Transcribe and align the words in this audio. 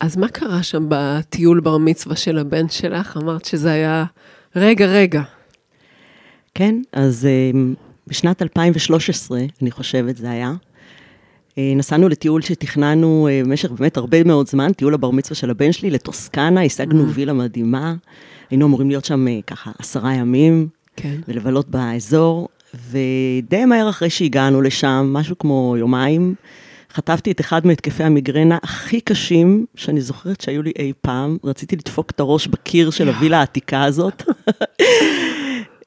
אז 0.00 0.16
מה 0.16 0.28
קרה 0.28 0.62
שם 0.62 0.86
בטיול 0.88 1.60
בר 1.60 1.78
מצווה 1.78 2.16
של 2.16 2.38
הבן 2.38 2.68
שלך? 2.68 3.16
אמרת 3.22 3.44
שזה 3.44 3.72
היה 3.72 4.04
רגע, 4.56 4.86
רגע. 4.86 5.22
כן, 6.54 6.74
אז 6.92 7.26
אה, 7.26 7.60
בשנת 8.06 8.42
2013, 8.42 9.40
אני 9.62 9.70
חושבת 9.70 10.16
זה 10.16 10.30
היה, 10.30 10.52
אה, 11.58 11.72
נסענו 11.76 12.08
לטיול 12.08 12.42
שתכננו 12.42 13.28
אה, 13.30 13.40
במשך 13.44 13.70
באמת 13.70 13.96
הרבה 13.96 14.24
מאוד 14.24 14.48
זמן, 14.48 14.72
טיול 14.72 14.94
הבר 14.94 15.10
מצווה 15.10 15.36
של 15.36 15.50
הבן 15.50 15.72
שלי 15.72 15.90
לטוסקנה, 15.90 16.62
השגנו 16.64 17.04
Mm. 17.04 17.12
וילה 17.14 17.32
מדהימה. 17.32 17.94
היינו 18.50 18.66
אמורים 18.66 18.88
להיות 18.88 19.04
שם 19.04 19.26
ככה 19.46 19.70
עשרה 19.78 20.14
ימים, 20.14 20.68
כן. 20.96 21.16
ולבלות 21.28 21.68
באזור, 21.68 22.48
ודי 22.90 23.64
מהר 23.64 23.88
אחרי 23.88 24.10
שהגענו 24.10 24.62
לשם, 24.62 25.10
משהו 25.12 25.38
כמו 25.38 25.74
יומיים, 25.78 26.34
חטפתי 26.94 27.30
את 27.30 27.40
אחד 27.40 27.66
מהתקפי 27.66 28.04
המיגרנה 28.04 28.58
הכי 28.62 29.00
קשים 29.00 29.66
שאני 29.74 30.00
זוכרת 30.00 30.40
שהיו 30.40 30.62
לי 30.62 30.72
אי 30.78 30.92
פעם. 31.00 31.36
רציתי 31.44 31.76
לדפוק 31.76 32.10
את 32.10 32.20
הראש 32.20 32.46
בקיר 32.46 32.90
של 32.90 33.08
הווילה 33.08 33.38
העתיקה 33.38 33.84
הזאת. 33.84 34.22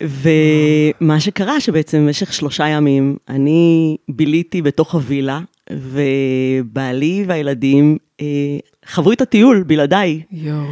ומה 0.04 1.20
שקרה, 1.20 1.60
שבעצם 1.60 1.98
במשך 1.98 2.34
שלושה 2.34 2.68
ימים 2.68 3.18
אני 3.30 3.98
ביליתי 4.10 4.62
בתוך 4.62 4.94
הווילה, 4.94 5.40
ובעלי 5.72 7.26
והילדים 7.28 7.98
אה, 8.22 8.26
חברו 8.86 9.12
את 9.12 9.22
הטיול 9.22 9.64
בלעדיי. 9.68 10.22
יואו. 10.32 10.66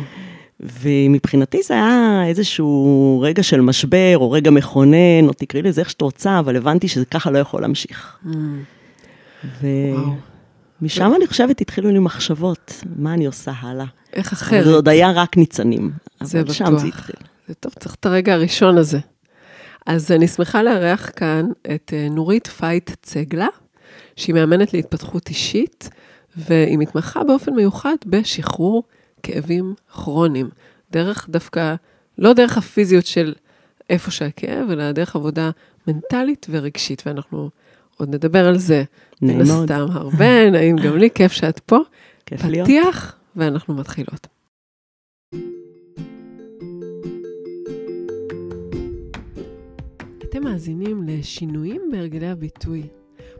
ומבחינתי 0.82 1.64
זה 1.64 1.74
היה 1.74 2.24
איזשהו 2.28 3.20
רגע 3.24 3.44
של 3.44 3.62
משבר, 3.62 4.18
או 4.18 4.32
רגע 4.32 4.52
מכונן, 4.52 5.28
או 5.28 5.34
תקראי 5.34 5.64
לזה 5.64 5.82
איך 5.82 5.90
שאת 5.90 6.02
רוצה, 6.02 6.40
אבל 6.40 6.56
הבנתי 6.56 6.88
שזה 6.88 7.06
ככה 7.06 7.32
לא 7.32 7.38
יכול 7.38 7.62
להמשיך. 7.62 8.18
Mm, 8.26 8.30
ומשם. 9.62 11.12
אני 11.16 11.28
חושבת 11.28 11.62
התחילו 11.62 11.92
לי 11.92 12.00
מחשבות, 12.00 12.74
מה 12.96 13.14
אני 13.14 13.26
עושה 13.26 13.52
הלאה. 13.60 13.86
איך 14.14 14.34
אחרת? 14.34 14.66
זה 14.66 14.74
עוד 14.74 14.90
היה 14.90 15.12
רק 15.12 15.38
ניצנים. 15.38 15.92
זה 16.24 16.42
אבל 16.42 16.54
שם 16.54 16.66
בטוח. 16.66 16.80
זה 16.80 16.88
התחיל. 16.88 17.16
זה 17.48 17.54
טוב, 17.54 17.74
צריך 17.80 17.96
את 17.96 18.06
הרגע 18.06 18.34
הראשון 18.34 18.78
הזה. 18.78 19.00
אז 19.86 20.12
אני 20.12 20.28
שמחה 20.28 20.64
לארח 20.64 21.12
כאן 21.16 21.46
את 21.76 21.94
אה, 21.94 22.08
נורית 22.12 22.48
פייט 22.48 22.92
צגלה, 23.02 23.48
שהיא 24.16 24.36
מאמנת 24.36 24.74
להתפתחות 24.74 25.30
אישית, 25.30 25.90
והיא 26.38 26.78
מתמחה 26.78 27.24
באופן 27.24 27.54
מיוחד 27.54 27.96
בשחרור 28.06 28.84
כאבים 29.24 29.74
כרוניים. 29.94 30.50
דרך 30.92 31.30
דווקא, 31.30 31.76
לא 32.18 32.34
דרך 32.34 32.58
הפיזיות 32.58 33.06
של 33.06 33.34
איפה 33.90 34.12
שהכאב, 34.12 34.70
אלא 34.70 34.92
דרך 34.92 35.16
עבודה 35.16 35.50
מנטלית 35.88 36.48
ורגשית, 36.50 37.04
ואנחנו 37.06 37.50
עוד 37.98 38.16
נדבר 38.16 38.48
על 38.48 38.58
זה. 38.58 38.84
נעים 39.22 39.38
מן. 39.38 39.46
הסתם 39.46 39.86
הרבה, 39.92 40.50
נעים 40.50 40.76
גם 40.76 40.98
לי, 40.98 41.10
כיף 41.16 41.32
שאת 41.32 41.60
פה. 41.60 41.78
כיף 42.26 42.46
להיות. 42.46 42.68
פתיח, 42.68 43.16
ואנחנו 43.36 43.74
מתחילות. 43.74 44.28
אתם 50.30 50.44
מאזינים 50.44 51.04
לשינויים 51.08 51.82
בהרגלי 51.92 52.28
הביטוי, 52.28 52.88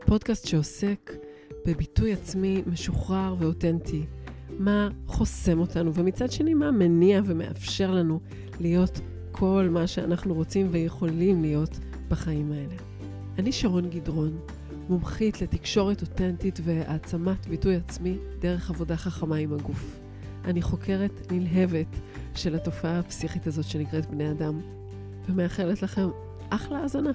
פודקאסט 0.06 0.46
שעוסק 0.46 1.12
בביטוי 1.66 2.12
עצמי 2.12 2.62
משוחרר 2.66 3.34
ואותנטי, 3.38 4.02
מה 4.58 4.88
חוסם 5.06 5.58
אותנו, 5.58 5.94
ומצד 5.94 6.30
שני, 6.30 6.54
מה 6.54 6.70
מניע 6.70 7.20
ומאפשר 7.24 7.90
לנו 7.90 8.20
להיות 8.60 9.00
כל 9.32 9.68
מה 9.70 9.86
שאנחנו 9.86 10.34
רוצים 10.34 10.68
ויכולים 10.70 11.42
להיות 11.42 11.78
בחיים 12.08 12.52
האלה. 12.52 12.91
אני 13.38 13.52
שרון 13.52 13.90
גדרון, 13.90 14.38
מומחית 14.88 15.42
לתקשורת 15.42 16.02
אותנטית 16.02 16.60
והעצמת 16.64 17.46
ביטוי 17.46 17.76
עצמי 17.76 18.16
דרך 18.38 18.70
עבודה 18.70 18.96
חכמה 18.96 19.36
עם 19.36 19.52
הגוף. 19.52 20.00
אני 20.44 20.62
חוקרת 20.62 21.32
נלהבת 21.32 21.86
של 22.34 22.54
התופעה 22.54 22.98
הפסיכית 22.98 23.46
הזאת 23.46 23.64
שנקראת 23.64 24.10
בני 24.10 24.30
אדם, 24.30 24.60
ומאחלת 25.28 25.82
לכם 25.82 26.08
אחלה 26.50 26.78
האזנה. 26.78 27.10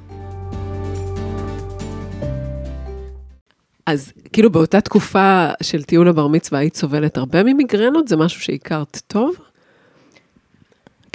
אז 3.86 4.11
כאילו 4.33 4.52
באותה 4.52 4.82
תקופה 4.82 5.48
של 5.64 5.83
טיול 5.83 6.08
הבר 6.08 6.27
מצווה 6.27 6.60
היית 6.60 6.76
סובלת 6.76 7.17
הרבה 7.17 7.44
ממיגרנות? 7.44 8.08
זה 8.08 8.17
משהו 8.17 8.42
שהכרת 8.42 9.02
טוב? 9.08 9.36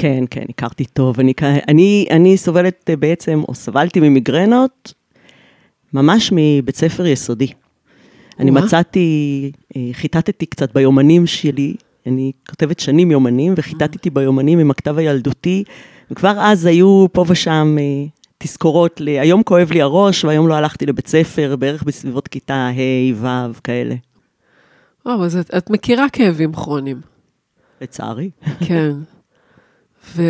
כן, 0.02 0.24
כן, 0.30 0.44
הכרתי 0.48 0.84
טוב. 0.84 1.20
אני, 1.20 1.32
אני, 1.68 2.06
אני 2.10 2.36
סובלת 2.36 2.90
אה, 2.90 2.96
בעצם, 2.96 3.42
או 3.48 3.54
סבלתי 3.54 4.00
ממיגרנות, 4.00 4.94
ממש 5.92 6.32
מבית 6.32 6.76
ספר 6.76 7.06
יסודי. 7.06 7.52
אני 8.38 8.50
וואה. 8.50 8.64
מצאתי, 8.64 9.52
אה, 9.76 9.88
חיטטתי 9.92 10.46
קצת 10.46 10.74
ביומנים 10.74 11.26
שלי, 11.26 11.74
אני 12.06 12.32
כותבת 12.50 12.80
שנים 12.80 13.10
יומנים, 13.10 13.54
וחיטטתי 13.56 14.10
ביומנים 14.10 14.58
עם 14.58 14.70
הכתב 14.70 14.98
הילדותי, 14.98 15.64
וכבר 16.10 16.34
אז 16.40 16.66
היו 16.66 17.06
פה 17.12 17.24
ושם 17.28 17.76
אה, 17.80 18.06
תזכורות 18.38 19.00
ל... 19.00 19.08
היום 19.08 19.42
כואב 19.42 19.72
לי 19.72 19.82
הראש, 19.82 20.24
והיום 20.24 20.48
לא 20.48 20.54
הלכתי 20.54 20.86
לבית 20.86 21.06
ספר, 21.06 21.56
בערך 21.56 21.82
בסביבות 21.82 22.28
כיתה 22.28 22.68
ה', 22.68 23.14
ו', 23.14 23.62
כאלה, 23.64 23.94
וואו, 25.06 25.24
אז 25.24 25.36
את, 25.36 25.54
את 25.54 25.70
מכירה 25.70 26.08
כאבים 26.12 26.52
כרוניים. 26.52 27.00
לצערי. 27.80 28.30
כן. 28.60 28.92
ו... 30.06 30.22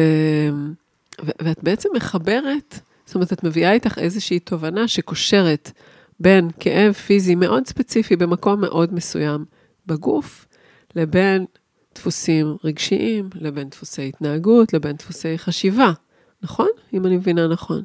ו... 1.24 1.30
ואת 1.42 1.62
בעצם 1.62 1.88
מחברת, 1.96 2.80
זאת 3.06 3.14
אומרת, 3.14 3.32
את 3.32 3.44
מביאה 3.44 3.72
איתך 3.72 3.98
איזושהי 3.98 4.38
תובנה 4.38 4.88
שקושרת 4.88 5.70
בין 6.20 6.50
כאב 6.60 6.92
פיזי 6.92 7.34
מאוד 7.34 7.66
ספציפי 7.66 8.16
במקום 8.16 8.60
מאוד 8.60 8.94
מסוים 8.94 9.44
בגוף, 9.86 10.46
לבין 10.96 11.44
דפוסים 11.94 12.56
רגשיים, 12.64 13.30
לבין 13.34 13.68
דפוסי 13.68 14.08
התנהגות, 14.08 14.72
לבין 14.72 14.96
דפוסי 14.96 15.38
חשיבה. 15.38 15.92
נכון? 16.42 16.68
אם 16.94 17.06
אני 17.06 17.16
מבינה 17.16 17.48
נכון. 17.48 17.82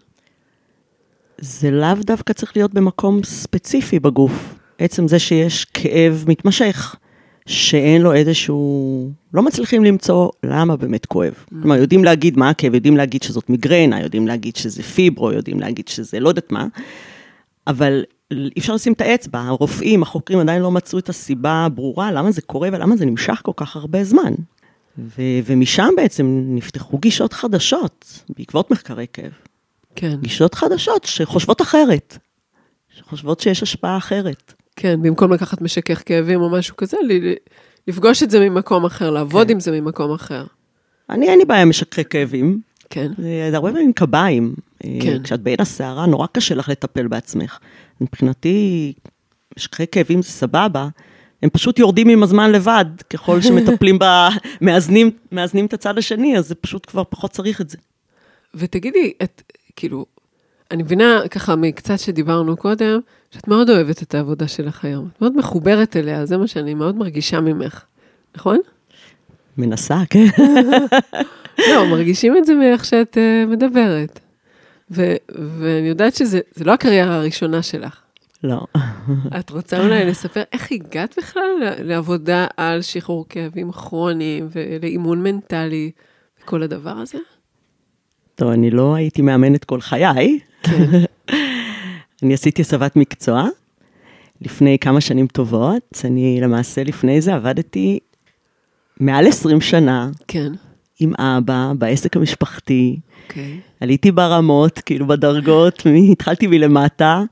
זה 1.37 1.71
לאו 1.71 1.95
דווקא 2.01 2.33
צריך 2.33 2.57
להיות 2.57 2.73
במקום 2.73 3.23
ספציפי 3.23 3.99
בגוף. 3.99 4.55
עצם 4.77 5.07
זה 5.07 5.19
שיש 5.19 5.65
כאב 5.65 6.25
מתמשך, 6.27 6.95
שאין 7.47 8.01
לו 8.01 8.13
איזשהו... 8.13 9.11
לא 9.33 9.43
מצליחים 9.43 9.83
למצוא 9.83 10.29
למה 10.43 10.75
באמת 10.75 11.05
כואב. 11.05 11.33
כלומר, 11.61 11.75
יודעים 11.75 12.03
להגיד 12.03 12.37
מה 12.37 12.49
הכאב, 12.49 12.73
יודעים 12.75 12.97
להגיד 12.97 13.23
שזאת 13.23 13.49
מיגרנה, 13.49 14.01
יודעים 14.01 14.27
להגיד 14.27 14.55
שזה 14.55 14.83
פיברו, 14.83 15.31
יודעים 15.31 15.59
להגיד 15.59 15.87
שזה 15.87 16.19
לא 16.19 16.29
יודעת 16.29 16.51
מה, 16.51 16.67
אבל 17.67 18.03
אי 18.31 18.59
אפשר 18.59 18.73
לשים 18.73 18.93
את 18.93 19.01
האצבע. 19.01 19.39
הרופאים, 19.39 20.03
החוקרים 20.03 20.39
עדיין 20.39 20.61
לא 20.61 20.71
מצאו 20.71 20.99
את 20.99 21.09
הסיבה 21.09 21.65
הברורה 21.65 22.11
למה 22.11 22.31
זה 22.31 22.41
קורה 22.41 22.69
ולמה 22.73 22.97
זה 22.97 23.05
נמשך 23.05 23.41
כל 23.43 23.51
כך 23.55 23.75
הרבה 23.75 24.03
זמן. 24.03 24.33
ו- 24.97 25.39
ומשם 25.45 25.89
בעצם 25.97 26.43
נפתחו 26.47 26.97
גישות 26.97 27.33
חדשות, 27.33 28.23
בעקבות 28.37 28.71
מחקרי 28.71 29.05
כאב. 29.13 29.31
כן, 29.95 30.15
גישות 30.21 30.55
חדשות 30.55 31.03
שחושבות 31.03 31.61
אחרת, 31.61 32.17
שחושבות 32.97 33.39
שיש 33.39 33.63
השפעה 33.63 33.97
אחרת. 33.97 34.53
כן, 34.79 35.01
במקום 35.01 35.33
לקחת 35.33 35.61
משכך 35.61 36.03
כאבים 36.05 36.41
או 36.41 36.49
משהו 36.49 36.75
כזה, 36.75 36.97
לפגוש 37.87 38.23
את 38.23 38.31
זה 38.31 38.49
ממקום 38.49 38.85
אחר, 38.85 39.09
לעבוד 39.09 39.47
כן. 39.47 39.53
עם 39.53 39.59
זה 39.59 39.71
ממקום 39.71 40.11
אחר. 40.13 40.45
אני, 41.09 41.29
אין 41.29 41.39
לי 41.39 41.45
בעיה 41.45 41.61
עם 41.61 41.69
משככי 41.69 42.03
כאבים, 42.05 42.61
כן, 42.89 43.11
זה 43.51 43.57
הרבה 43.57 43.71
פעמים 43.71 43.93
קביים. 43.93 44.55
אה, 44.85 44.97
כן. 45.01 45.23
כשאת 45.23 45.39
בין 45.39 45.55
הסערה, 45.59 46.05
נורא 46.05 46.27
קשה 46.31 46.55
לך 46.55 46.69
לטפל 46.69 47.07
בעצמך. 47.07 47.59
מבחינתי, 48.01 48.93
משככי 49.57 49.87
כאבים 49.87 50.21
זה 50.21 50.29
סבבה, 50.29 50.87
הם 51.43 51.49
פשוט 51.49 51.79
יורדים 51.79 52.09
עם 52.09 52.23
הזמן 52.23 52.51
לבד, 52.51 52.85
ככל 53.09 53.41
שמטפלים 53.41 53.99
ב... 54.01 54.05
מאזנים, 54.61 55.11
מאזנים 55.31 55.65
את 55.65 55.73
הצד 55.73 55.97
השני, 55.97 56.37
אז 56.37 56.47
זה 56.47 56.55
פשוט 56.55 56.85
כבר 56.89 57.03
פחות 57.09 57.31
צריך 57.31 57.61
את 57.61 57.69
זה. 57.69 57.77
ותגידי, 58.55 59.13
את, 59.23 59.41
כאילו, 59.75 60.05
אני 60.71 60.83
מבינה 60.83 61.21
ככה 61.31 61.55
מקצת 61.55 61.99
שדיברנו 61.99 62.57
קודם, 62.57 62.99
שאת 63.31 63.47
מאוד 63.47 63.69
אוהבת 63.69 64.03
את 64.03 64.15
העבודה 64.15 64.47
שלך 64.47 64.85
היום. 64.85 65.09
את 65.13 65.21
מאוד 65.21 65.37
מחוברת 65.37 65.95
אליה, 65.95 66.25
זה 66.25 66.37
מה 66.37 66.47
שאני 66.47 66.73
מאוד 66.73 66.95
מרגישה 66.95 67.41
ממך, 67.41 67.83
נכון? 68.35 68.57
מנסה, 69.57 69.97
כן. 70.09 70.25
לא, 71.71 71.85
מרגישים 71.89 72.37
את 72.37 72.45
זה 72.45 72.55
מאיך 72.55 72.85
שאת 72.85 73.17
uh, 73.17 73.49
מדברת. 73.51 74.19
ו- 74.91 75.15
ואני 75.31 75.87
יודעת 75.87 76.15
שזה 76.15 76.39
זה 76.55 76.65
לא 76.65 76.71
הקריירה 76.71 77.15
הראשונה 77.15 77.61
שלך. 77.61 78.01
לא. 78.43 78.65
את 79.39 79.49
רוצה 79.49 79.79
אולי 79.79 80.05
לספר 80.05 80.41
איך 80.51 80.71
הגעת 80.71 81.15
בכלל 81.17 81.73
לעבודה 81.79 82.47
על 82.57 82.81
שחרור 82.81 83.25
כאבים 83.29 83.71
כרוניים 83.71 84.47
ולאימון 84.51 85.23
מנטלי 85.23 85.91
וכל 86.43 86.63
הדבר 86.63 86.89
הזה? 86.97 87.17
טוב, 88.35 88.49
אני 88.51 88.71
לא 88.71 88.95
הייתי 88.95 89.21
מאמנת 89.21 89.63
כל 89.63 89.81
חיי. 89.81 90.39
כן. 90.69 91.03
אני 92.23 92.33
עשיתי 92.33 92.61
הסבת 92.61 92.95
מקצוע 92.95 93.47
לפני 94.41 94.77
כמה 94.79 95.01
שנים 95.01 95.27
טובות. 95.27 96.01
אני 96.05 96.39
למעשה 96.41 96.83
לפני 96.83 97.21
זה 97.21 97.35
עבדתי 97.35 97.99
מעל 98.99 99.27
20 99.27 99.61
שנה 99.61 100.09
כן, 100.27 100.51
עם 100.99 101.13
אבא 101.17 101.71
בעסק 101.77 102.17
המשפחתי. 102.17 102.99
אוקיי. 103.27 103.59
עליתי 103.79 104.11
ברמות, 104.11 104.79
כאילו 104.79 105.07
בדרגות, 105.07 105.83
התחלתי 106.11 106.47
מלמטה, 106.47 107.23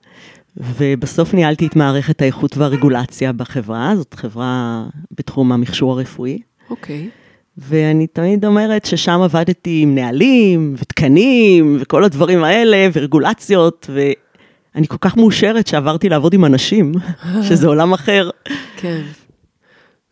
ובסוף 0.58 1.34
ניהלתי 1.34 1.68
את 1.68 1.76
מערכת 1.76 2.22
האיכות 2.22 2.58
והרגולציה 2.58 3.34
בחברה, 3.34 3.96
זאת 3.96 4.14
חברה 4.14 4.86
בתחום 5.12 5.52
המכשור 5.52 5.92
הרפואי. 5.92 6.40
אוקיי. 6.70 7.10
ואני 7.58 8.08
תמיד 8.08 8.46
אומרת 8.46 8.86
ששם 8.86 9.22
עבדתי 9.24 9.80
עם 9.82 9.96
נהלים 9.96 10.76
ותקנים 10.78 11.78
וכל 11.82 12.04
הדברים 12.04 12.44
האלה 12.44 12.88
ורגולציות, 12.94 13.90
ואני 13.94 14.88
כל 14.88 14.98
כך 15.02 15.18
מאושרת 15.18 15.68
שעברתי 15.68 16.10
לעבוד 16.10 16.34
עם 16.34 16.46
אנשים, 16.46 16.92
שזה 17.50 17.68
עולם 17.68 17.94
אחר. 17.94 18.30
כן. 18.78 19.02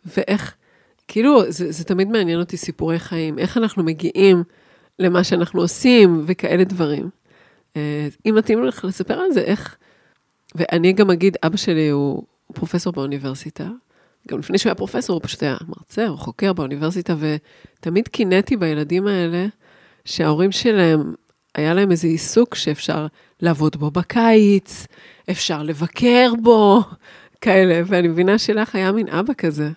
ואיך, 0.06 0.54
כאילו, 1.08 1.52
זה, 1.52 1.72
זה 1.72 1.84
תמיד 1.84 2.08
מעניין 2.08 2.40
אותי 2.40 2.56
סיפורי 2.56 2.98
חיים, 2.98 3.38
איך 3.38 3.56
אנחנו 3.56 3.82
מגיעים 3.82 4.42
למה 4.98 5.24
שאנחנו 5.24 5.60
עושים 5.60 6.22
וכאלה 6.26 6.64
דברים. 6.64 7.10
אה, 7.76 8.08
אם 8.26 8.34
מתאים 8.34 8.64
לך 8.64 8.84
לספר 8.84 9.14
על 9.14 9.32
זה, 9.32 9.40
איך... 9.40 9.76
ואני 10.54 10.92
גם 10.92 11.10
אגיד, 11.10 11.36
אבא 11.46 11.56
שלי 11.56 11.88
הוא, 11.88 12.22
הוא 12.46 12.54
פרופסור 12.54 12.92
באוניברסיטה, 12.92 13.68
גם 14.28 14.38
לפני 14.38 14.58
שהוא 14.58 14.70
היה 14.70 14.74
פרופסור, 14.74 15.14
הוא 15.14 15.20
פשוט 15.24 15.42
היה 15.42 15.56
מרצה 15.68 16.08
או 16.08 16.16
חוקר 16.16 16.52
באוניברסיטה, 16.52 17.14
ותמיד 17.18 18.08
קינאתי 18.08 18.56
בילדים 18.56 19.06
האלה, 19.06 19.46
שההורים 20.04 20.52
שלהם, 20.52 21.14
היה 21.54 21.74
להם 21.74 21.90
איזה 21.90 22.08
עיסוק 22.08 22.54
שאפשר 22.54 23.06
לעבוד 23.40 23.76
בו 23.76 23.90
בקיץ, 23.90 24.86
אפשר 25.30 25.62
לבקר 25.62 26.32
בו, 26.42 26.82
כאלה, 27.40 27.82
ואני 27.86 28.08
מבינה 28.08 28.38
שלך 28.38 28.74
היה 28.74 28.92
מין 28.92 29.08
אבא 29.08 29.32
כזה, 29.38 29.70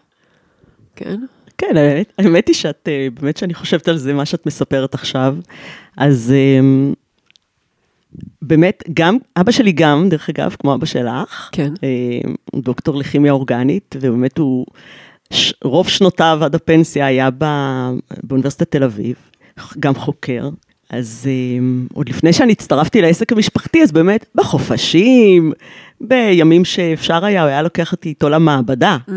כן? 0.96 1.20
כן, 1.58 1.78
האמת, 1.78 2.14
האמת 2.18 2.48
היא 2.48 2.56
שאת, 2.56 2.88
אה, 2.88 3.08
באמת 3.22 3.38
שאני 3.38 3.54
חושבת 3.54 3.88
על 3.88 3.98
זה, 3.98 4.14
מה 4.14 4.26
שאת 4.26 4.46
מספרת 4.46 4.94
עכשיו, 4.94 5.36
אז 5.98 6.34
אמ, 6.36 6.94
באמת, 8.42 8.84
גם, 8.94 9.18
אבא 9.38 9.52
שלי 9.52 9.72
גם, 9.72 10.10
דרך 10.10 10.30
אגב, 10.30 10.56
כמו 10.60 10.76
אבא 10.76 10.86
שלך, 10.86 11.50
כן. 11.52 11.74
אה, 11.84 12.32
הוא 12.52 12.64
דוקטור 12.64 12.98
לכימיה 12.98 13.32
אורגנית, 13.32 13.96
ובאמת 14.02 14.38
הוא, 14.38 14.66
ש, 15.34 15.54
רוב 15.64 15.90
שנותיו 15.90 16.40
עד 16.42 16.56
הפנסיה 16.56 17.06
היה 17.06 17.30
ב, 17.38 17.46
באוניברסיטת 18.24 18.72
תל 18.72 18.84
אביב, 18.84 19.16
גם 19.80 19.96
חוקר. 19.96 20.50
אז 20.90 21.30
um, 21.30 21.94
עוד 21.94 22.10
לפני 22.10 22.34
שאני 22.34 22.52
הצטרפתי 22.52 23.02
לעסק 23.02 23.32
המשפחתי, 23.32 23.84
אז 23.84 23.92
באמת 23.92 24.26
בחופשים, 24.36 25.54
בימים 26.02 26.66
שאפשר 26.66 27.26
היה, 27.26 27.42
הוא 27.42 27.50
היה 27.50 27.62
לוקח 27.62 27.92
אותי 27.92 28.10
איתו 28.10 28.30
למעבדה. 28.30 28.98
Mm, 29.10 29.12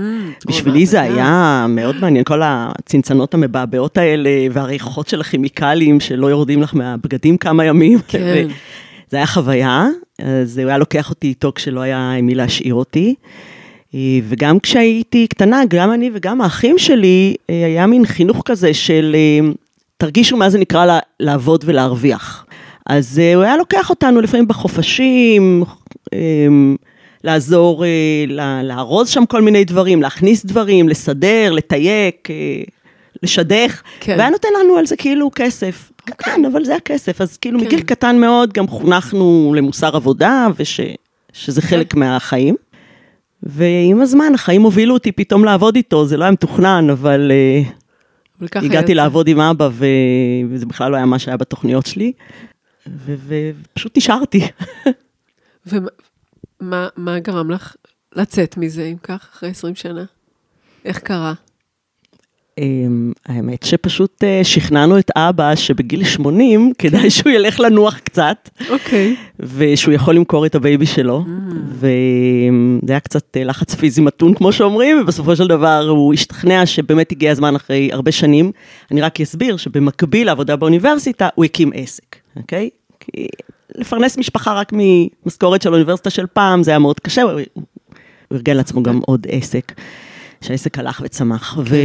בשבילי 0.46 0.86
זה. 0.86 1.00
היה 1.00 1.66
מאוד 1.68 1.96
מעניין, 2.00 2.24
כל 2.24 2.40
הצנצנות 2.44 3.34
המבעבעות 3.34 3.98
האלה, 3.98 4.30
והריחות 4.52 5.08
של 5.08 5.20
הכימיקלים 5.20 6.00
שלא 6.00 6.26
יורדים 6.26 6.62
לך 6.62 6.74
מהבגדים 6.74 7.36
כמה 7.36 7.64
ימים. 7.64 7.98
כן. 8.08 8.48
זה 9.10 9.16
היה 9.16 9.26
חוויה, 9.26 9.88
אז 10.18 10.58
הוא 10.58 10.68
היה 10.68 10.78
לוקח 10.78 11.10
אותי 11.10 11.26
איתו 11.26 11.52
כשלא 11.54 11.80
היה 11.80 12.12
עם 12.12 12.26
מי 12.26 12.34
להשאיר 12.34 12.74
אותי. 12.74 13.14
אה, 13.94 14.18
וגם 14.28 14.58
כשהייתי 14.58 15.26
קטנה, 15.26 15.62
גם 15.68 15.92
אני 15.92 16.10
וגם 16.14 16.40
האחים 16.40 16.78
שלי, 16.78 17.34
אה, 17.50 17.66
היה 17.66 17.86
מין 17.86 18.06
חינוך 18.06 18.42
כזה 18.44 18.74
של 18.74 19.16
אה, 19.18 19.50
תרגישו 19.96 20.36
מה 20.36 20.50
זה 20.50 20.58
נקרא 20.58 20.98
לעבוד 21.20 21.64
ולהרוויח. 21.66 22.46
אז 22.86 23.18
אה, 23.18 23.34
הוא 23.34 23.42
היה 23.42 23.56
לוקח 23.56 23.90
אותנו 23.90 24.20
לפעמים 24.20 24.48
בחופשים, 24.48 25.62
אה, 25.62 25.79
לעזור, 27.24 27.84
אה, 27.84 28.24
לארוז 28.62 29.08
שם 29.08 29.26
כל 29.26 29.42
מיני 29.42 29.64
דברים, 29.64 30.02
להכניס 30.02 30.44
דברים, 30.44 30.88
לסדר, 30.88 31.52
לתייק, 31.52 32.30
אה, 32.30 32.62
לשדך, 33.22 33.82
כן. 34.00 34.14
והיה 34.18 34.30
נותן 34.30 34.48
לנו 34.60 34.76
על 34.76 34.86
זה 34.86 34.96
כאילו 34.96 35.30
כסף. 35.34 35.92
קטן, 36.04 36.44
אבל 36.52 36.64
זה 36.64 36.76
הכסף. 36.76 37.20
אז 37.20 37.36
כאילו 37.36 37.58
כן. 37.58 37.66
מגיל 37.66 37.80
קטן 37.80 38.18
מאוד 38.18 38.52
גם 38.52 38.68
חונכנו 38.68 39.52
למוסר 39.56 39.96
עבודה, 39.96 40.46
ושזה 40.58 41.62
חלק 41.62 41.94
מהחיים. 41.94 42.54
ועם 43.42 44.00
הזמן 44.00 44.34
החיים 44.34 44.62
הובילו 44.62 44.94
אותי 44.94 45.12
פתאום 45.12 45.44
לעבוד 45.44 45.76
איתו, 45.76 46.06
זה 46.06 46.16
לא 46.16 46.24
היה 46.24 46.30
מתוכנן, 46.30 46.90
אבל 46.90 47.32
אה, 47.34 47.62
הגעתי. 48.54 48.94
לעבוד 48.94 49.28
עם 49.28 49.40
אבא, 49.40 49.68
ו- 49.72 49.86
וזה 50.50 50.66
בכלל 50.66 50.90
לא 50.90 50.96
היה 50.96 51.06
מה 51.06 51.18
שהיה 51.18 51.36
בתוכניות 51.36 51.86
שלי, 51.86 52.12
ו- 52.86 53.14
ופשוט 53.72 53.96
נשארתי. 53.96 54.40
ומה 55.66 55.88
מה, 56.60 56.88
מה 56.96 57.18
גרם 57.18 57.50
לך 57.50 57.76
לצאת 58.16 58.56
מזה, 58.56 58.84
אם 58.84 58.96
כך, 59.02 59.28
אחרי 59.32 59.50
20 59.50 59.74
שנה? 59.74 60.04
איך 60.84 60.98
קרה? 60.98 61.34
אמ, 62.58 63.12
האמת 63.26 63.62
שפשוט 63.62 64.24
אה, 64.24 64.40
שכנענו 64.42 64.98
את 64.98 65.10
אבא 65.16 65.54
שבגיל 65.54 66.04
80 66.04 66.72
כדאי 66.78 67.10
שהוא 67.10 67.32
ילך 67.32 67.60
לנוח 67.60 67.98
קצת, 67.98 68.50
אוקיי. 68.70 69.16
ושהוא 69.40 69.94
יכול 69.94 70.14
למכור 70.14 70.46
את 70.46 70.54
ה-baby 70.54 70.86
שלו, 70.86 71.24
וזה 71.68 72.92
היה 72.92 73.00
קצת 73.00 73.36
אה, 73.36 73.44
לחץ 73.44 73.74
פיזי 73.74 74.00
מתון 74.00 74.34
כמו 74.34 74.52
שאומרים, 74.52 75.00
ובסופו 75.00 75.36
של 75.36 75.46
דבר 75.46 75.88
הוא 75.88 76.14
השתכנע 76.14 76.66
שבאמת 76.66 77.12
הגיע 77.12 77.32
הזמן 77.32 77.56
אחרי 77.56 77.88
הרבה 77.92 78.12
שנים. 78.12 78.52
אני 78.90 79.00
רק 79.00 79.20
אסביר 79.20 79.56
שבמקביל 79.56 80.26
לעבודה 80.26 80.56
באוניברסיטה 80.56 81.28
הוא 81.34 81.44
הקים 81.44 81.70
עסק, 81.74 82.16
אוקיי? 82.36 82.70
כי 83.00 83.26
לפרנס 83.74 84.18
משפחה 84.18 84.54
רק 84.54 84.72
ממשכורת 84.72 85.62
של 85.62 85.72
אוניברסיטה 85.74 86.10
של 86.10 86.26
פעם 86.26 86.62
זה 86.62 86.70
היה 86.70 86.78
מאוד 86.78 87.00
קשה, 87.00 87.22
הוא, 87.22 87.40
ארגן 88.32 88.56
לעצמו 88.56 88.82
גם 88.82 89.00
עוד 89.06 89.26
עסק. 89.30 89.72
שהעסק 90.44 90.78
הלך 90.78 91.00
וצמח, 91.04 91.58
ו, 91.64 91.76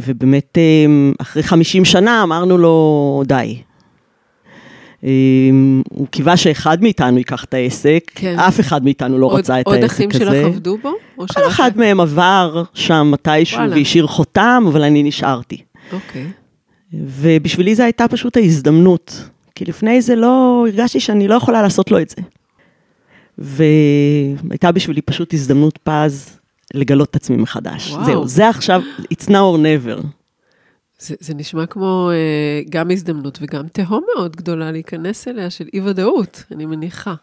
ובאמת 0.00 0.58
אמ, 0.58 1.12
אחרי 1.18 1.42
50 1.42 1.84
שנה 1.84 2.22
אמרנו 2.22 2.58
לו 2.58 3.22
די. 3.26 3.58
אמ, 5.04 5.82
הוא 5.90 6.06
קיווה 6.06 6.36
שאחד 6.36 6.82
מאיתנו 6.82 7.18
ייקח 7.18 7.44
את 7.44 7.54
העסק, 7.54 8.02
כן. 8.14 8.38
אף 8.38 8.60
אחד 8.60 8.84
מאיתנו 8.84 9.18
לא 9.18 9.26
עוד, 9.26 9.38
רצה 9.38 9.60
את 9.60 9.66
עוד 9.66 9.76
העסק 9.76 9.94
אחים 9.94 10.10
הזה. 10.10 10.18
שלך 10.18 10.34
עבדו 10.46 10.78
בו? 10.82 10.92
כל 11.16 11.46
אחד? 11.46 11.70
מהם 11.76 12.00
עבר 12.00 12.62
שם 12.74 13.10
מתישהו 13.12 13.58
וואלה. 13.58 13.76
והשאיר 13.76 14.06
חותם, 14.06 14.64
אבל 14.68 14.82
אני 14.82 15.02
נשארתי. 15.02 15.62
אוקיי. 15.92 16.26
ובשבילי 16.92 17.74
זו 17.74 17.82
הייתה 17.82 18.08
פשוט 18.08 18.36
ההזדמנות. 18.36 19.28
כי 19.54 19.64
לפני 19.64 20.02
זה 20.02 20.16
לא, 20.16 20.64
הרגשתי 20.68 21.00
שאני 21.00 21.28
לא 21.28 21.34
יכולה 21.34 21.62
לעשות 21.62 21.90
לו 21.90 22.00
את 22.00 22.08
זה. 22.08 22.16
והייתה 23.38 24.72
בשבילי 24.72 25.02
פשוט 25.02 25.34
הזדמנות 25.34 25.78
פז 25.82 26.38
לגלות 26.74 27.10
את 27.10 27.16
עצמי 27.16 27.36
מחדש. 27.36 27.90
וואו. 27.90 28.04
זהו, 28.04 28.28
זה 28.28 28.48
עכשיו, 28.48 28.82
it's 29.14 29.26
now 29.28 29.30
or 29.30 29.58
never. 29.58 30.06
זה, 30.98 31.14
זה 31.20 31.34
נשמע 31.34 31.66
כמו 31.66 32.10
אה, 32.12 32.62
גם 32.70 32.90
הזדמנות 32.90 33.38
וגם 33.42 33.68
תהום 33.72 34.04
מאוד 34.16 34.36
גדולה 34.36 34.72
להיכנס 34.72 35.28
אליה 35.28 35.50
של 35.50 35.64
אי-ודאות, 35.74 36.44
אני 36.52 36.66
מניחה. 36.66 37.14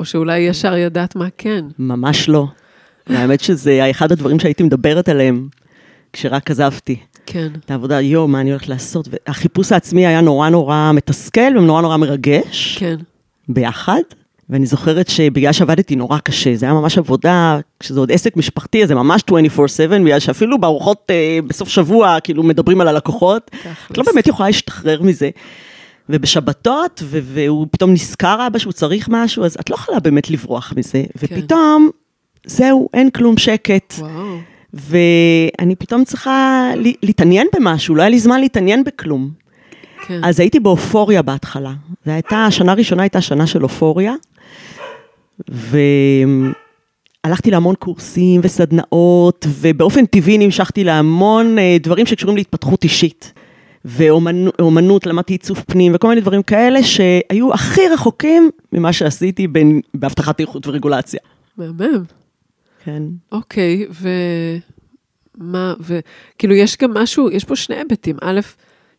או 0.00 0.04
שאולי 0.04 0.38
ישר 0.38 0.76
ידעת 0.76 1.16
מה 1.16 1.28
כן. 1.38 1.64
ממש 1.78 2.28
לא. 2.28 2.46
האמת 3.06 3.40
שזה 3.40 3.90
אחד 3.90 4.12
הדברים 4.12 4.40
שהייתי 4.40 4.62
מדברת 4.62 5.08
עליהם 5.08 5.48
כשרק 6.12 6.50
עזבתי 6.50 6.96
כן. 7.26 7.48
את 7.64 7.70
העבודה, 7.70 8.00
יואו, 8.00 8.28
מה 8.28 8.40
אני 8.40 8.50
הולכת 8.50 8.68
לעשות? 8.68 9.08
והחיפוש 9.12 9.72
העצמי 9.72 10.06
היה 10.06 10.20
נורא 10.20 10.48
נורא 10.48 10.90
מתסכל 10.94 11.58
ונורא 11.58 11.82
נורא 11.82 11.96
מרגש. 11.96 12.76
כן. 12.78 12.96
ביחד. 13.48 14.00
ואני 14.50 14.66
זוכרת 14.66 15.08
שבגלל 15.08 15.52
שעבדתי 15.52 15.96
נורא 15.96 16.18
קשה, 16.18 16.56
זה 16.56 16.66
היה 16.66 16.74
ממש 16.74 16.98
עבודה, 16.98 17.58
כשזה 17.80 18.00
עוד 18.00 18.12
עסק 18.12 18.36
משפחתי, 18.36 18.82
אז 18.82 18.88
זה 18.88 18.94
ממש 18.94 19.22
24/7, 19.30 19.32
בגלל 19.88 20.20
שאפילו 20.20 20.58
בארוחות 20.60 21.06
אה, 21.10 21.38
בסוף 21.46 21.68
שבוע, 21.68 22.20
כאילו 22.20 22.42
מדברים 22.42 22.80
על 22.80 22.88
הלקוחות, 22.88 23.50
את 23.90 23.98
לא 23.98 24.04
באמת 24.04 24.26
יכולה 24.26 24.48
להשתחרר 24.48 25.02
מזה. 25.02 25.30
ובשבתות, 26.08 27.02
ו- 27.04 27.18
והוא 27.22 27.66
פתאום 27.70 27.92
נזכר 27.92 28.46
אבא 28.46 28.58
שהוא 28.58 28.72
צריך 28.72 29.08
משהו, 29.10 29.44
אז 29.44 29.56
את 29.60 29.70
לא 29.70 29.74
יכולה 29.74 30.00
באמת 30.00 30.30
לברוח 30.30 30.72
מזה. 30.76 31.04
ופתאום, 31.16 31.90
זהו, 32.46 32.88
אין 32.94 33.10
כלום 33.10 33.38
שקט. 33.38 33.94
וואו. 33.98 34.38
ואני 34.74 35.76
פתאום 35.76 36.04
צריכה 36.04 36.70
להתעניין 37.02 37.46
במשהו, 37.54 37.94
לא 37.94 38.02
היה 38.02 38.08
לי 38.10 38.18
זמן 38.18 38.40
להתעניין 38.40 38.84
בכלום. 38.84 39.30
כן. 40.06 40.20
אז 40.24 40.40
הייתי 40.40 40.60
באופוריה 40.60 41.22
בהתחלה. 41.22 41.72
זו 42.06 42.10
הייתה, 42.12 42.44
השנה 42.46 42.72
הראשונה 42.72 43.02
הייתה 43.02 43.20
שנה 43.20 43.46
של 43.46 43.62
אופוריה, 43.62 44.14
והלכתי 47.24 47.50
להמון 47.50 47.74
קורסים 47.74 48.40
וסדנאות, 48.44 49.46
ובאופן 49.48 50.06
טבעי 50.06 50.38
נמשכתי 50.38 50.84
להמון 50.84 51.58
אה, 51.58 51.76
דברים 51.80 52.06
שקשורים 52.06 52.36
להתפתחות 52.36 52.84
אישית. 52.84 53.32
ואומנות, 53.84 55.06
למדתי 55.06 55.34
עיצוב 55.34 55.62
פנים 55.66 55.92
וכל 55.94 56.08
מיני 56.08 56.20
דברים 56.20 56.42
כאלה 56.42 56.82
שהיו 56.82 57.52
הכי 57.54 57.80
רחוקים 57.92 58.50
ממה 58.72 58.92
שעשיתי 58.92 59.46
בין- 59.48 59.80
בהבטחת 59.94 60.40
איכות 60.40 60.66
ורגולציה. 60.66 61.20
מהמם. 61.58 62.04
כן. 62.84 63.02
אוקיי, 63.32 63.86
ומה, 65.40 65.74
וכאילו 65.80 66.54
יש 66.54 66.76
גם 66.76 66.94
משהו, 66.94 67.30
יש 67.30 67.44
פה 67.44 67.56
שני 67.56 67.76
היבטים. 67.76 68.16
א', 68.22 68.40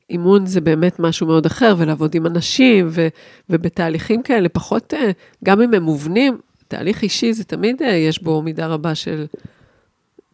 אימון 0.10 0.46
זה 0.46 0.62
באמת 0.62 1.00
משהו 1.00 1.28
מאוד 1.28 1.46
אחר, 1.46 1.76
ולעבוד 1.78 2.16
עם 2.16 2.26
אנשים, 2.26 2.88
ו, 2.92 3.08
ובתהליכים 3.50 4.24
כאלה, 4.24 4.50
פחות, 4.50 4.94
אה, 4.94 5.12
גם 5.44 5.62
אם 5.62 5.74
הם 5.74 5.84
מובנים, 5.84 6.38
תהליך 6.68 7.04
אישי 7.04 7.34
זה 7.34 7.44
תמיד 7.44 7.82
אה, 7.82 7.88
יש 7.88 8.24
בו 8.24 8.42
מידה 8.42 8.68
רבה 8.68 8.96
של, 8.96 9.26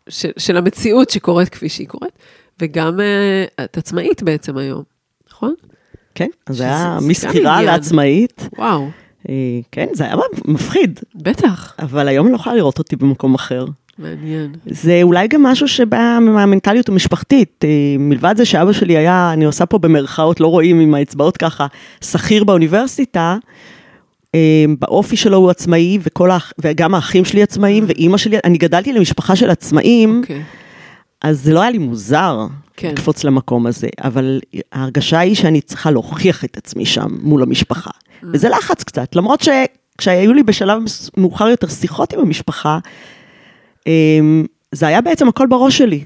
של, 0.10 0.32
של 0.38 0.58
המציאות 0.58 1.10
שקורית 1.10 1.50
כפי 1.50 1.70
שהיא 1.70 1.88
קורית, 1.88 2.14
וגם 2.60 3.00
אה, 3.00 3.46
את 3.64 3.78
עצמאית 3.78 4.24
בעצם 4.24 4.58
היום, 4.58 4.84
נכון? 5.30 5.54
כן, 6.16 6.30
אז 6.48 6.58
זה 6.58 6.64
היה 6.64 6.98
עניין. 6.98 7.66
לעצמאית. 7.66 8.50
וואו, 8.58 8.90
כן, 9.72 9.88
זה 9.94 10.04
היה 10.04 10.16
מפחיד, 10.46 11.00
בטח, 11.16 11.76
אבל 11.80 12.08
היום 12.08 12.26
אני 12.26 12.32
לא 12.32 12.38
יכולה 12.38 12.56
לראות 12.56 12.80
אותי 12.80 12.96
במקום 12.96 13.34
אחר. 13.36 13.66
מעניין. 14.02 14.52
זה 14.66 15.00
אולי 15.04 15.28
גם 15.28 15.44
משהו 15.44 15.68
שבא 15.68 16.18
מהמנטליות 16.22 16.90
המשפחתית. 16.90 17.64
אה, 17.64 17.96
מלבד 18.00 18.34
זה 18.38 18.46
שאבא 18.46 18.72
שלי 18.72 18.98
היה, 18.98 19.34
אני 19.34 19.46
עושה 19.46 19.66
פה 19.66 19.78
במרכאות, 19.78 20.40
לא 20.40 20.48
רואים 20.48 20.80
עם 20.80 20.94
האצבעות 20.94 21.38
ככה, 21.38 21.68
שכיר 22.04 22.44
באוניברסיטה, 22.44 23.38
אה, 24.36 24.66
באופי 24.80 25.18
שלו 25.18 25.38
הוא 25.38 25.50
עצמאי, 25.50 26.00
וכל 26.04 26.32
האח, 26.32 26.54
וגם 26.60 26.96
האחים 26.96 27.26
שלי 27.26 27.44
עצמאים, 27.44 27.84
ואימא 27.88 28.18
שלי, 28.18 28.38
אני 28.44 28.58
גדלתי 28.58 28.94
למשפחה 28.94 29.36
של 29.36 29.50
עצמאים, 29.50 30.20
אוקיי. 30.22 30.44
אז 31.22 31.44
זה 31.44 31.54
לא 31.54 31.62
היה 31.62 31.72
לי 31.72 31.78
מוזר 31.78 32.48
כן. 32.82 32.92
לקפוץ 32.92 33.24
למקום 33.24 33.68
הזה, 33.68 33.88
אבל 34.04 34.40
ההרגשה 34.72 35.20
היא 35.20 35.36
שאני 35.36 35.62
צריכה 35.62 35.92
להוכיח 35.92 36.46
את 36.46 36.58
עצמי 36.58 36.86
שם 36.86 37.08
מול 37.22 37.44
המשפחה. 37.44 37.92
וזה 38.24 38.50
לחץ 38.50 38.84
קצת, 38.84 39.16
למרות 39.16 39.42
שכשהיו 39.42 40.34
לי 40.34 40.44
בשלב 40.44 40.84
מאוחר 41.18 41.48
יותר 41.48 41.68
שיחות 41.68 42.14
עם 42.14 42.20
המשפחה, 42.20 42.80
אמ, 43.88 44.46
זה 44.72 44.88
היה 44.88 45.02
בעצם 45.02 45.28
הכל 45.28 45.48
בראש 45.48 45.78
שלי. 45.78 46.06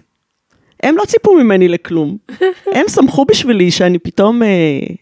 הם 0.84 0.98
לא 0.98 1.06
ציפו 1.06 1.36
ממני 1.36 1.68
לכלום. 1.68 2.18
הם 2.76 2.86
שמחו 2.88 3.26
בשבילי 3.26 3.72
שאני 3.72 4.00
פתאום 4.00 4.44
אה, 4.44 4.48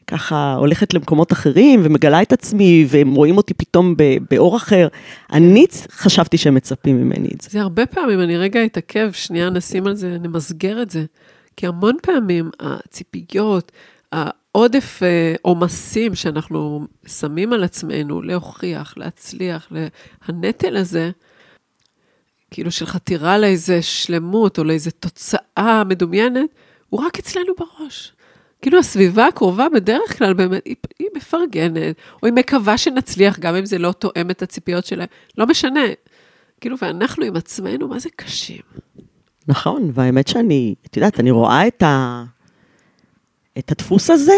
ככה 0.08 0.56
הולכת 0.60 0.94
למקומות 0.94 1.32
אחרים 1.32 1.82
ומגלה 1.84 2.22
את 2.22 2.34
עצמי, 2.34 2.86
והם 2.90 3.14
רואים 3.14 3.38
אותי 3.38 3.54
פתאום 3.54 3.98
ב- 3.98 4.18
באור 4.32 4.58
אחר. 4.58 4.88
אני 5.34 5.66
חשבתי 5.92 6.38
שהם 6.38 6.56
מצפים 6.56 6.98
ממני 6.98 7.30
את 7.36 7.42
זה. 7.42 7.50
זה 7.52 7.62
הרבה 7.62 7.86
פעמים, 7.86 8.20
אני 8.22 8.38
רגע 8.38 8.66
אתעכב, 8.66 9.10
שנייה 9.14 9.50
נשים 9.50 9.88
על 9.88 9.96
זה, 9.96 10.18
נמסגר 10.22 10.82
את 10.82 10.90
זה. 10.90 11.06
כי 11.58 11.68
המון 11.68 11.98
פעמים 12.02 12.50
הציפיות, 12.60 13.72
העודף 14.12 15.00
אה, 15.04 15.36
עומסים 15.42 16.16
שאנחנו 16.16 16.88
שמים 17.08 17.54
על 17.54 17.64
עצמנו, 17.64 18.22
להוכיח, 18.22 18.94
להצליח, 18.98 19.68
לה- 19.72 19.88
הנטל 20.26 20.78
הזה, 20.78 21.12
כאילו 22.52 22.72
של 22.72 22.86
חתירה 22.86 23.38
לאיזה 23.38 23.82
שלמות 23.82 24.60
או 24.60 24.64
לאיזה 24.64 24.92
תוצאה 24.92 25.84
מדומיינת, 25.84 26.50
הוא 26.90 27.06
רק 27.06 27.20
אצלנו 27.20 27.54
בראש. 27.58 28.14
כאילו 28.62 28.80
הסביבה 28.80 29.28
הקרובה 29.28 29.68
בדרך 29.74 30.18
כלל 30.18 30.34
באמת, 30.34 30.66
היא, 30.66 30.76
היא 31.00 31.08
מפרגנת, 31.16 31.96
או 32.22 32.28
היא 32.28 32.34
מקווה 32.34 32.78
שנצליח, 32.78 33.40
גם 33.40 33.56
אם 33.56 33.66
זה 33.66 33.78
לא 33.78 33.92
תואם 33.92 34.30
את 34.32 34.42
הציפיות 34.42 34.86
שלהם, 34.86 35.08
לא 35.38 35.48
משנה. 35.48 35.82
כאילו, 36.62 36.78
ואנחנו 36.82 37.26
עם 37.26 37.36
עצמנו, 37.36 37.88
מה 37.88 38.00
זה 38.00 38.10
קשים? 38.16 38.62
נכון, 39.48 39.92
והאמת 39.94 40.28
שאני, 40.28 40.76
את 40.88 40.98
יודעת, 40.98 41.20
אני 41.20 41.32
רואה 41.32 41.68
את, 41.68 41.84
ה, 41.84 42.24
את 43.58 43.72
הדפוס 43.72 44.10
הזה 44.10 44.34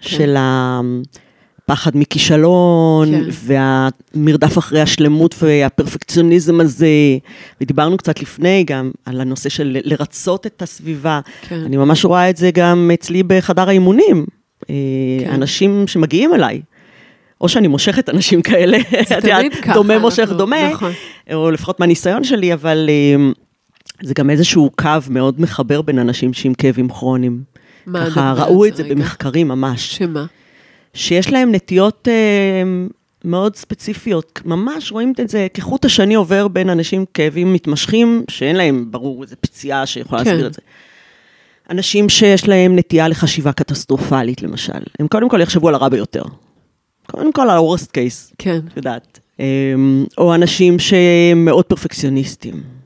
כן. 0.00 0.08
של 0.08 0.36
הפחד 0.38 1.90
מכישלון, 1.94 3.08
כן. 3.10 3.24
והמרדף 4.14 4.58
אחרי 4.58 4.80
השלמות 4.80 5.34
והפרפקציוניזם 5.42 6.60
הזה, 6.60 6.86
ודיברנו 7.60 7.96
קצת 7.96 8.20
לפני 8.20 8.64
גם 8.64 8.90
על 9.04 9.20
הנושא 9.20 9.48
של 9.48 9.78
לרצות 9.84 10.46
את 10.46 10.62
הסביבה. 10.62 11.20
כן. 11.48 11.62
אני 11.66 11.76
ממש 11.76 12.04
רואה 12.04 12.30
את 12.30 12.36
זה 12.36 12.50
גם 12.54 12.90
אצלי 12.94 13.22
בחדר 13.22 13.68
האימונים. 13.68 14.26
כן. 14.66 14.74
כן. 15.24 15.30
אנשים 15.30 15.86
שמגיעים 15.86 16.34
אליי. 16.34 16.62
או 17.40 17.48
שאני 17.48 17.68
מושכת 17.68 18.08
אנשים 18.08 18.42
כאלה, 18.42 18.78
את 19.02 19.10
יודעת. 19.10 19.44
דומה 19.74 19.98
מושך 19.98 20.18
אנחנו- 20.18 20.36
דומה, 20.38 20.70
נכון. 20.72 20.92
או 21.32 21.50
לפחות 21.50 21.80
מהניסיון 21.80 22.24
שלי, 22.24 22.52
אבל 22.54 22.88
אה, 22.88 23.30
זה 24.02 24.14
גם 24.14 24.30
איזשהו 24.30 24.70
קו 24.76 24.88
מאוד 25.10 25.40
מחבר 25.40 25.82
בין 25.82 25.98
אנשים 25.98 26.32
שעם 26.32 26.54
כאבים 26.54 26.88
כרוניים. 26.88 27.42
מה, 27.86 28.06
ככה 28.06 28.32
ראו 28.36 28.66
את 28.66 28.76
זה 28.76 28.82
רגע. 28.82 28.94
במחקרים 28.94 29.48
ממש, 29.48 29.96
שמה? 29.96 30.26
שיש 30.94 31.32
להם 31.32 31.54
נטיות 31.54 32.08
אה, 32.08 32.62
מאוד 33.24 33.56
ספציפיות, 33.56 34.40
ממש 34.44 34.92
רואים 34.92 35.12
את 35.20 35.28
זה 35.28 35.46
כחוט 35.54 35.84
השני 35.84 36.14
עובר 36.14 36.48
בין 36.48 36.70
אנשים 36.70 37.00
עם 37.00 37.06
כאבים 37.14 37.52
מתמשכים, 37.52 38.24
שאין 38.30 38.56
להם, 38.56 38.86
ברור, 38.90 39.22
איזו 39.22 39.36
פציעה 39.40 39.86
שיכולה 39.86 40.24
כן. 40.24 40.30
להסביר 40.30 40.46
את 40.46 40.54
זה. 40.54 40.60
אנשים 41.70 42.08
שיש 42.08 42.48
להם 42.48 42.76
נטייה 42.76 43.08
לחשיבה 43.08 43.52
קטסטרופלית, 43.52 44.42
למשל, 44.42 44.82
הם 44.98 45.08
קודם 45.08 45.28
כל 45.28 45.40
יחשבו 45.40 45.68
על 45.68 45.74
הרע 45.74 45.88
ביותר. 45.88 46.22
קודם 47.06 47.32
כל 47.32 47.42
על 47.42 47.50
ה-worst 47.50 47.86
case. 47.86 48.34
כן. 48.38 48.60
את 48.72 48.76
יודעת. 48.76 49.20
אמ, 49.40 50.04
או 50.18 50.34
אנשים 50.34 50.78
שהם 50.78 51.44
מאוד 51.44 51.64
פרפקציוניסטים. 51.64 52.81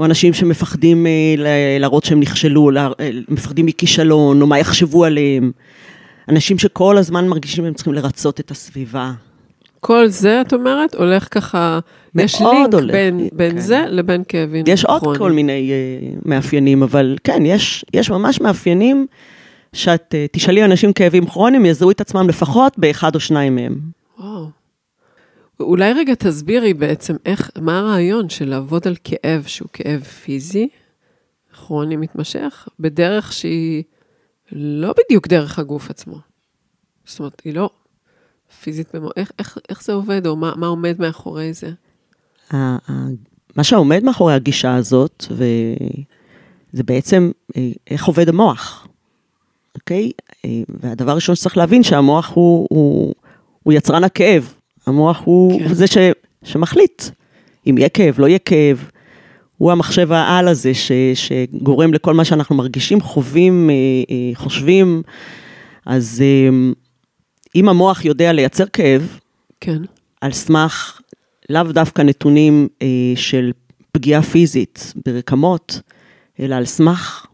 או 0.00 0.04
אנשים 0.04 0.32
שמפחדים 0.32 1.06
אה, 1.06 1.34
להראות 1.78 2.04
שהם 2.04 2.20
נכשלו, 2.20 2.70
אה, 2.76 2.88
מפחדים 3.28 3.66
מכישלון, 3.66 4.42
או 4.42 4.46
מה 4.46 4.58
יחשבו 4.58 5.04
עליהם. 5.04 5.52
אנשים 6.28 6.58
שכל 6.58 6.98
הזמן 6.98 7.28
מרגישים 7.28 7.64
שהם 7.64 7.74
צריכים 7.74 7.94
לרצות 7.94 8.40
את 8.40 8.50
הסביבה. 8.50 9.12
כל 9.80 10.08
זה, 10.08 10.40
את 10.40 10.52
אומרת, 10.52 10.94
הולך 10.94 11.28
ככה, 11.30 11.78
יש 12.14 12.40
לינק 12.40 12.74
הולך, 12.74 12.92
בין, 12.92 13.28
בין 13.32 13.52
כן. 13.52 13.58
זה 13.58 13.84
לבין 13.88 14.22
כאבים 14.28 14.64
יש 14.68 14.84
עוד 14.84 15.00
כרוניים. 15.00 15.18
כל 15.18 15.32
מיני 15.32 15.70
אה, 15.70 16.08
מאפיינים, 16.24 16.82
אבל 16.82 17.16
כן, 17.24 17.46
יש, 17.46 17.84
יש 17.94 18.10
ממש 18.10 18.40
מאפיינים 18.40 19.06
שאת 19.72 20.14
אה, 20.14 20.26
תשאלי 20.32 20.64
אנשים 20.64 20.92
כאבים 20.92 21.26
כרוניים, 21.26 21.66
יזהו 21.66 21.90
את 21.90 22.00
עצמם 22.00 22.28
לפחות 22.28 22.78
באחד 22.78 23.14
או 23.14 23.20
שניים 23.20 23.54
מהם. 23.54 23.74
וואו. 24.18 24.59
אולי 25.60 25.92
רגע 25.92 26.14
תסבירי 26.14 26.74
בעצם 26.74 27.16
איך, 27.26 27.50
מה 27.60 27.78
הרעיון 27.78 28.28
של 28.28 28.48
לעבוד 28.48 28.86
על 28.86 28.96
כאב 29.04 29.44
שהוא 29.46 29.68
כאב 29.72 30.02
פיזי, 30.02 30.68
כרוני 31.52 31.96
מתמשך, 31.96 32.68
בדרך 32.80 33.32
שהיא 33.32 33.82
לא 34.52 34.94
בדיוק 34.98 35.28
דרך 35.28 35.58
הגוף 35.58 35.90
עצמו. 35.90 36.18
זאת 37.04 37.18
אומרת, 37.18 37.42
היא 37.44 37.54
לא 37.54 37.70
פיזית, 38.62 38.94
במו... 38.94 39.10
איך, 39.16 39.32
איך, 39.38 39.58
איך 39.68 39.82
זה 39.82 39.92
עובד, 39.92 40.26
או 40.26 40.36
מה, 40.36 40.52
מה 40.56 40.66
עומד 40.66 40.96
מאחורי 40.98 41.52
זה? 41.52 41.70
מה 43.56 43.64
שעומד 43.64 44.04
מאחורי 44.04 44.34
הגישה 44.34 44.74
הזאת, 44.74 45.24
וזה 45.30 46.82
בעצם 46.82 47.30
אה, 47.56 47.70
איך 47.90 48.04
עובד 48.04 48.28
המוח, 48.28 48.88
אוקיי? 49.74 50.12
אה, 50.44 50.50
והדבר 50.68 51.10
הראשון 51.10 51.34
שצריך 51.34 51.56
להבין 51.56 51.82
שהמוח 51.82 52.32
הוא, 52.34 52.66
הוא, 52.70 53.14
הוא 53.62 53.72
יצרן 53.72 54.04
הכאב. 54.04 54.54
המוח 54.86 55.22
הוא 55.24 55.60
כן. 55.60 55.74
זה 55.74 55.86
ש, 55.86 55.98
שמחליט 56.44 57.02
אם 57.66 57.78
יהיה 57.78 57.88
כאב, 57.88 58.14
לא 58.18 58.26
יהיה 58.26 58.38
כאב. 58.38 58.90
הוא 59.56 59.72
המחשב 59.72 60.12
העל 60.12 60.48
הזה 60.48 60.74
ש, 60.74 60.92
שגורם 61.14 61.94
לכל 61.94 62.14
מה 62.14 62.24
שאנחנו 62.24 62.56
מרגישים, 62.56 63.00
חווים, 63.00 63.70
אה, 63.70 63.74
אה, 64.10 64.30
חושבים. 64.34 65.02
אז 65.86 66.22
אה, 66.24 66.72
אם 67.54 67.68
המוח 67.68 68.04
יודע 68.04 68.32
לייצר 68.32 68.66
כאב, 68.66 69.18
כן, 69.60 69.82
על 70.20 70.32
סמך 70.32 71.00
לאו 71.50 71.62
דווקא 71.62 72.02
נתונים 72.02 72.68
אה, 72.82 72.88
של 73.16 73.52
פגיעה 73.92 74.22
פיזית 74.22 74.92
ברקמות, 75.06 75.80
אלא 76.40 76.54
על 76.54 76.64
סמך 76.64 77.26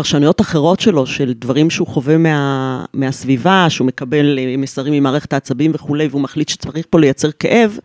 פרשנויות 0.00 0.40
אחרות 0.40 0.80
שלו, 0.80 1.06
של 1.06 1.32
דברים 1.32 1.70
שהוא 1.70 1.86
חווה 1.86 2.18
מה, 2.18 2.84
מהסביבה, 2.94 3.66
שהוא 3.68 3.86
מקבל 3.86 4.38
אה, 4.38 4.56
מסרים 4.56 4.92
ממערכת 4.92 5.32
העצבים 5.32 5.70
וכולי, 5.74 6.08
והוא 6.08 6.20
מחליט 6.20 6.48
שצריך 6.48 6.86
פה 6.90 7.00
לייצר 7.00 7.30
כאב, 7.32 7.78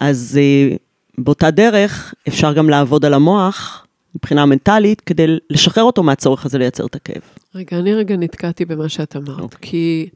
אז 0.00 0.40
אה, 0.42 0.76
באותה 1.18 1.50
דרך 1.50 2.14
אפשר 2.28 2.52
גם 2.52 2.70
לעבוד 2.70 3.04
על 3.04 3.14
המוח 3.14 3.86
מבחינה 4.14 4.46
מנטלית, 4.46 5.00
כדי 5.00 5.26
לשחרר 5.50 5.84
אותו 5.84 6.02
מהצורך 6.02 6.46
הזה 6.46 6.58
לייצר 6.58 6.86
את 6.86 6.94
הכאב. 6.94 7.22
רגע, 7.54 7.78
אני 7.78 7.94
רגע 7.94 8.16
נתקעתי 8.16 8.64
במה 8.64 8.88
שאת 8.88 9.16
אמרת, 9.16 9.40
אוקיי. 9.40 9.58
כי... 9.60 10.08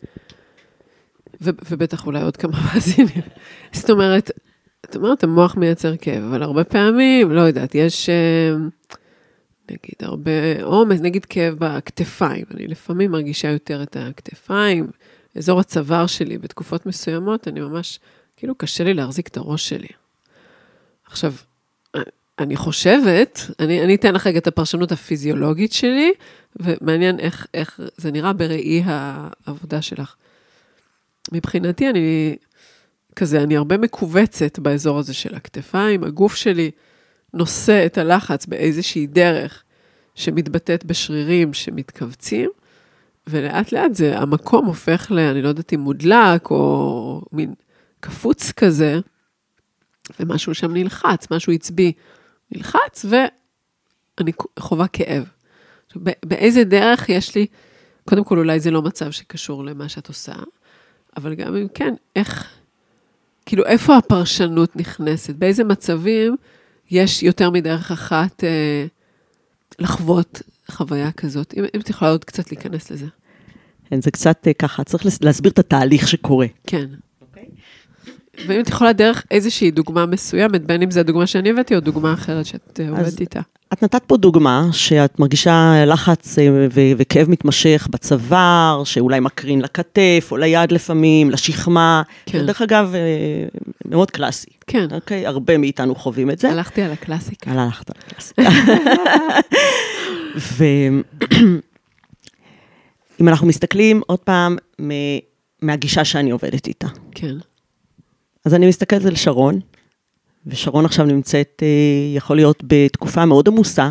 ו- 1.41 1.51
ובטח 1.71 2.07
אולי 2.07 2.23
עוד 2.23 2.37
כמה 2.37 2.53
מאזינים. 2.75 3.23
זאת 3.73 3.91
אומרת, 3.91 4.31
את 4.81 4.97
אומרת, 4.97 5.25
המוח 5.25 5.57
מייצר 5.57 5.97
כאב, 5.97 6.23
אבל 6.23 6.43
הרבה 6.43 6.65
פעמים, 6.65 7.33
לא 7.33 7.41
יודעת, 7.41 7.75
יש 7.75 8.09
אה, 8.09 8.55
נגיד 9.71 9.95
הרבה 10.01 10.63
עומס, 10.63 11.01
נגיד 11.01 11.25
כאב 11.25 11.55
בכתפיים. 11.59 12.45
אני 12.55 12.67
לפעמים 12.67 13.11
מרגישה 13.11 13.49
יותר 13.49 13.83
את 13.83 13.97
הכתפיים, 14.01 14.91
אזור 15.37 15.61
הצוואר 15.61 16.07
שלי 16.07 16.39
בתקופות 16.39 16.87
מסוימות, 16.87 17.49
אני 17.49 17.61
ממש, 17.61 18.01
כאילו 18.37 18.55
קשה 18.55 18.85
לי 18.85 18.95
להחזיק 18.95 19.29
את 19.29 19.37
הראש 19.37 19.69
שלי. 19.69 19.89
עכשיו, 21.07 21.33
אני 22.39 22.57
חושבת, 22.57 23.41
אני, 23.61 23.85
אני 23.85 23.95
אתן 23.95 24.15
לך 24.15 24.27
רגע 24.27 24.39
את 24.39 24.47
הפרשנות 24.47 24.93
הפיזיולוגית 24.93 25.73
שלי, 25.73 26.13
ומעניין 26.57 27.21
איך, 27.21 27.47
איך 27.55 27.81
זה 27.97 28.11
נראה 28.11 28.33
בראי 28.33 28.83
העבודה 28.85 29.83
שלך. 29.83 30.15
מבחינתי, 31.33 31.91
אני 31.91 32.37
כזה, 33.17 33.43
אני 33.43 33.57
הרבה 33.57 33.79
מכווצת 33.79 34.59
באזור 34.59 34.99
הזה 34.99 35.15
של 35.15 35.35
הכתפיים, 35.35 36.05
הגוף 36.05 36.35
שלי 36.35 36.71
נושא 37.35 37.87
את 37.87 37.99
הלחץ 37.99 38.47
באיזושהי 38.47 39.07
דרך 39.07 39.63
שמתבטאת 40.15 40.85
בשרירים 40.85 41.55
שמתכווצים, 41.55 42.51
ולאט 43.27 43.73
לאט 43.73 43.95
זה, 43.95 44.19
המקום 44.19 44.67
הופך 44.67 45.07
ל... 45.11 45.19
אני 45.19 45.43
לא 45.43 45.49
יודעת 45.49 45.73
אם 45.73 45.81
מודלק, 45.81 46.51
או 46.51 47.23
מין 47.33 47.55
קפוץ 48.01 48.53
כזה, 48.53 48.99
ומשהו 50.21 50.55
שם 50.55 50.73
נלחץ, 50.73 51.31
משהו 51.31 51.53
עצבי 51.53 51.93
נלחץ, 52.53 53.05
ואני 53.09 54.33
חווה 54.59 54.89
כאב. 54.89 55.25
באיזה 56.25 56.65
דרך 56.65 57.09
יש 57.09 57.35
לי, 57.35 57.47
קודם 58.09 58.25
כל, 58.25 58.39
אולי 58.39 58.61
זה 58.61 58.71
לא 58.71 58.83
מצב 58.83 59.11
שקשור 59.11 59.65
למה 59.65 59.89
שאת 59.89 60.09
עושה, 60.09 60.35
אבל 61.17 61.35
גם 61.35 61.57
אם 61.57 61.67
כן, 61.75 61.95
איך, 62.17 62.51
כאילו, 63.47 63.67
איפה 63.67 63.97
הפרשנות 63.97 64.77
נכנסת? 64.77 65.35
באיזה 65.35 65.65
מצבים 65.65 66.37
יש 66.91 67.23
יותר 67.23 67.51
מדרך 67.51 67.93
אחת 67.93 68.45
אה, 68.45 68.87
לחוות 69.79 70.43
חוויה 70.71 71.13
כזאת? 71.13 71.55
אם, 71.57 71.65
אם 71.75 71.81
את 71.81 71.91
יכולה 71.91 72.11
עוד 72.11 72.25
קצת 72.25 72.53
להיכנס 72.53 72.91
לזה. 72.91 73.07
כן, 73.91 74.01
זה 74.01 74.11
קצת 74.11 74.47
אה, 74.47 74.53
ככה, 74.53 74.85
צריך 74.85 75.07
להסביר 75.21 75.53
את 75.53 75.59
התהליך 75.59 76.09
שקורה. 76.09 76.47
כן. 76.67 76.87
ואם 78.47 78.61
את 78.61 78.69
יכולה 78.69 78.93
דרך 78.93 79.25
איזושהי 79.31 79.71
דוגמה 79.71 80.07
מסוימת, 80.07 80.67
בין 80.67 80.83
אם 80.83 80.91
זו 80.91 81.01
הדוגמה 81.01 81.27
שאני 81.27 81.51
הבאתי 81.51 81.75
או 81.75 81.81
דוגמה 81.81 82.13
אחרת 82.13 82.47
שאת 82.47 82.81
אה, 82.83 82.89
עובדת 82.91 83.21
איתה. 83.21 83.41
את 83.73 83.85
נתת 83.85 84.03
פה 84.07 84.17
דוגמה 84.17 84.67
שאת 84.73 85.19
מרגישה 85.21 85.85
לחץ 85.87 86.39
אה, 86.39 86.49
ו- 86.51 86.93
וכאב 86.99 87.31
מתמשך 87.31 87.89
בצוואר, 87.91 88.83
שאולי 88.85 89.21
מקרין 89.21 89.61
לכתף 89.61 90.29
או 90.31 90.37
ליד 90.37 90.73
לפעמים, 90.73 91.31
לשכמה. 91.31 92.03
כן. 92.27 92.47
דרך 92.47 92.63
אגב, 92.63 92.95
אה, 92.95 93.01
מאוד 93.85 94.11
קלאסי, 94.11 94.51
כן, 94.67 94.87
אוקיי? 94.95 95.27
הרבה 95.27 95.59
מאיתנו 95.59 95.95
חווים 95.95 96.31
את 96.31 96.39
זה. 96.39 96.51
הלכתי 96.51 96.83
על 96.83 96.93
הקלאסיקה. 96.93 97.51
יאללה, 97.51 97.63
הלכת 97.65 97.91
על 97.91 97.97
הקלאסיקה. 98.07 98.43
ואם 103.19 103.29
אנחנו 103.29 103.47
מסתכלים 103.47 104.01
עוד 104.07 104.19
פעם 104.19 104.57
מ- 104.83 105.19
מהגישה 105.63 106.05
שאני 106.05 106.31
עובדת 106.31 106.67
איתה. 106.67 106.87
כן, 107.15 107.35
אז 108.45 108.55
אני 108.55 108.69
מסתכלת 108.69 109.05
על 109.05 109.17
שרון, 109.17 109.61
ושרון 110.47 110.85
עכשיו 110.85 111.07
נמצאת, 111.07 111.63
אה, 111.63 111.69
יכול 112.17 112.37
להיות 112.37 112.63
בתקופה 112.67 113.25
מאוד 113.25 113.49
עמוסה, 113.49 113.91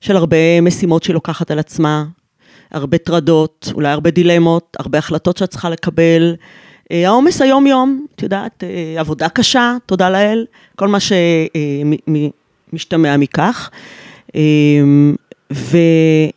של 0.00 0.16
הרבה 0.16 0.60
משימות 0.60 1.02
שהיא 1.02 1.14
לוקחת 1.14 1.50
על 1.50 1.58
עצמה, 1.58 2.04
הרבה 2.70 2.98
טרדות, 2.98 3.72
אולי 3.74 3.88
הרבה 3.88 4.10
דילמות, 4.10 4.76
הרבה 4.78 4.98
החלטות 4.98 5.36
שאת 5.36 5.50
צריכה 5.50 5.70
לקבל. 5.70 6.36
אה, 6.92 7.08
העומס 7.08 7.42
היום-יום, 7.42 8.06
את 8.14 8.22
יודעת, 8.22 8.64
אה, 8.64 9.00
עבודה 9.00 9.28
קשה, 9.28 9.76
תודה 9.86 10.10
לאל, 10.10 10.46
כל 10.76 10.88
מה 10.88 10.98
שמשתמע 12.72 13.16
מכך. 13.16 13.70
ואת 15.50 16.34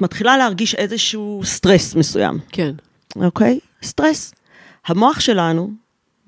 מתחילה 0.00 0.36
להרגיש 0.36 0.74
איזשהו 0.74 1.40
סטרס 1.44 1.94
מסוים. 1.94 2.38
כן, 2.52 2.72
אוקיי? 3.16 3.58
סטרס. 3.82 4.34
המוח 4.86 5.20
שלנו 5.20 5.70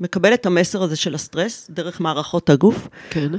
מקבל 0.00 0.34
את 0.34 0.46
המסר 0.46 0.82
הזה 0.82 0.96
של 0.96 1.14
הסטרס 1.14 1.70
דרך 1.70 2.00
מערכות 2.00 2.50
הגוף, 2.50 2.88
כן, 3.11 3.32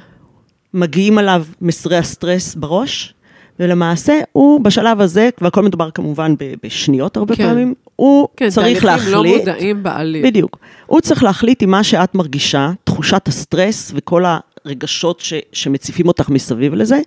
מגיעים 0.74 1.18
עליו 1.18 1.46
מסרי 1.62 1.98
הסטרס 1.98 2.56
בראש, 2.56 3.14
ולמעשה 3.60 4.20
הוא 4.32 4.62
בשלב 4.62 5.02
הזה, 5.02 5.30
והכל 5.42 5.64
מדובר 5.64 5.92
כמובן 5.92 6.36
בשניות 6.64 7.18
הרבה 7.18 7.36
כן. 7.36 7.48
פעמים, 7.48 7.74
הוא 7.96 8.28
כן, 8.38 8.50
צריך 8.50 8.86
תהליכים 8.86 9.12
לא 9.12 9.24
להחליט, 9.24 9.48
מודעים 9.48 9.84
בעליל. 9.84 10.26
בדיוק, 10.26 10.58
הוא 10.86 11.02
צריך 11.02 11.24
להחליט 11.24 11.64
אם 11.64 11.72
מה 11.72 11.84
שאת 11.84 12.16
מרגישה, 12.16 12.72
תחושת 12.84 13.28
הסטרס 13.28 13.92
וכל 13.96 14.24
הרגשות 14.66 15.20
ש, 15.20 15.34
שמציפים 15.52 16.08
אותך 16.08 16.30
מסביב 16.30 16.74
לזה, 16.74 17.00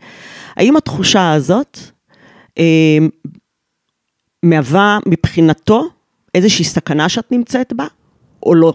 האם 0.57 0.77
התחושה 0.77 1.33
הזאת 1.33 1.79
אה, 2.59 2.99
מהווה 4.43 4.99
מבחינתו 5.07 5.89
איזושהי 6.35 6.65
סכנה 6.65 7.09
שאת 7.09 7.33
נמצאת 7.33 7.73
בה, 7.73 7.87
או 8.43 8.55
לא, 8.55 8.73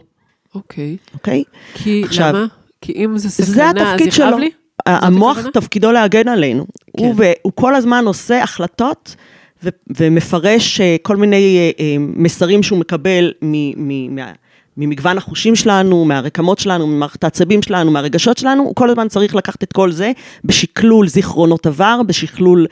אוקיי. 0.55 0.98
אוקיי? 1.13 1.43
כי, 1.74 2.01
עכשיו, 2.05 2.29
למה? 2.29 2.45
כי 2.81 2.93
אם 3.05 3.17
זה 3.17 3.29
סכנה, 3.29 3.72
זה 3.75 3.93
אז 3.93 4.01
יכאב. 4.01 4.39
לי? 4.39 4.51
המוח 4.86 5.38
הכוונה? 5.38 5.51
תפקידו 5.53 5.91
להגן 5.91 6.27
עלינו. 6.27 6.65
כן. 6.98 7.03
הוא, 7.05 7.15
הוא 7.41 7.51
כל 7.55 7.75
הזמן 7.75 8.03
עושה 8.07 8.43
החלטות 8.43 9.15
ו- 9.63 9.69
ומפרש 10.00 10.81
אה, 10.81 10.95
כל 11.01 11.15
מיני 11.15 11.57
אה, 11.57 11.83
אה, 11.86 11.95
מסרים 12.00 12.63
שהוא 12.63 12.79
מקבל 12.79 13.31
מ- 13.41 13.88
מ- 13.88 14.15
מה- 14.15 14.31
ממגוון 14.77 15.17
החושים 15.17 15.55
שלנו, 15.55 16.05
מהרקמות 16.05 16.60
שלנו, 16.60 16.88
ממערכת 16.88 17.24
העצבים 17.24 17.62
שלנו, 17.62 17.91
מהרגשות 17.91 18.38
שלנו, 18.38 18.63
הוא 18.63 18.75
כל 18.75 18.89
הזמן 18.89 19.07
צריך 19.07 19.36
לקחת 19.36 19.63
את 19.63 19.74
כל 19.74 19.91
זה 19.91 20.12
בשקלול 20.45 21.07
זיכרונות 21.07 21.65
עבר, 21.65 22.01
בשקלול 22.07 22.65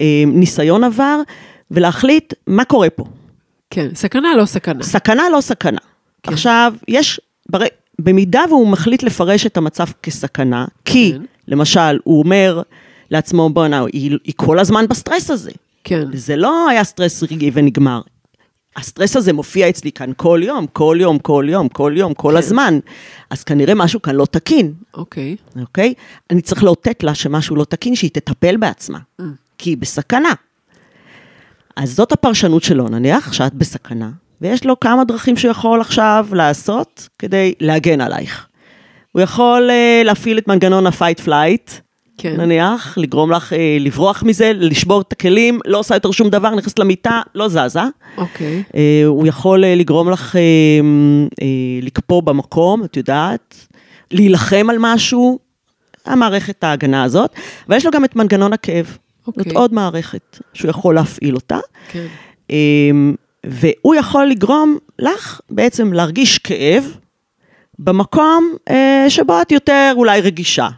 אה, 0.00 0.24
ניסיון 0.26 0.84
עבר, 0.84 1.20
ולהחליט 1.70 2.34
מה 2.46 2.64
קורה 2.64 2.90
פה. 2.90 3.04
כן, 3.70 3.88
סכנה 3.94 4.34
לא 4.36 4.44
סכנה. 4.46 4.82
סכנה 4.82 5.22
לא 5.32 5.40
סכנה. 5.40 5.78
כן. 6.22 6.32
עכשיו, 6.32 6.74
יש, 6.88 7.20
בר... 7.50 7.60
במידה 7.98 8.44
והוא 8.48 8.68
מחליט 8.68 9.02
לפרש 9.02 9.46
את 9.46 9.56
המצב 9.56 9.86
כסכנה, 10.02 10.64
כי, 10.84 11.12
כן. 11.12 11.22
למשל, 11.48 11.98
הוא 12.04 12.18
אומר 12.18 12.62
לעצמו, 13.10 13.50
בואנה, 13.50 13.84
היא, 13.92 14.18
היא 14.24 14.34
כל 14.36 14.58
הזמן 14.58 14.84
בסטרס 14.88 15.30
הזה. 15.30 15.50
כן, 15.84 16.04
זה 16.12 16.36
לא 16.36 16.68
היה 16.68 16.84
סטרס 16.84 17.22
רגעי 17.22 17.50
ונגמר. 17.54 18.00
הסטרס 18.76 19.16
הזה 19.16 19.32
מופיע 19.32 19.68
אצלי 19.68 19.92
כאן 19.92 20.10
כל 20.16 20.40
יום, 20.44 20.66
כל 20.72 20.96
יום, 21.00 21.18
כל 21.18 21.46
יום, 21.48 21.68
כל 21.68 21.94
יום, 21.96 22.14
כל 22.14 22.30
כן. 22.30 22.36
הזמן. 22.36 22.78
אז 23.30 23.44
כנראה 23.44 23.74
משהו 23.74 24.02
כאן 24.02 24.14
לא 24.14 24.26
תקין, 24.26 24.72
אוקיי. 24.94 25.36
אוקיי? 25.60 25.94
אני 26.30 26.40
צריך 26.42 26.64
לאותת 26.64 27.02
לה 27.02 27.14
שמשהו 27.14 27.56
לא 27.56 27.64
תקין, 27.64 27.94
שהיא 27.94 28.10
תטפל 28.10 28.56
בעצמה, 28.56 28.98
Mm. 29.20 29.24
כי 29.58 29.70
היא 29.70 29.76
בסכנה. 29.76 30.32
אז 31.76 31.94
זאת 31.94 32.12
הפרשנות 32.12 32.62
שלו, 32.62 32.88
נניח 32.88 33.32
שאת 33.32 33.54
בסכנה, 33.54 34.10
ויש 34.40 34.66
לו 34.66 34.80
כמה 34.80 35.04
דרכים 35.04 35.36
שהוא 35.36 35.50
יכול 35.50 35.80
עכשיו 35.80 36.26
לעשות 36.32 37.08
כדי 37.18 37.54
להגן 37.60 38.00
עלייך. 38.00 38.46
הוא 39.12 39.22
יכול 39.22 39.70
אה, 39.70 40.02
להפעיל 40.04 40.38
את 40.38 40.48
מנגנון 40.48 40.86
ה-fight 40.86 41.26
flight, 41.26 41.72
כן. 42.18 42.40
נניח, 42.40 42.98
לגרום 42.98 43.32
לך 43.32 43.52
אה, 43.52 43.76
לברוח 43.80 44.22
מזה, 44.22 44.52
לשבור 44.54 45.00
את 45.00 45.12
הכלים, 45.12 45.60
לא 45.66 45.78
עושה 45.78 45.94
יותר 45.94 46.10
שום 46.10 46.28
דבר, 46.28 46.54
נכנסת 46.54 46.78
למיטה, 46.78 47.20
לא 47.34 47.48
זזה. 47.48 47.80
אוקיי. 48.16 48.62
אה, 48.74 49.02
הוא 49.06 49.26
יכול 49.26 49.64
אה, 49.64 49.74
לגרום 49.74 50.10
לך 50.10 50.36
אה, 50.36 50.40
אה, 51.42 51.46
לקפוא 51.82 52.22
במקום, 52.22 52.84
את 52.84 52.96
יודעת, 52.96 53.66
להילחם 54.10 54.66
על 54.70 54.76
משהו, 54.78 55.38
המערכת 56.06 56.64
ההגנה 56.64 57.02
הזאת, 57.02 57.30
ויש 57.68 57.86
לו 57.86 57.90
גם 57.90 58.04
את 58.04 58.16
מנגנון 58.16 58.52
הכאב. 58.52 58.96
אוקיי. 59.26 59.44
זאת 59.44 59.52
עוד 59.52 59.74
מערכת 59.74 60.38
שהוא 60.54 60.70
יכול 60.70 60.94
להפעיל 60.94 61.34
אותה, 61.34 61.58
כן. 61.88 62.06
אה, 62.50 62.56
והוא 63.46 63.94
יכול 63.94 64.26
לגרום 64.26 64.78
לך 64.98 65.40
בעצם 65.50 65.92
להרגיש 65.92 66.38
כאב 66.38 66.96
במקום 67.78 68.54
אה, 68.70 69.04
שבו 69.08 69.42
את 69.42 69.52
יותר 69.52 69.92
אולי 69.96 70.20
רגישה. 70.20 70.68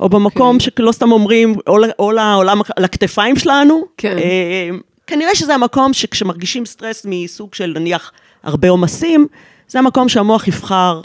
או 0.00 0.08
במקום 0.08 0.56
אוקיי. 0.56 0.70
שלא 0.78 0.92
סתם 0.92 1.12
אומרים, 1.12 1.54
או, 1.66 1.76
או 1.98 2.12
לעולם, 2.12 2.60
לכתפיים 2.78 3.36
שלנו. 3.36 3.84
כן. 3.96 4.18
אה, 4.18 4.70
כנראה 5.06 5.34
שזה 5.34 5.54
המקום 5.54 5.92
שכשמרגישים 5.92 6.66
סטרס 6.66 7.06
מסוג 7.08 7.54
של 7.54 7.72
נניח 7.76 8.12
הרבה 8.42 8.68
עומסים, 8.68 9.26
זה 9.68 9.78
המקום 9.78 10.08
שהמוח 10.08 10.48
יבחר 10.48 11.00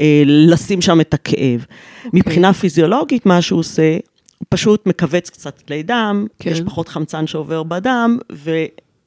אה, 0.00 0.22
לשים 0.26 0.80
שם 0.82 1.00
את 1.00 1.14
הכאב. 1.14 1.66
אוקיי. 2.04 2.20
מבחינה 2.20 2.52
פיזיולוגית, 2.52 3.26
מה 3.26 3.42
שהוא 3.42 3.60
עושה, 3.60 3.96
פשוט 4.54 4.86
מכווץ 4.86 5.30
קצת 5.30 5.62
כלי 5.66 5.82
דם, 5.82 6.26
כן. 6.38 6.50
יש 6.50 6.60
פחות 6.60 6.88
חמצן 6.88 7.26
שעובר 7.26 7.62
בדם, 7.62 8.18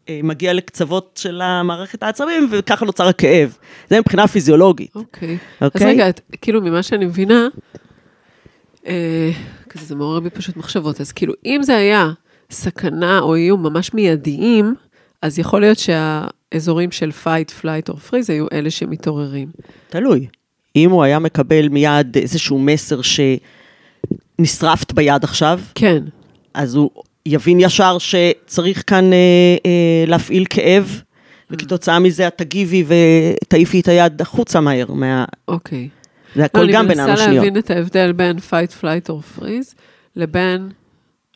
ומגיע 0.10 0.54
לקצוות 0.54 1.20
של 1.22 1.42
המערכת 1.42 2.04
העצבים, 2.04 2.48
וככה 2.52 2.86
נוצר 2.86 3.08
הכאב. 3.08 3.58
זה 3.90 4.00
מבחינה 4.00 4.28
פיזיולוגית. 4.28 4.96
אוקיי. 4.96 5.38
אז 5.60 5.68
אוקיי? 5.74 5.88
רגע, 5.88 6.10
את- 6.10 6.22
כאילו, 6.42 6.62
ממה 6.62 6.84
שאני 6.84 7.06
מבינה, 7.06 7.48
אה, 8.88 9.32
כזה 9.70 9.86
זה 9.86 9.96
מעורר 9.96 10.20
בי 10.20 10.30
פשוט 10.30 10.58
מחשבות, 10.58 11.02
אז 11.02 11.12
כאילו, 11.12 11.34
אם 11.46 11.60
זה 11.64 11.76
היה 11.78 12.12
סכנה 12.52 13.20
או 13.20 13.36
איום 13.36 13.64
ממש 13.64 13.94
מיידיים, 13.94 14.76
אז 15.22 15.40
יכול 15.40 15.62
להיות 15.62 15.78
שהאזורים 15.80 16.92
של 16.92 17.12
fight, 17.24 17.62
flight 17.62 17.94
or 17.94 18.10
freeze 18.10 18.26
היו 18.30 18.46
אלה 18.54 18.72
שמתעוררים. 18.72 19.48
תלוי. 19.90 20.28
אם 20.76 20.92
הוא 20.92 21.04
היה 21.04 21.20
מקבל 21.20 21.70
מיד 21.70 22.18
איזשהו 22.18 22.60
מסר 22.60 23.02
שנשרפת 24.38 24.94
ביד 24.94 25.24
עכשיו, 25.24 25.60
כן, 25.76 26.04
אז 26.54 26.76
הוא 26.76 26.90
יבין 27.26 27.60
ישר 27.60 27.98
שצריך 27.98 28.84
כאן 28.88 29.14
אה, 29.14 29.18
אה, 29.66 30.06
להפעיל 30.08 30.46
כאב, 30.50 31.02
וכתוצאה 31.52 32.00
מזה 32.00 32.28
את 32.28 32.38
תגיבי 32.38 32.84
ותעיפי 32.88 33.80
את 33.80 33.88
היד 33.88 34.22
החוצה 34.22 34.62
מהר. 34.62 34.94
מה... 34.94 35.26
אוקיי. 35.48 35.90
זה 36.36 36.40
לא, 36.40 36.46
הכל 36.46 36.72
גם 36.72 36.88
בין 36.88 37.00
אני 37.00 37.12
מנסה. 37.12 37.32
להבין 37.32 37.58
את 37.58 37.72
ההבדל 37.72 38.12
בין 38.12 38.38
fight, 38.38 38.84
flight 38.84 39.10
or 39.10 39.40
freeze 39.40 39.76
לבין... 40.16 40.70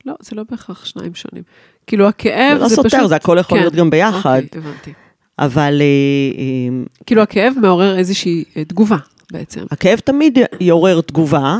לא, 0.05 0.13
זה 0.19 0.35
לא 0.35 0.43
בהכרח 0.51 0.85
שניים 0.85 1.15
שונים. 1.15 1.43
כאילו, 1.87 2.07
הכאב 2.07 2.57
זה 2.57 2.63
לא 2.63 2.67
זה 2.67 2.75
פשוט... 2.75 2.91
סותר, 2.91 3.07
זה 3.07 3.15
הכל 3.15 3.37
יכול 3.39 3.57
כן. 3.57 3.63
להיות 3.63 3.75
גם 3.75 3.89
ביחד. 3.89 4.41
אוקיי, 4.43 4.61
הבנתי. 4.61 4.93
אבל 5.39 5.81
אה, 5.81 6.39
אה, 6.39 6.83
כאילו, 7.05 7.21
הכאב 7.21 7.53
מעורר 7.61 7.97
איזושהי 7.97 8.43
אה, 8.57 8.65
תגובה, 8.65 8.97
בעצם. 9.31 9.65
הכאב 9.71 9.99
תמיד 9.99 10.39
יעורר 10.59 11.01
תגובה 11.01 11.57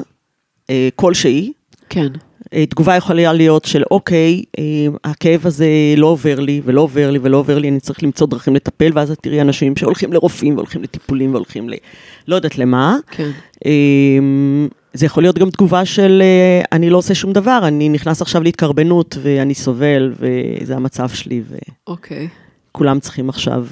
אה, 0.70 0.90
כלשהי. 0.96 1.54
כן. 1.90 2.08
אה, 2.54 2.66
תגובה 2.66 2.96
יכולה 2.96 3.34
להיות 3.34 3.66
של 3.66 3.84
אוקיי, 3.92 4.44
אה, 4.60 4.64
הכאב 5.04 5.48
הזה 5.48 5.68
לא 5.98 6.08
עובר 6.08 6.40
לי 6.40 6.62
ולא 6.66 6.82
עובר 6.82 7.12
לי 7.12 7.20
ולא 7.22 7.38
עובר 7.38 7.60
לי, 7.60 7.70
אני 7.70 7.80
צריך 7.80 8.04
למצוא 8.04 8.28
דרכים 8.28 8.56
לטפל, 8.56 8.92
ואז 8.94 9.12
את 9.12 9.20
תראי 9.22 9.42
אנשים 9.42 9.76
שהולכים 9.76 10.14
לרופאים 10.14 10.56
והולכים 10.56 10.84
לטיפולים 10.84 11.32
והולכים 11.32 11.70
ל... 11.70 11.74
לא 12.28 12.36
יודעת 12.36 12.58
למה. 12.58 12.98
כן. 13.12 13.30
אה, 13.66 13.72
זה 14.94 15.06
יכול 15.06 15.24
להיות 15.24 15.38
גם 15.38 15.50
תגובה 15.50 15.86
של 15.86 16.22
אה, 16.22 16.66
אני 16.72 16.90
לא 16.90 16.98
עושה 16.98 17.16
שום 17.16 17.34
דבר, 17.34 17.60
אני 17.64 17.90
נכנס 17.90 18.22
עכשיו 18.22 18.44
להתקרבנות 18.44 19.18
ואני 19.22 19.54
סובל 19.54 20.14
וזה 20.20 20.76
המצב 20.76 21.10
שלי 21.10 21.42
אוקיי. 21.88 22.28
וכולם 22.72 23.00
צריכים 23.00 23.30
עכשיו 23.30 23.66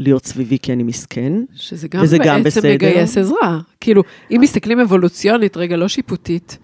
להיות 0.00 0.26
סביבי 0.26 0.58
כי 0.62 0.72
אני 0.72 0.82
מסכן. 0.82 1.32
שזה 1.54 1.88
גם 1.88 2.02
וזה 2.02 2.18
גם 2.18 2.42
בעצם 2.42 2.60
בסדר. 2.60 2.74
מגייס 2.74 3.18
עזרה. 3.18 3.60
כאילו, 3.80 4.02
אם 4.30 4.38
מסתכלים 4.40 4.80
אבולוציונית, 4.80 5.56
רגע, 5.56 5.76
לא 5.76 5.88
שיפוטית, 5.88 6.58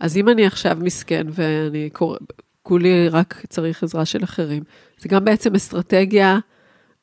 אז 0.00 0.16
אם 0.16 0.28
אני 0.28 0.46
עכשיו 0.46 0.76
מסכן 0.80 1.26
ואני 1.30 1.90
קורא, 1.92 2.16
כולי 2.62 3.08
רק 3.08 3.44
צריך 3.48 3.82
עזרה 3.82 4.04
של 4.04 4.24
אחרים, 4.24 4.62
זה 4.98 5.08
גם 5.08 5.24
בעצם 5.24 5.54
אסטרטגיה 5.54 6.38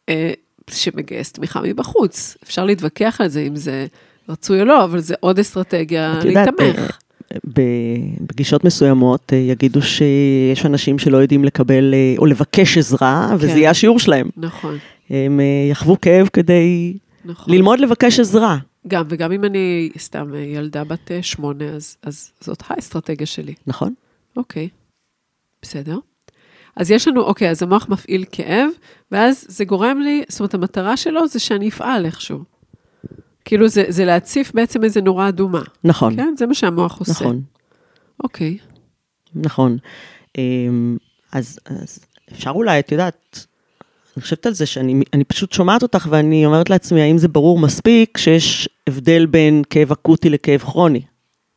אה, 0.10 0.32
שמגייס 0.70 1.32
תמיכה 1.32 1.62
מבחוץ. 1.62 2.38
אפשר 2.44 2.66
להתווכח 2.66 3.22
על 3.22 3.28
זה, 3.28 3.42
אם 3.42 3.56
זה 3.56 3.86
רצוי 4.30 4.60
או 4.60 4.66
לא, 4.66 4.84
אבל 4.84 5.00
זה 5.00 5.16
עוד 5.20 5.40
אסטרטגיה 5.40 6.20
להתמך. 6.24 6.98
ב- 7.54 7.62
בגישות 8.22 8.64
מסוימות 8.64 9.34
אה, 9.34 9.38
יגידו 9.38 9.82
שיש 9.82 10.66
אנשים 10.66 11.00
שלא 11.00 11.18
יודעים 11.18 11.44
לקבל 11.44 11.94
אה, 11.94 12.16
או 12.18 12.26
לבקש 12.26 12.78
עזרה, 12.78 13.36
וזה 13.36 13.48
כן. 13.48 13.58
יהיה 13.58 13.70
השיעור 13.70 14.00
שלהם. 14.00 14.30
נכון, 14.38 14.78
הם 15.14 15.40
אה, 15.40 15.68
יחוו 15.72 16.02
כאב 16.02 16.28
כדי 16.28 16.98
נכון. 17.26 17.54
ללמוד 17.54 17.80
לבקש 17.80 18.20
עזרה. 18.20 18.58
גם, 18.88 19.06
וגם 19.10 19.32
אם 19.32 19.44
אני 19.44 19.90
סתם 19.98 20.34
אה, 20.34 20.40
ילדה 20.40 20.84
בת 20.84 21.12
אה, 21.12 21.24
שמונה, 21.24 21.66
אז, 21.66 21.98
אז 22.02 22.32
זאת 22.42 22.64
האסטרטגיה 22.68 23.28
שלי. 23.28 23.54
נכון? 23.68 23.94
אוקיי, 24.38 24.70
בסדר. 25.62 25.98
אז 26.76 26.92
יש 26.92 27.08
לנו, 27.08 27.22
אוקיי, 27.22 27.50
אז 27.50 27.64
המוח 27.64 27.90
מפעיל 27.90 28.26
כאב, 28.32 28.70
ואז 29.12 29.46
זה 29.48 29.66
גורם 29.66 30.00
לי, 30.00 30.24
זאת 30.28 30.40
אומרת, 30.40 30.54
המטרה 30.54 30.98
שלו 30.98 31.28
זה 31.28 31.40
שאני 31.40 31.70
אפעל 31.70 32.06
איכשהו. 32.06 32.40
כאילו, 33.46 33.68
זה, 33.68 33.86
זה 33.90 34.06
להציף 34.06 34.52
בעצם 34.54 34.84
איזה 34.84 35.02
נורה 35.02 35.30
אדומה. 35.30 35.62
נכון, 35.84 36.16
כן? 36.16 36.34
זה 36.38 36.46
מה 36.46 36.54
שהמוח 36.54 37.00
עושה. 37.00 37.12
נכון, 37.12 37.42
אוקיי, 38.24 38.58
נכון. 39.36 39.78
אמ, 40.38 40.98
אז, 41.32 41.60
אז 41.66 42.00
אפשר 42.32 42.50
אולי, 42.50 42.80
את 42.80 42.92
יודעת, 42.92 43.46
אני 44.18 44.22
חושבת 44.24 44.46
על 44.46 44.54
זה 44.54 44.66
שאני 44.66 45.04
אני 45.14 45.24
פשוט 45.24 45.52
שומעת 45.52 45.84
אותך 45.84 46.08
ואני 46.10 46.46
אומרת 46.46 46.70
לעצמי, 46.70 47.02
האם 47.02 47.18
זה 47.18 47.28
ברור 47.28 47.60
מספיק 47.60 48.18
שיש 48.18 48.70
הבדל 48.88 49.26
בין 49.26 49.64
כאב 49.70 49.92
אקוטי 49.92 50.30
לכאב 50.30 50.60
כרוני? 50.60 51.02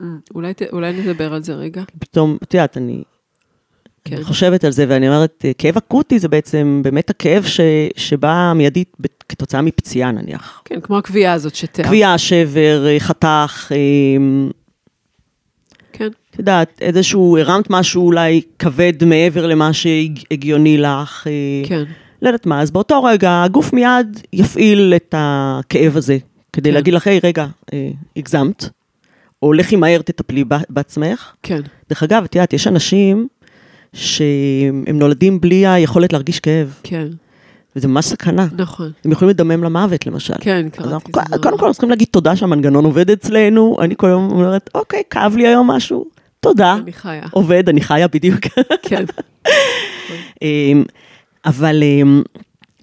אמ, 0.03 0.19
אולי, 0.35 0.53
אולי 0.73 0.93
נדבר 0.93 1.35
על 1.35 1.43
זה 1.43 1.55
רגע. 1.55 1.83
פתאום, 1.99 2.39
את 2.43 2.55
יודעת, 2.55 2.77
אני 2.77 3.03
כן. 4.05 4.17
אני 4.17 4.25
חושבת 4.25 4.65
על 4.65 4.73
זה, 4.73 4.85
ואני 4.89 5.09
אומרת, 5.09 5.45
אה, 5.45 5.53
כאב 5.59 5.77
אקוטי 5.77 6.19
זה 6.19 6.29
בעצם 6.29 6.81
באמת 6.85 7.11
הכאב 7.11 7.45
ש, 7.45 7.61
שבא 7.97 8.53
מיידית 8.57 8.97
כתוצאה 9.29 9.63
מפציעה 9.63 10.11
נניח. 10.11 10.63
כן, 10.65 10.81
כמו 10.81 10.99
הקביעה 10.99 11.33
הזאת 11.33 11.55
שתיארת. 11.55 11.89
קביעה, 11.89 12.19
שבר, 12.19 12.87
אה, 12.87 13.01
חתך, 13.01 13.73
אה, 13.73 13.77
כן, 15.93 16.09
את 16.31 16.39
יודעת, 16.39 16.79
איזשהו, 16.81 17.39
הרמת 17.39 17.71
משהו 17.71 18.07
אולי 18.07 18.41
כבד 18.59 19.05
מעבר 19.05 19.47
למה 19.47 19.73
שהגיוני 19.73 20.79
לך. 20.79 21.27
כן, 21.67 21.85
לא 22.23 22.29
יודעת 22.29 22.47
מה, 22.47 22.63
אז 22.63 22.71
באותו 22.71 23.03
רגע 23.03 23.43
הגוף 23.43 23.73
מיד 23.73 24.21
יפעיל 24.33 24.93
את 24.97 25.15
הכאב 25.19 25.97
הזה, 25.97 26.19
כדי 26.53 26.69
כן. 26.71 26.75
להגיד 26.75 26.95
לך, 26.95 27.07
היי, 27.07 27.21
רגע, 27.25 27.47
אה, 27.73 27.91
הגזמת, 28.17 28.69
או 29.43 29.53
לכי 29.53 29.77
מהר, 29.77 30.03
תטפלי 30.03 30.45
בעצמך. 30.69 31.33
כן, 31.43 31.61
דרך 31.91 32.03
אגב, 32.03 32.25
את 32.25 32.35
יודעת, 32.35 32.53
יש 32.53 32.67
אנשים 32.67 33.29
שהם 33.93 34.99
נולדים 34.99 35.41
בלי 35.41 35.67
היכולת 35.67 36.13
להרגיש 36.13 36.41
כאב, 36.41 36.75
כן, 36.83 37.07
וזה 37.77 37.89
ממש 37.89 38.05
סכנה. 38.05 38.47
נכון. 38.53 38.91
הם 39.05 39.13
יכולים 39.13 39.31
לדמם 39.31 39.65
למוות, 39.65 40.07
למשל. 40.07 40.35
כן, 40.41 40.69
קראתי 40.73 40.95
אנחנו. 40.95 41.13
קודם 41.13 41.41
כל, 41.43 41.49
אנחנו 41.49 41.73
צריכים 41.73 41.91
להגיד 41.91 42.09
תודה 42.11 42.37
שהמנגנון 42.37 42.85
עובד 42.85 43.11
אצלנו. 43.11 43.77
אני 43.81 43.95
כל 43.97 44.07
יום 44.07 44.31
אומרת, 44.31 44.71
אוקיי, 44.75 45.03
כאב 45.11 45.37
לי 45.37 45.47
היום 45.47 45.71
משהו, 45.71 46.05
תודה. 46.41 46.75
אני 46.75 46.93
חיה. 46.93 47.27
עובד, 47.31 47.69
אני 47.69 47.81
חיה 47.81 48.09
בדיוק. 48.09 48.41
כן, 48.83 49.05
אמ, 50.43 50.85
אבל 51.47 51.83
אמ, 51.83 52.23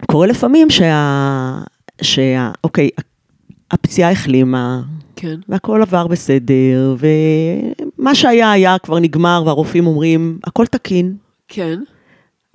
קורה 0.07 0.27
לפעמים 0.27 0.69
שה... 0.69 1.59
שה... 2.01 2.51
אוקיי, 2.63 2.89
הפציעה 3.71 4.11
החלימה, 4.11 4.81
כן, 5.15 5.39
והכל 5.49 5.81
עבר 5.81 6.07
בסדר, 6.07 6.95
ומה 7.97 8.15
שהיה 8.15 8.51
היה 8.51 8.77
כבר 8.83 8.99
נגמר, 8.99 9.43
והרופאים 9.45 9.87
אומרים, 9.87 10.39
הכל 10.43 10.65
תקין. 10.65 11.15
כן. 11.47 11.79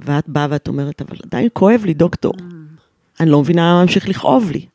ואת 0.00 0.28
באה 0.28 0.46
ואת 0.50 0.68
אומרת, 0.68 1.02
אבל 1.02 1.16
עדיין 1.24 1.48
כואב 1.52 1.82
לי, 1.84 1.94
דוקטור. 1.94 2.32
Mm. 2.38 2.42
אני 3.20 3.30
לא 3.30 3.40
מבינה 3.40 3.74
מה 3.74 3.82
ממשיך 3.82 4.08
לכאוב 4.08 4.50
לי. 4.50 4.66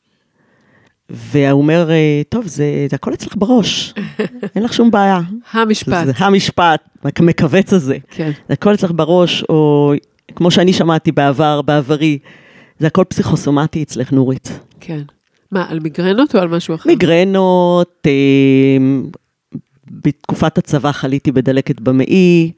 והוא 1.09 1.61
אומר, 1.61 1.91
"אה, 1.91 2.21
טוב, 2.29 2.47
זה, 2.47 2.85
זה 2.89 2.95
הכל 2.95 3.13
אצלך 3.13 3.35
בראש, 3.35 3.93
אין 4.55 4.63
לך 4.63 4.73
שום 4.73 4.91
בעיה. 4.91 5.21
המשפט. 5.51 6.05
זה 6.05 6.11
המשפט, 6.17 6.89
המכווץ 7.19 7.73
הזה. 7.73 7.97
כן, 8.09 8.31
זה 8.47 8.53
הכל 8.53 8.73
אצלך 8.73 8.91
בראש, 8.95 9.43
או 9.49 9.93
כמו 10.35 10.51
שאני 10.51 10.73
שמעתי 10.73 11.11
בעבר, 11.11 11.61
בעברי, 11.61 12.19
זה 12.79 12.87
הכל 12.87 13.03
פסיכוסומטי 13.07 13.83
אצלך, 13.83 14.11
נורית. 14.11 14.59
כן. 14.79 15.01
מה, 15.51 15.65
על 15.69 15.79
מיגרנות 15.79 16.35
או 16.35 16.39
על 16.39 16.47
משהו 16.47 16.75
אחר? 16.75 16.89
מיגרנות, 16.89 18.07
אה, 18.07 18.77
בתקופת 19.91 20.57
הצבא 20.57 20.91
חליתי 20.91 21.31
בדלקת 21.31 21.79
במעי, 21.79 22.51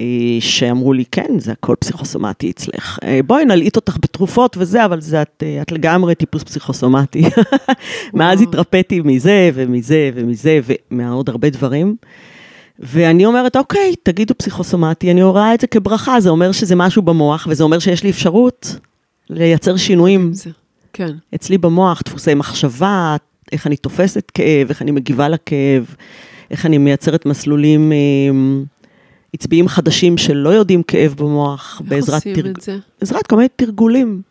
אה, 0.00 0.40
שאמרו 0.40 0.92
לי, 0.92 1.04
כן, 1.04 1.38
זה 1.38 1.52
הכל 1.52 1.74
פסיכוסומטי 1.80 2.50
אצלך. 2.50 2.98
אה, 3.04 3.20
בואי 3.26 3.44
נלעיט 3.44 3.76
אותך 3.76 3.96
בתרופות 4.02 4.56
וזה, 4.60 4.84
אבל 4.84 5.00
זה, 5.00 5.22
את, 5.22 5.42
אה, 5.46 5.62
את 5.62 5.72
לגמרי 5.72 6.14
טיפוס 6.14 6.42
פסיכוסומטי. 6.42 7.22
מאז. 8.14 8.42
התרפאתי 8.42 9.00
מזה 9.00 9.50
ומזה 9.54 10.10
ומזה 10.14 10.60
ומעוד 10.64 11.28
הרבה 11.28 11.50
דברים. 11.50 11.96
ואני 12.80 13.26
אומרת, 13.26 13.56
אוקיי, 13.56 13.94
תגידו 14.02 14.34
פסיכוסומטי, 14.34 15.10
אני 15.10 15.22
רואה 15.22 15.54
את 15.54 15.60
זה 15.60 15.66
כברכה, 15.66 16.20
זה 16.20 16.28
אומר 16.28 16.52
שזה 16.52 16.76
משהו 16.76 17.02
במוח, 17.02 17.46
וזה 17.50 17.64
אומר 17.64 17.78
שיש 17.78 18.02
לי 18.02 18.10
אפשרות 18.10 18.76
לייצר 19.30 19.76
שינויים. 19.76 20.32
כן, 20.92 21.10
אצלי 21.34 21.58
במוח, 21.58 22.02
דפוסי 22.04 22.34
מחשבה, 22.34 23.16
איך 23.52 23.66
אני 23.66 23.76
תופסת 23.76 24.30
כאב, 24.34 24.68
איך 24.68 24.82
אני 24.82 24.90
מגיבה 24.90 25.28
לכאב, 25.28 25.94
איך 26.50 26.66
אני 26.66 26.78
מייצרת 26.78 27.26
מסלולים 27.26 27.92
אה, 27.92 27.96
עצביים 29.34 29.68
חדשים 29.68 30.18
שלא 30.18 30.48
יודעים 30.48 30.82
כאב 30.82 31.14
במוח, 31.18 31.80
איך 31.80 31.90
בעזרת 31.90 32.14
עושים 32.14 32.34
תרג... 32.34 32.46
את 32.56 32.60
זה? 32.60 32.78
בעזרת 33.00 33.26
כל 33.26 33.36
מיני 33.36 33.48
תרגולים, 33.56 34.22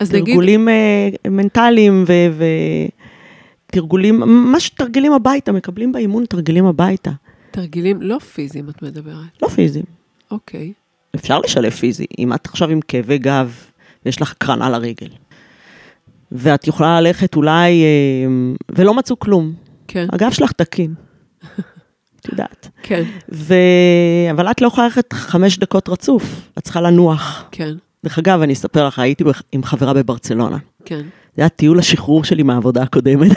אז 0.00 0.12
נגיד, 0.12 0.24
תרגולים 0.24 0.68
אה, 0.68 1.08
מנטליים 1.30 2.04
ו... 2.08 2.12
ו... 2.32 2.44
תרגולים, 3.72 4.20
ממש 4.20 4.68
תרגילים 4.68 5.12
הביתה, 5.12 5.52
מקבלים 5.52 5.92
באימון 5.92 6.24
תרגילים 6.24 6.66
הביתה, 6.66 7.10
תרגילים 7.50 8.02
לא 8.02 8.18
פיזיים, 8.18 8.68
את 8.68 8.82
מדברת. 8.82 9.42
לא 9.42 9.48
פיזיים. 9.48 9.84
אוקיי. 10.30 10.72
אפשר 11.14 11.38
לשלב 11.38 11.70
פיזי. 11.70 12.06
אם 12.18 12.32
את 12.32 12.46
עכשיו 12.46 12.70
עם 12.70 12.80
כאבי 12.80 13.18
גב, 13.18 13.54
ויש 14.04 14.22
לך 14.22 14.34
קרן 14.38 14.62
על 14.62 14.74
הרגל, 14.74 15.08
ואת 16.32 16.66
יכולה 16.66 17.00
ללכת 17.00 17.36
אולי, 17.36 17.82
אה, 17.82 18.54
ולא 18.68 18.94
מצאו 18.94 19.18
כלום. 19.18 19.54
כן, 19.88 20.06
הגב 20.12 20.30
שלך 20.30 20.52
תקין. 20.52 20.94
את 22.20 22.28
יודעת. 22.28 22.68
כן, 22.82 23.02
ו... 23.32 23.54
אבל 24.30 24.50
את 24.50 24.60
לא 24.60 24.66
יכולה 24.66 24.86
ללכת 24.86 25.12
חמש 25.12 25.58
דקות 25.58 25.88
רצוף, 25.88 26.50
את 26.58 26.64
צריכה 26.64 26.80
לנוח. 26.80 27.48
כן, 27.52 27.74
דרך 28.04 28.18
אגב, 28.18 28.42
אני 28.42 28.52
אספר 28.52 28.86
לך, 28.86 28.98
הייתי 28.98 29.24
עם 29.52 29.64
חברה 29.64 29.94
בברצלונה. 29.94 30.56
כן. 30.84 31.06
זה 31.38 31.42
היה 31.42 31.48
טיול 31.48 31.78
השחרור 31.78 32.24
שלי 32.24 32.42
מהעבודה 32.42 32.82
הקודמת. 32.82 33.30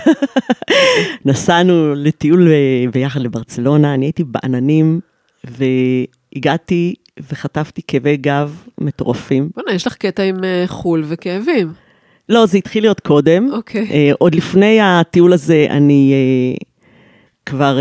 נסענו 1.25 1.95
לטיול 1.95 2.47
אה, 2.51 2.85
ביחד 2.93 3.21
לברצלונה, 3.21 3.93
אני 3.93 4.05
הייתי 4.05 4.23
בעננים, 4.23 4.99
והגעתי 5.43 6.93
וחטפתי 7.31 7.81
כאבי 7.87 8.17
גב 8.17 8.63
מטורפים. 8.77 9.49
בוא'נה, 9.55 9.73
יש 9.73 9.87
לך 9.87 9.95
קטע 9.95 10.23
עם 10.23 10.43
אה, 10.43 10.63
חול 10.67 11.03
וכאבים. 11.07 11.73
לא, 12.29 12.45
זה 12.45 12.57
התחיל 12.57 12.83
להיות 12.83 12.99
קודם. 12.99 13.49
אוקיי. 13.53 13.87
אה, 13.91 14.11
עוד 14.19 14.35
לפני 14.35 14.81
הטיול 14.81 15.33
הזה, 15.33 15.67
אני 15.69 16.13
כבר 17.45 17.77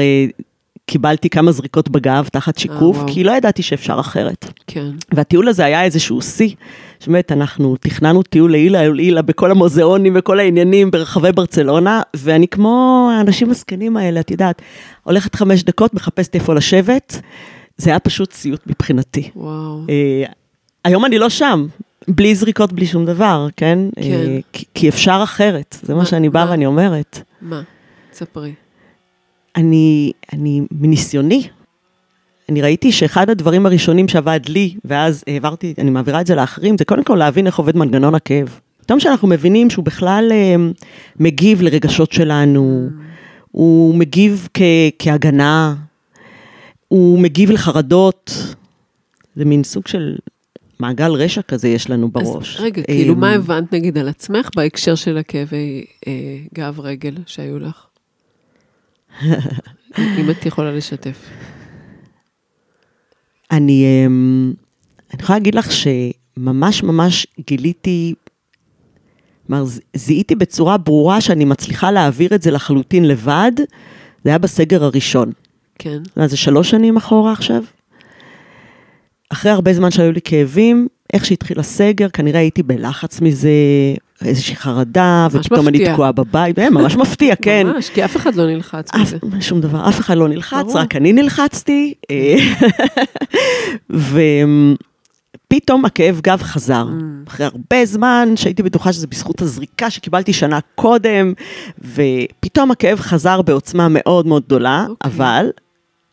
קיבלתי 0.90 1.31
כמה 1.31 1.53
זריקות 1.53 1.88
בגב 1.88 2.29
תחת 2.33 2.59
שיקוף, 2.59 2.96
וואו. 2.96 3.09
כי 3.12 3.24
לא 3.24 3.33
ידעתי 3.33 3.62
שאפשר 3.62 4.00
אחרת. 4.00 4.53
כן, 4.66 4.90
והטיול 5.14 5.48
הזה 5.48 5.64
היה 5.64 5.85
איזשהו 5.85 6.22
שיא. 6.22 6.55
שבאמת, 7.00 7.33
אנחנו 7.33 7.76
תכננו 7.81 8.22
טיול 8.22 8.50
לעילה 8.50 8.88
לעילה 8.88 9.22
בכל 9.22 9.50
המוזיאונים 9.50 10.12
וכל 10.16 10.38
העניינים 10.40 10.90
ברחבי 10.90 11.33
ברצלונה, 11.33 12.03
ואני 12.16 12.48
כמו 12.48 12.72
האנשים 13.14 13.50
הזקנים 13.50 13.96
האלה, 13.96 14.20
את 14.20 14.31
יודעת, 14.31 14.62
הולכת 15.03 15.35
חמש 15.35 15.62
דקות, 15.62 15.94
מחפשת 15.94 16.35
איפה 16.35 16.55
לשבת. 16.55 17.20
זה 17.76 17.90
היה 17.90 17.98
פשוט 17.98 18.33
סיוט 18.33 18.61
מבחינתי. 18.66 19.31
וואו. 19.37 19.81
אה, 19.88 20.24
היום 20.85 21.05
אני 21.05 21.18
לא 21.18 21.29
שם, 21.29 21.66
בלי 22.09 22.35
זריקות, 22.35 22.72
בלי 22.72 22.87
שום 22.87 23.05
דבר, 23.07 23.48
כן? 23.57 23.79
כן. 23.96 24.03
אה, 24.03 24.38
כי, 24.53 24.64
כי 24.74 24.88
אפשר 24.88 25.20
אחרת, 25.24 25.76
זה 25.83 25.94
מה 25.94 25.98
מה- 26.00 26.07
שאני 26.07 26.29
באה? 26.29 26.50
ואני 26.50 26.66
אומרת. 26.66 27.20
מה? 27.42 27.62
ספרי. 28.12 28.53
אני, 29.56 30.12
אני, 30.32 30.62
מניסיוני, 30.70 31.48
אני 32.48 32.62
ראיתי 32.62 32.92
שאחד 32.92 33.30
הדברים 33.30 33.66
הראשונים 33.66 34.08
שעבד 34.08 34.40
לי, 34.48 34.74
ואז 34.84 35.24
העברתי, 35.26 35.74
אני 35.78 35.90
מעבירה 35.90 36.20
את 36.20 36.26
זה 36.26 36.34
לאחרים, 36.34 36.78
זה 36.78 36.84
קודם 36.84 37.04
כל 37.04 37.14
להבין 37.14 37.46
איך 37.46 37.58
עובד 37.58 37.76
מנגנון 37.76 38.14
הכאב. 38.14 38.60
פתאום 38.80 39.00
שאנחנו 39.00 39.28
מבינים 39.28 39.70
שהוא 39.70 39.84
בכלל 39.84 40.28
אה, 40.32 40.54
מגיב 41.20 41.62
לרגשות 41.62 42.12
שלנו, 42.12 42.88
הוא 43.50 43.94
מגיב 43.94 44.48
כ, 44.54 44.62
כהגנה, 44.98 45.74
הוא 46.88 47.18
מגיב 47.18 47.50
לחרדות, 47.50 48.54
זה 49.36 49.44
מין 49.44 49.64
סוג 49.64 49.88
של 49.88 50.16
מעגל 50.80 51.12
רשע 51.12 51.42
כזה 51.42 51.68
יש 51.68 51.90
לנו 51.90 52.10
בראש. 52.10 52.56
אז 52.56 52.62
רגע, 52.64 52.82
כאילו, 52.82 53.14
אמ, 53.14 53.20
מה 53.20 53.32
הבנת 53.32 53.74
נגיד 53.74 53.98
על 53.98 54.08
עצמך 54.08 54.48
בהקשר 54.56 54.94
של 54.94 55.18
הכאבי 55.18 55.84
אה, 56.06 56.12
גב 56.54 56.80
רגל 56.80 57.14
שהיו 57.26 57.58
לך? 57.58 57.86
אם 59.98 60.30
את 60.30 60.46
יכולה 60.46 60.72
לשתף. 60.72 61.28
אני, 63.50 64.04
אמ, 64.06 64.52
אני 65.14 65.22
יכולה 65.22 65.38
להגיד 65.38 65.54
לך 65.54 65.68
שממש 65.72 66.83
ממש 66.83 67.26
גיליתי, 67.46 68.14
כלומר, 69.46 69.64
זיהיתי 69.96 70.35
בצורה 70.35 70.76
ברורה 70.78 71.20
שאני 71.20 71.44
מצליחה 71.44 71.90
להעביר 71.90 72.35
את 72.35 72.42
זה 72.42 72.50
לחלוטין 72.50 73.09
לבד, 73.09 73.52
זה 74.24 74.30
היה 74.30 74.38
בסגר 74.38 74.85
הראשון. 74.85 75.33
כן. 75.78 75.98
מה 76.16 76.28
זה 76.28 76.37
שלוש 76.37 76.70
שנים 76.70 76.96
אחורה 76.96 77.33
עכשיו? 77.33 77.62
אחרי 79.28 79.52
הרבה 79.52 79.72
זמן 79.74 79.90
שהיו 79.90 80.12
לי 80.12 80.20
כאבים, 80.20 80.88
איך 81.12 81.24
שהתחיל 81.24 81.61
הסגר, 81.61 82.09
כנראה 82.09 82.40
הייתי 82.40 82.62
בלחץ 82.62 83.20
מזה, 83.20 83.50
איזושהי 84.24 84.56
חרדה, 84.56 85.28
ופתאום 85.30 85.68
אני 85.68 85.78
מפתיע. 85.78 85.92
תקועה 85.92 86.12
בבית, 86.12 86.59
אה, 86.59 86.70
ממש 86.70 86.96
מפתיע, 86.96 87.35
כן. 87.42 87.66
ממש, 87.66 87.88
כי 87.88 88.04
אף 88.04 88.16
אחד 88.16 88.35
לא 88.35 88.46
נלחץ 88.46 88.94
אף, 88.94 89.00
מזה. 89.00 89.18
שום 89.40 89.61
דבר, 89.61 89.88
אף 89.88 90.00
אחד 90.00 90.16
לא 90.16 90.28
נלחץ, 90.28 90.64
ברור. 90.64 90.78
רק 90.78 90.96
אני 90.96 91.12
נלחצתי. 91.12 91.94
אה, 92.11 92.37
ופתאום 95.46 95.85
הכאב 95.85 96.20
גב 96.22 96.42
חזר. 96.42 96.85
Mm. 96.85 97.28
אחרי 97.28 97.46
הרבה 97.46 97.85
זמן 97.85 98.33
שהייתי 98.37 98.62
בטוחה 98.62 98.92
שזה 98.92 99.06
בזכות 99.06 99.42
הזריקה 99.42 99.90
שקיבלתי 99.90 100.33
שנה 100.33 100.59
קודם, 100.74 101.33
ופתאום 101.78 102.70
הכאב 102.70 103.00
חזר 103.00 103.42
בעוצמה 103.42 103.87
מאוד 103.90 104.26
מאוד 104.26 104.42
גדולה, 104.42 104.87
אוקיי. 104.88 105.11
אבל 105.12 105.46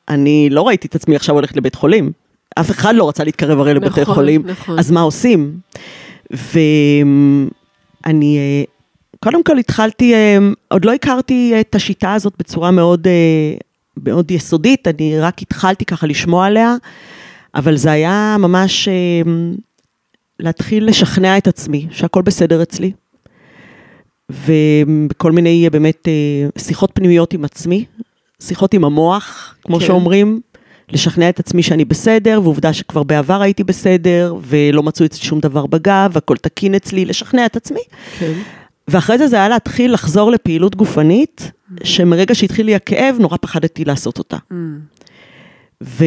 אני 0.09 0.49
לא 0.51 0.67
ראיתי 0.67 0.87
את 0.87 0.95
עצמי 0.95 1.15
עכשיו 1.15 1.35
הולכת 1.35 1.57
לבית 1.57 1.75
חולים. 1.75 2.11
אף 2.59 2.71
אחד 2.71 2.95
לא 2.95 3.09
רצה 3.09 3.23
להתקרב 3.23 3.59
הרי 3.59 3.73
לבתי 3.73 4.01
נכון, 4.01 4.15
חולים, 4.15 4.43
נכון. 4.45 4.79
אז 4.79 4.91
מה 4.91 5.01
עושים? 5.01 5.57
אה, 8.07 8.63
קודם 9.19 9.43
כל 9.43 9.57
התחלתי, 9.57 10.13
אה, 10.13 10.37
עוד 10.67 10.85
לא 10.85 10.93
הכרתי 10.93 11.53
את 11.59 11.75
השיטה 11.75 12.13
הזאת 12.13 12.33
בצורה 12.39 12.71
מאוד, 12.71 13.07
אה, 13.07 13.57
מאוד 14.05 14.31
יסודית, 14.31 14.87
אני 14.87 15.19
רק 15.19 15.41
התחלתי 15.41 15.85
ככה 15.85 16.07
לשמוע 16.07 16.45
עליה, 16.45 16.75
אבל 17.55 17.77
זה 17.77 17.91
היה 17.91 18.35
ממש 18.39 18.87
אה, 18.87 19.21
להתחיל 20.39 20.87
לשכנע 20.87 21.37
את 21.37 21.47
עצמי 21.47 21.87
שהכל 21.91 22.21
בסדר 22.21 22.61
אצלי. 22.61 22.91
וכל 24.29 25.31
מיני 25.31 25.63
אה, 25.65 25.69
באמת 25.69 26.07
אה, 26.07 26.61
שיחות 26.61 26.91
פנימיות 26.93 27.33
עם 27.33 27.45
עצמי, 27.45 27.85
שיחות 28.41 28.73
עם 28.73 28.83
המוח, 28.83 29.55
כמו 29.61 29.79
כן. 29.79 29.85
שאומרים, 29.85 30.41
לשכנע 30.91 31.29
את 31.29 31.39
עצמי 31.39 31.63
שאני 31.63 31.85
בסדר, 31.85 32.39
ועובדה 32.43 32.73
שכבר 32.73 33.03
בעבר 33.03 33.41
הייתי 33.41 33.63
בסדר, 33.63 34.35
ולא 34.41 34.83
מצאו 34.83 35.05
אצלי 35.05 35.25
שום 35.25 35.39
דבר 35.39 35.65
בגב, 35.65 36.11
הכל 36.15 36.37
תקין 36.37 36.75
אצלי, 36.75 37.05
לשכנע 37.05 37.45
את 37.45 37.55
עצמי. 37.55 37.79
כן. 38.19 38.33
ואחרי 38.87 39.17
זה 39.17 39.27
זה 39.27 39.35
היה 39.35 39.49
להתחיל 39.49 39.93
לחזור 39.93 40.31
לפעילות 40.31 40.75
גופנית, 40.75 41.51
שמרגע 41.83 42.35
שהתחיל 42.35 42.65
לי 42.65 42.75
הכאב, 42.75 43.15
נורא 43.19 43.37
פחדתי 43.41 43.85
לעשות 43.85 44.17
אותה. 44.17 44.37
Mm. 44.51 44.55
ו... 45.83 46.05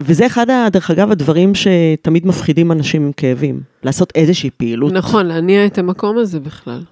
וזה 0.00 0.26
אחד, 0.26 0.46
דרך 0.72 0.90
אגב, 0.90 1.10
הדברים 1.10 1.52
שתמיד 1.54 2.26
מפחידים 2.26 2.72
אנשים 2.72 3.02
עם 3.06 3.12
כאבים, 3.12 3.60
לעשות 3.82 4.12
איזושהי 4.14 4.50
פעילות. 4.50 4.92
נכון, 4.92 5.26
להניע 5.26 5.66
את 5.66 5.78
המקום 5.78 6.18
הזה 6.18 6.40
בכלל. 6.40 6.82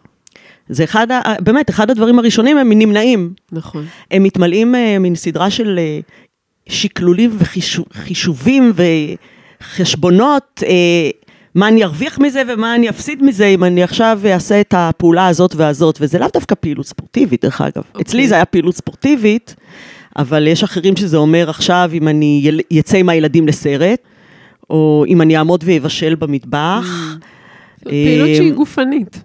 זה 0.69 0.85
אחד. 0.85 1.07
באמת, 1.41 1.71
אחד 1.71 1.91
הדברים 1.91 2.19
הראשונים, 2.19 2.59
הם 2.59 2.73
נמנעים. 2.73 3.33
נכון. 3.53 3.85
הם 4.11 4.23
מתמלאים 4.23 4.75
אה, 4.75 4.99
מן 4.99 5.15
סדרה 5.15 5.51
של 5.51 5.79
אה, 5.79 6.01
שקלולים 6.69 7.37
וחישובים 7.39 8.73
וחשבונות, 9.61 10.63
אה, 10.67 11.11
מה 11.55 11.69
אני 11.69 11.85
ארוויח 11.85 12.19
מזה 12.19 12.43
ומה 12.49 12.75
אני 12.75 12.89
אפסיד 12.89 13.23
מזה 13.23 13.47
אם 13.47 13.65
אני 13.65 13.83
עכשיו 13.83 14.21
אעשה 14.27 14.61
את 14.61 14.75
הפעולה 14.77 15.27
הזאת 15.27 15.55
והזאת, 15.55 15.99
וזה 16.01 16.19
לאו 16.19 16.29
דווקא 16.33 16.55
פעילות 16.55 16.87
ספורטיבית, 16.87 17.45
דרך 17.45 17.61
אגב. 17.61 17.77
אוקיי. 17.77 18.03
אצלי 18.03 18.29
זה 18.29 18.35
היה 18.35 18.45
פעילות 18.45 18.77
ספורטיבית, 18.77 19.55
אבל 20.17 20.47
יש 20.47 20.63
אחרים 20.63 20.97
שזה 20.97 21.17
אומר 21.17 21.51
עכשיו, 21.51 21.91
אם 21.93 22.09
אני 22.09 22.51
יצא 22.71 22.99
עם 22.99 23.09
הילדים 23.09 23.49
לסרט, 23.49 23.99
או 24.71 25.05
אם 25.09 25.23
אני 25.23 25.37
אעמוד 25.37 25.65
ויבשל 25.67 26.15
במטבח. 26.15 27.17
פעילות 27.85 28.29
אה, 28.29 28.35
שהיא 28.35 28.53
גופנית, 28.53 29.23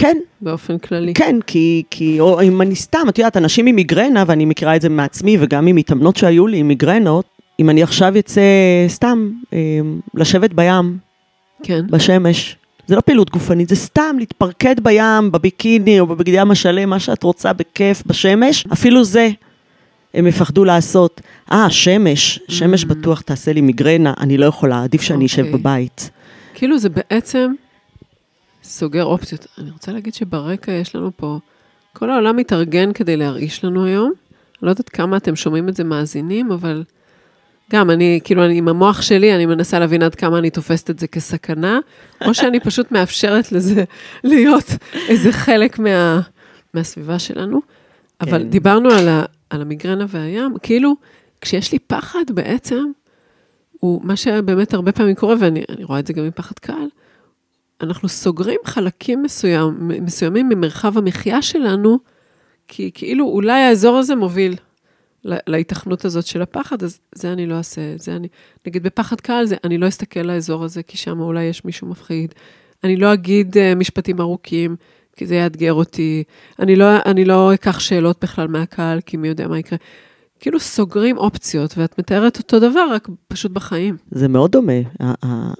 כן, 0.00 0.18
באופן 0.40 0.78
כללי. 0.78 1.14
כן, 1.14 1.36
כי, 1.46 1.82
כי 1.90 2.20
או 2.20 2.42
אם 2.42 2.62
אני 2.62 2.74
סתם, 2.74 3.08
את 3.08 3.18
יודעת, 3.18 3.36
אנשים 3.36 3.66
עם 3.66 3.76
מיגרנה, 3.76 4.24
ואני 4.26 4.44
מכירה 4.44 4.76
את 4.76 4.82
זה 4.82 4.88
מעצמי, 4.88 5.36
וגם 5.40 5.66
עם 5.66 5.76
מתאמנות 5.76 6.16
שהיו 6.16 6.46
לי 6.46 6.56
עם 6.56 6.68
מיגרנות, 6.68 7.24
אם 7.60 7.70
אני 7.70 7.82
עכשיו 7.82 8.18
אצא 8.18 8.40
סתם 8.88 9.30
אה, 9.52 9.58
לשבת 10.14 10.52
בים, 10.52 10.98
כן. 11.62 11.86
בשמש, 11.90 12.56
זה 12.86 12.96
לא 12.96 13.00
פעילות 13.00 13.30
גופנית, 13.30 13.68
זה 13.68 13.76
סתם 13.76 14.16
להתפרקד 14.18 14.80
בים, 14.80 15.32
בביקיני 15.32 16.00
או 16.00 16.06
בבגדי 16.06 16.38
השלם, 16.38 16.90
מה 16.90 17.00
שאת 17.00 17.22
רוצה, 17.22 17.52
בכיף, 17.52 18.02
בשמש, 18.06 18.66
אפילו 18.72 19.04
זה. 19.04 19.28
הם 20.14 20.26
יפחדו 20.26 20.64
לעשות, 20.64 21.20
אה, 21.52 21.70
שמש, 21.70 22.40
שמש 22.48 22.84
בטוח 22.84 23.20
תעשה 23.20 23.52
לי 23.52 23.60
מיגרנה, 23.60 24.14
אני 24.20 24.38
לא 24.38 24.46
יכולה, 24.46 24.82
עדיף 24.82 25.02
שאני 25.02 25.26
אשב 25.26 25.42
אוקיי. 25.42 25.58
בבית. 25.58 26.10
כאילו 26.54 26.78
זה 26.78 26.88
בעצם 26.88 27.52
סוגר 28.62 29.04
אופציות. 29.04 29.46
אני 29.58 29.70
רוצה 29.70 29.92
להגיד 29.92 30.14
שברקע 30.14 30.72
יש 30.72 30.96
לנו 30.96 31.10
פה, 31.16 31.38
כל 31.92 32.10
העולם 32.10 32.36
מתארגן 32.36 32.92
כדי 32.92 33.16
להרעיש 33.16 33.64
לנו 33.64 33.84
היום. 33.84 34.12
אני 34.60 34.66
לא 34.66 34.70
יודעת 34.70 34.88
כמה 34.88 35.16
אתם 35.16 35.36
שומעים 35.36 35.68
את 35.68 35.76
זה 35.76 35.84
מאזינים, 35.84 36.52
אבל 36.52 36.84
גם 37.72 37.90
אני, 37.90 38.20
כאילו, 38.24 38.44
אני, 38.44 38.58
עם 38.58 38.68
המוח 38.68 39.02
שלי, 39.02 39.34
אני 39.34 39.46
מנסה 39.46 39.78
להבין 39.78 40.02
עד 40.02 40.14
כמה 40.14 40.38
אני 40.38 40.50
תופסת 40.50 40.90
את 40.90 40.98
זה 40.98 41.06
כסכנה, 41.06 41.78
או 42.26 42.34
שאני 42.34 42.60
פשוט 42.66 42.92
מאפשרת 42.92 43.52
לזה 43.52 43.84
להיות 44.24 44.66
איזה 45.08 45.32
חלק 45.32 45.78
מה, 45.78 46.20
מהסביבה 46.74 47.18
שלנו. 47.18 47.60
אבל 48.20 48.42
כן. 48.42 48.50
דיברנו 48.50 48.90
על, 48.90 49.08
ה, 49.08 49.24
על 49.50 49.62
המיגרנה 49.62 50.04
והים, 50.08 50.54
כאילו, 50.62 50.94
כשיש 51.40 51.72
לי 51.72 51.78
פחד 51.78 52.24
בעצם, 52.34 52.84
הוא 53.80 54.00
מה 54.04 54.16
שבאמת 54.16 54.74
הרבה 54.74 54.92
פעמים 54.92 55.14
קורה, 55.14 55.34
ואני 55.40 55.64
אני 55.68 55.84
רואה 55.84 55.98
את 55.98 56.06
זה 56.06 56.12
גם 56.12 56.26
מפחד 56.26 56.58
קהל, 56.58 56.88
אנחנו 57.82 58.08
סוגרים 58.08 58.58
חלקים 58.64 59.22
מסוים, 59.22 59.74
מסוימים 59.80 60.48
ממרחב 60.48 60.98
המחיה 60.98 61.42
שלנו, 61.42 61.98
כי 62.68 62.90
כאילו 62.94 63.26
אולי 63.26 63.62
האזור 63.62 63.98
הזה 63.98 64.14
מוביל 64.16 64.56
לה- 65.24 65.36
להיתכנות 65.46 66.04
הזאת 66.04 66.26
של 66.26 66.42
הפחד, 66.42 66.82
אז 66.82 67.00
זה 67.14 67.32
אני 67.32 67.46
לא 67.46 67.54
אעשה, 67.54 67.80
זה 67.96 68.16
אני, 68.16 68.28
נגיד 68.66 68.82
בפחד 68.82 69.20
קהל, 69.20 69.46
זה 69.46 69.56
אני 69.64 69.78
לא 69.78 69.88
אסתכל 69.88 70.20
לאזור 70.20 70.64
הזה, 70.64 70.82
כי 70.82 70.96
שם 70.96 71.20
אולי 71.20 71.44
יש 71.44 71.64
מישהו 71.64 71.86
מפחיד. 71.86 72.34
אני 72.84 72.96
לא 72.96 73.12
אגיד 73.12 73.56
uh, 73.56 73.78
משפטים 73.78 74.20
ארוכים, 74.20 74.76
כי 75.16 75.26
זה 75.26 75.34
יאתגר 75.34 75.72
אותי. 75.72 76.24
אני 76.58 76.76
לא, 76.76 76.86
אני 77.06 77.24
לא 77.24 77.54
אקח 77.54 77.78
שאלות 77.80 78.24
בכלל 78.24 78.48
מהקהל, 78.48 79.00
כי 79.06 79.16
מי 79.16 79.28
יודע 79.28 79.48
מה 79.48 79.58
יקרה. 79.58 79.78
כאילו 80.40 80.60
סוגרים 80.60 81.18
אופציות, 81.18 81.74
ואת 81.78 81.98
מתארת 81.98 82.38
אותו 82.38 82.58
דבר, 82.58 82.86
רק 82.92 83.08
פשוט 83.28 83.52
בחיים. 83.52 83.96
זה 84.10 84.28
מאוד 84.28 84.52
דומה. 84.52 84.72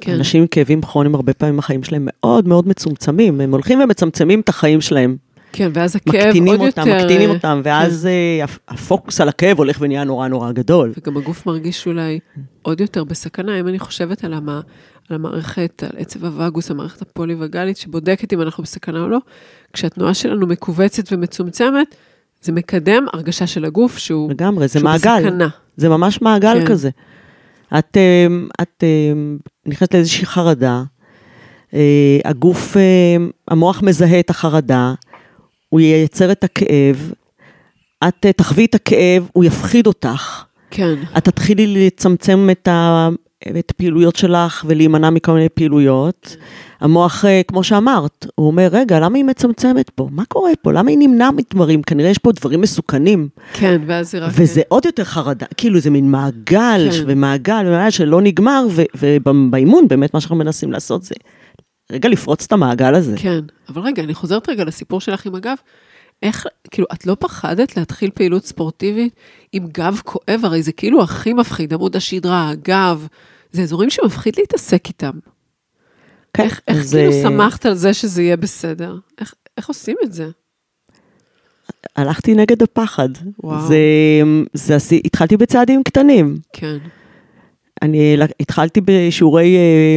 כן. 0.00 0.14
אנשים 0.14 0.40
עם 0.40 0.46
כאבים 0.46 0.82
כרוניים, 0.82 1.14
הרבה 1.14 1.34
פעמים 1.34 1.58
החיים 1.58 1.82
שלהם 1.82 2.08
מאוד 2.10 2.48
מאוד 2.48 2.68
מצומצמים. 2.68 3.40
הם 3.40 3.52
הולכים 3.52 3.80
ומצמצמים 3.80 4.40
את 4.40 4.48
החיים 4.48 4.80
שלהם. 4.80 5.16
כן, 5.52 5.70
ואז 5.74 5.96
הכאב 5.96 6.26
מקטינים 6.26 6.60
עוד 6.60 6.66
אותם, 6.68 6.88
יותר... 6.88 7.02
מקטינים 7.02 7.30
אה, 7.30 7.34
אותם, 7.34 7.60
ואז 7.64 8.06
אה, 8.06 8.44
הפ- 8.44 8.58
הפוקוס 8.68 9.20
על 9.20 9.28
הכאב 9.28 9.58
הולך 9.58 9.76
ונהיה 9.80 10.04
נורא 10.04 10.28
נורא 10.28 10.52
גדול. 10.52 10.92
וגם 10.98 11.16
הגוף 11.16 11.46
מרגיש 11.46 11.86
אולי 11.86 12.18
עוד 12.62 12.80
יותר 12.80 13.04
בסכנה, 13.04 13.60
אם 13.60 13.68
אני 13.68 13.78
חושבת 13.78 14.24
על, 14.24 14.34
המ... 14.34 14.48
על 14.48 14.60
המערכת, 15.10 15.82
על 15.82 15.98
עצב 15.98 16.24
הווגוס, 16.24 16.70
המערכת 16.70 17.02
הפוליווגלית, 17.02 17.76
שבודקת 17.76 18.32
אם 18.32 18.40
אנחנו 18.42 18.62
בסכנה 18.62 19.00
או 19.02 19.08
לא, 19.08 19.18
כשהתנועה 19.72 20.14
שלנו 20.14 20.46
מכווצת 20.46 21.12
ומצומצמת, 21.12 21.94
זה 22.40 22.52
מקדם 22.52 23.06
הרגשה 23.12 23.46
של 23.46 23.64
הגוף 23.64 23.98
שהוא, 23.98 24.30
לגמרי, 24.30 24.68
זה 24.68 24.78
שהוא 24.78 24.84
מעגל. 24.84 25.20
בסכנה. 25.20 25.48
זה 25.76 25.88
ממש 25.88 26.22
מעגל 26.22 26.60
כן. 26.60 26.66
כזה. 26.66 26.90
את, 27.78 27.96
אה, 27.96 28.26
את 28.62 28.84
אה, 28.84 29.12
נכנסת 29.66 29.94
לאיזושהי 29.94 30.26
חרדה, 30.26 30.82
אה, 31.74 32.18
הגוף, 32.24 32.76
אה, 32.76 33.16
המוח 33.48 33.82
מזהה 33.82 34.20
את 34.20 34.30
החרדה, 34.30 34.94
הוא 35.68 35.80
ייצר 35.80 36.32
את 36.32 36.44
הכאב, 36.44 37.12
את 38.08 38.26
אה, 38.26 38.32
תחווי 38.32 38.64
את 38.64 38.74
הכאב, 38.74 39.28
הוא 39.32 39.44
יפחיד 39.44 39.86
אותך. 39.86 40.44
כן, 40.70 40.94
את 41.18 41.24
תתחילי 41.24 41.86
לצמצם 41.86 42.48
את, 42.52 42.68
ה, 42.68 43.08
את 43.58 43.70
הפעילויות 43.70 44.16
שלך 44.16 44.64
ולהימנע 44.68 45.10
מכל 45.10 45.32
מיני 45.32 45.48
פעילויות. 45.48 46.36
המוח, 46.80 47.24
אה, 47.24 47.40
כמו 47.48 47.64
שאמרת, 47.64 48.26
הוא 48.34 48.46
אומר, 48.46 48.68
רגע, 48.72 49.00
למה 49.00 49.16
היא 49.16 49.24
מצמצמת 49.24 49.90
פה? 49.90 50.08
מה 50.10 50.24
קורה 50.24 50.50
פה? 50.62 50.72
למה 50.72 50.90
היא 50.90 50.98
נמנעה 50.98 51.30
מדברים? 51.32 51.82
כנראה 51.82 52.10
יש 52.10 52.18
פה 52.18 52.32
דברים 52.32 52.60
מסוכנים. 52.60 53.28
כן, 53.52 53.80
ואז 53.86 54.10
זה 54.10 54.18
רק... 54.18 54.32
וזה 54.34 54.62
עוד 54.68 54.84
יותר 54.84 55.04
חרדה, 55.04 55.46
כאילו 55.56 55.80
זה 55.80 55.90
מין 55.90 56.10
מעגל, 56.10 56.88
כן. 56.92 57.04
ומעגל, 57.06 57.64
ומעגל 57.66 57.90
שלא 57.90 58.20
נגמר, 58.20 58.66
ובאימון 58.98 59.88
באמת 59.88 60.14
מה 60.14 60.20
שאנחנו 60.20 60.36
מנסים 60.36 60.72
לעשות 60.72 61.02
זה 61.02 61.14
רגע 61.92 62.08
לפרוץ 62.08 62.44
את 62.44 62.52
המעגל 62.52 62.94
הזה. 62.94 63.14
כן, 63.16 63.40
אבל 63.68 63.82
רגע, 63.82 64.02
אני 64.02 64.14
חוזרת 64.14 64.48
רגע 64.48 64.64
לסיפור 64.64 65.00
שלך 65.00 65.26
עם 65.26 65.34
הגב. 65.34 65.56
איך, 66.22 66.46
כאילו, 66.70 66.88
את 66.92 67.06
לא 67.06 67.16
פחדת 67.20 67.76
להתחיל 67.76 68.10
פעילות 68.14 68.44
ספורטיבית 68.44 69.14
עם 69.52 69.66
גב 69.72 70.00
כואב? 70.04 70.40
הרי 70.44 70.62
זה 70.62 70.72
כאילו 70.72 71.02
הכי 71.02 71.32
מפחיד, 71.32 71.74
עמוד 71.74 71.96
השדרה, 71.96 72.50
הגב, 72.50 73.06
זה 73.52 73.62
אזורים 73.62 73.90
שמפחיד 73.90 74.34
להתעסק 74.38 74.86
איתם. 74.86 75.10
כן, 76.34 76.42
איך, 76.42 76.60
איך 76.68 76.78
אז, 76.78 76.94
כאילו 76.94 77.12
שמחת 77.12 77.66
על 77.66 77.74
זה 77.74 77.94
שזה 77.94 78.22
יהיה 78.22 78.36
בסדר? 78.36 78.96
איך, 79.20 79.34
איך 79.56 79.68
עושים 79.68 79.96
את 80.04 80.12
זה? 80.12 80.28
הלכתי 81.96 82.34
נגד 82.34 82.62
הפחד. 82.62 83.08
וואו. 83.44 83.66
זה, 83.68 83.76
זה, 84.52 84.76
עשי- 84.76 85.00
התחלתי 85.04 85.36
בצעדים 85.36 85.82
קטנים. 85.82 86.38
כן. 86.52 86.76
אני 87.82 88.16
התחלתי 88.40 88.80
בשיעורי 88.84 89.56
אה, 89.56 89.96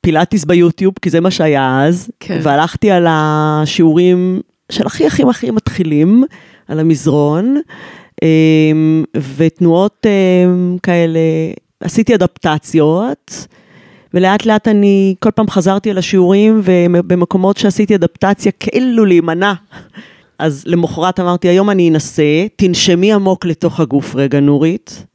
פילאטיס 0.00 0.44
ביוטיוב, 0.44 0.94
כי 1.02 1.10
זה 1.10 1.20
מה 1.20 1.30
שהיה 1.30 1.84
אז, 1.86 2.10
כן. 2.20 2.40
והלכתי 2.42 2.90
על 2.90 3.06
השיעורים 3.10 4.40
של 4.72 4.86
הכי 4.86 5.06
הכי 5.06 5.22
הכי 5.30 5.50
מתחילים, 5.50 6.24
על 6.68 6.80
המזרון, 6.80 7.56
אה, 8.22 8.28
ותנועות 9.36 10.06
אה, 10.06 10.44
כאלה, 10.82 11.20
עשיתי 11.80 12.14
אדפטציות, 12.14 13.46
ולאט 14.14 14.46
לאט 14.46 14.68
אני 14.68 15.14
כל 15.20 15.30
פעם 15.30 15.50
חזרתי 15.50 15.90
על 15.90 15.98
השיעורים, 15.98 16.60
ובמקומות 16.64 17.56
שעשיתי 17.56 17.94
אדפטציה, 17.94 18.52
כאילו 18.52 19.04
להימנע. 19.04 19.52
אז 20.38 20.64
למחרת 20.66 21.20
אמרתי, 21.20 21.48
היום 21.48 21.70
אני 21.70 21.88
אנסה, 21.88 22.46
תנשמי 22.56 23.12
עמוק 23.12 23.44
לתוך 23.44 23.80
הגוף 23.80 24.14
רגע, 24.14 24.40
נורית. 24.40 25.06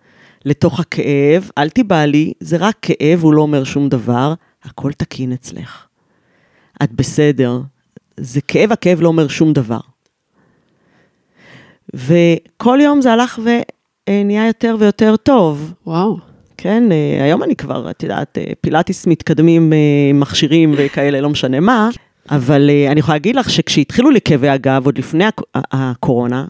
לתוך 0.45 0.80
הכאב, 0.80 1.50
אל 1.58 1.69
תיבהלי, 1.69 2.34
זה 2.39 2.58
רק 2.60 2.76
כאב, 2.82 3.19
הוא 3.24 3.34
לא 3.34 3.41
אומר 3.41 3.63
שום 3.63 3.89
דבר, 3.89 4.34
הכל 4.63 4.91
תקין 4.91 5.34
אצלך. 5.34 5.86
את 6.84 6.91
בסדר. 6.91 7.60
זה 8.17 8.41
כאב, 8.41 8.71
הכאב 8.71 9.02
לא 9.02 9.08
אומר 9.08 9.28
שום 9.28 9.54
דבר. 9.54 9.80
וכל 11.93 12.80
יום 12.82 13.02
זה 13.02 13.13
הלך 13.13 13.39
ונהיה 14.10 14.47
יותר 14.47 14.76
ויותר 14.80 15.15
טוב. 15.15 15.74
וואו. 15.86 16.31
כן, 16.63 16.91
אה, 16.91 17.24
היום 17.24 17.43
אני 17.43 17.56
כבר, 17.56 17.89
את 17.89 18.04
יודעת, 18.04 18.38
אה, 18.38 18.43
פילאטיס 18.62 19.08
מתקדמים, 19.08 19.74
אה, 19.74 19.78
מכשירים 20.13 20.74
וכאלה, 20.78 21.21
לא 21.21 21.30
משנה 21.30 21.60
מה, 21.60 21.89
אבל 22.32 22.69
אני 22.91 23.00
יכולה 23.00 23.15
להגיד 23.15 23.36
לך 23.36 23.50
שכשהתחילו 23.50 24.12
לי 24.12 24.21
כאבי 24.21 24.50
הגב, 24.50 24.86
עוד 24.86 24.97
לפני 24.97 25.24
הקורונה, 25.56 26.45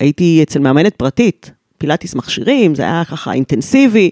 הייתי 0.00 0.40
אצל 0.42 0.58
מאמנת 0.58 0.94
פרטית, 0.96 1.50
פילאטיס 1.78 2.14
מכשירים, 2.14 2.74
זה 2.74 2.82
היה 2.82 3.02
ככה 3.04 3.32
אינטנסיבי, 3.32 4.10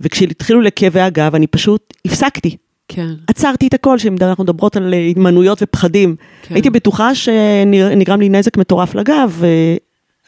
וכשהתחילו 0.00 0.60
לכאבי 0.60 1.00
הגב, 1.00 1.34
אני 1.34 1.46
פשוט 1.46 1.94
הפסקתי. 2.04 2.56
כן. 2.88 3.08
עצרתי 3.26 3.66
את 3.66 3.74
הכל, 3.74 3.98
שאנחנו 3.98 4.44
מדברות 4.44 4.76
על 4.76 4.94
התמנויות 5.10 5.62
ופחדים. 5.62 6.16
כן. 6.42 6.54
הייתי 6.54 6.70
בטוחה 6.70 7.14
שנגרם 7.14 8.20
לי 8.20 8.28
נזק 8.28 8.56
מטורף 8.56 8.94
לגב, 8.94 9.42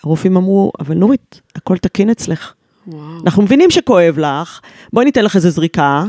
והרופאים 0.04 0.36
אמרו, 0.36 0.72
אבל 0.80 0.94
נורית, 0.94 1.40
הכל 1.56 1.76
תקין 1.76 2.10
אצלך. 2.10 2.54
וואו. 2.86 3.20
אנחנו 3.24 3.42
מבינים 3.42 3.70
שכואב 3.70 4.18
לך, 4.18 4.60
בואי 4.92 5.04
ניתן 5.04 5.24
לך 5.24 5.36
איזה 5.36 5.50
זריקה, 5.50 6.04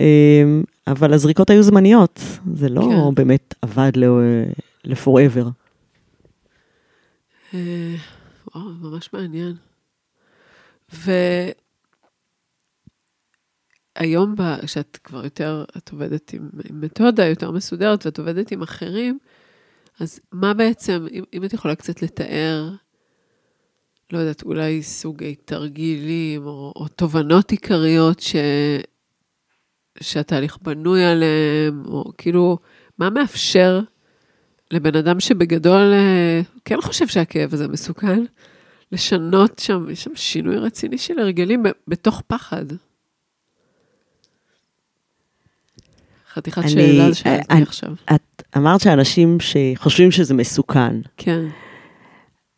אמ, 0.00 0.62
אבל 0.86 1.12
הזריקות 1.12 1.50
היו 1.50 1.62
זמניות, 1.62 2.20
זה 2.54 2.68
לא 2.68 2.80
כן. 2.80 3.14
באמת 3.14 3.54
עבד 3.62 3.92
ל-forever. 4.84 5.46
אה, 7.54 7.94
וואו, 8.54 8.68
ממש 8.80 9.10
מעניין. 9.12 9.54
והיום, 13.98 14.34
כשאת 14.62 14.98
כבר 15.04 15.24
יותר, 15.24 15.64
את 15.76 15.92
עובדת 15.92 16.32
עם, 16.32 16.48
עם 16.70 16.80
מתודה 16.80 17.26
יותר 17.26 17.50
מסודרת 17.50 18.06
ואת 18.06 18.18
עובדת 18.18 18.50
עם 18.50 18.62
אחרים, 18.62 19.18
אז 20.00 20.20
מה 20.32 20.54
בעצם, 20.54 21.06
אם, 21.12 21.24
אם 21.34 21.44
את 21.44 21.52
יכולה 21.52 21.74
קצת 21.74 22.02
לתאר, 22.02 22.70
לא 24.12 24.18
יודעת, 24.18 24.42
אולי 24.42 24.82
סוגי 24.82 25.34
תרגילים 25.34 26.46
או, 26.46 26.72
או 26.76 26.88
תובנות 26.88 27.50
עיקריות 27.50 28.20
ש, 28.20 28.36
שהתהליך 30.00 30.58
בנוי 30.62 31.04
עליהם, 31.04 31.82
או 31.86 32.12
כאילו, 32.18 32.58
מה 32.98 33.10
מאפשר 33.10 33.80
לבן 34.70 34.96
אדם 34.96 35.20
שבגדול 35.20 35.92
אה, 35.92 36.40
כן 36.64 36.80
חושב 36.82 37.06
שהכאב 37.08 37.54
הזה 37.54 37.68
מסוכן, 37.68 38.24
לשנות 38.92 39.58
שם, 39.58 39.86
יש 39.90 40.04
שם 40.04 40.10
שינוי 40.14 40.56
רציני 40.58 40.98
של 40.98 41.18
הרגלים 41.18 41.62
בתוך 41.88 42.22
פחד. 42.26 42.64
חתיכת 46.32 46.62
אני- 46.62 46.70
שאלה 46.70 47.14
שאלתי 47.14 47.46
אני- 47.50 47.62
עכשיו. 47.62 47.90
את 48.14 48.42
אמרת 48.56 48.80
שאנשים 48.80 49.38
שחושבים 49.40 50.10
שזה 50.10 50.34
מסוכן. 50.34 51.00
כן, 51.16 51.44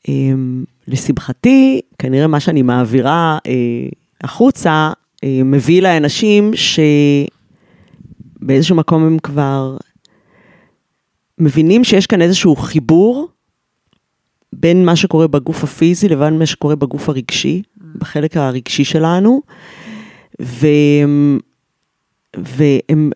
אמ, 0.09 0.65
לשמחתי, 0.89 1.81
כנראה 1.99 2.27
מה 2.27 2.41
שאני 2.41 2.63
מעבירה 2.63 3.39
אה, 3.47 3.53
החוצה, 4.21 4.93
אה, 5.25 5.41
מביא 5.45 5.83
לאנשים 5.83 6.51
שבאיזשהו 8.41 8.77
מקום 8.77 9.05
הם 9.05 9.19
כבר 9.19 9.77
מבינים 11.39 11.85
שיש 11.85 12.07
כאן 12.07 12.23
איזשהו 12.23 12.57
חיבור 12.57 13.29
בין 14.53 14.85
מה 14.85 14.97
שקורה 14.97 15.29
בגוף 15.29 15.65
הפיזי 15.65 16.09
לבין 16.09 16.39
מה 16.39 16.47
שקורה 16.47 16.77
בגוף 16.77 17.09
הרגשי, 17.09 17.63
בחלק 17.99 18.37
הרגשי 18.37 18.85
שלנו, 18.85 19.43
והם, 20.41 21.39
והם 22.37 23.11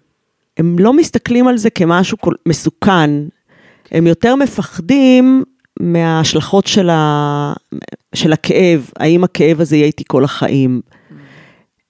הם 0.56 0.76
לא 0.78 0.92
מסתכלים 0.92 1.48
על 1.48 1.56
זה 1.56 1.70
כמשהו 1.70 2.18
מסוכן, 2.46 3.10
הם 3.90 4.06
יותר 4.06 4.36
מפחדים 4.36 5.44
מההשלכות 5.82 6.66
של, 6.66 6.90
ה... 6.90 7.52
של 8.14 8.32
הכאב, 8.32 8.90
האם 8.96 9.24
הכאב 9.24 9.60
הזה 9.60 9.76
יהיה 9.76 9.86
איתי 9.86 10.04
כל 10.08 10.24
החיים. 10.24 10.80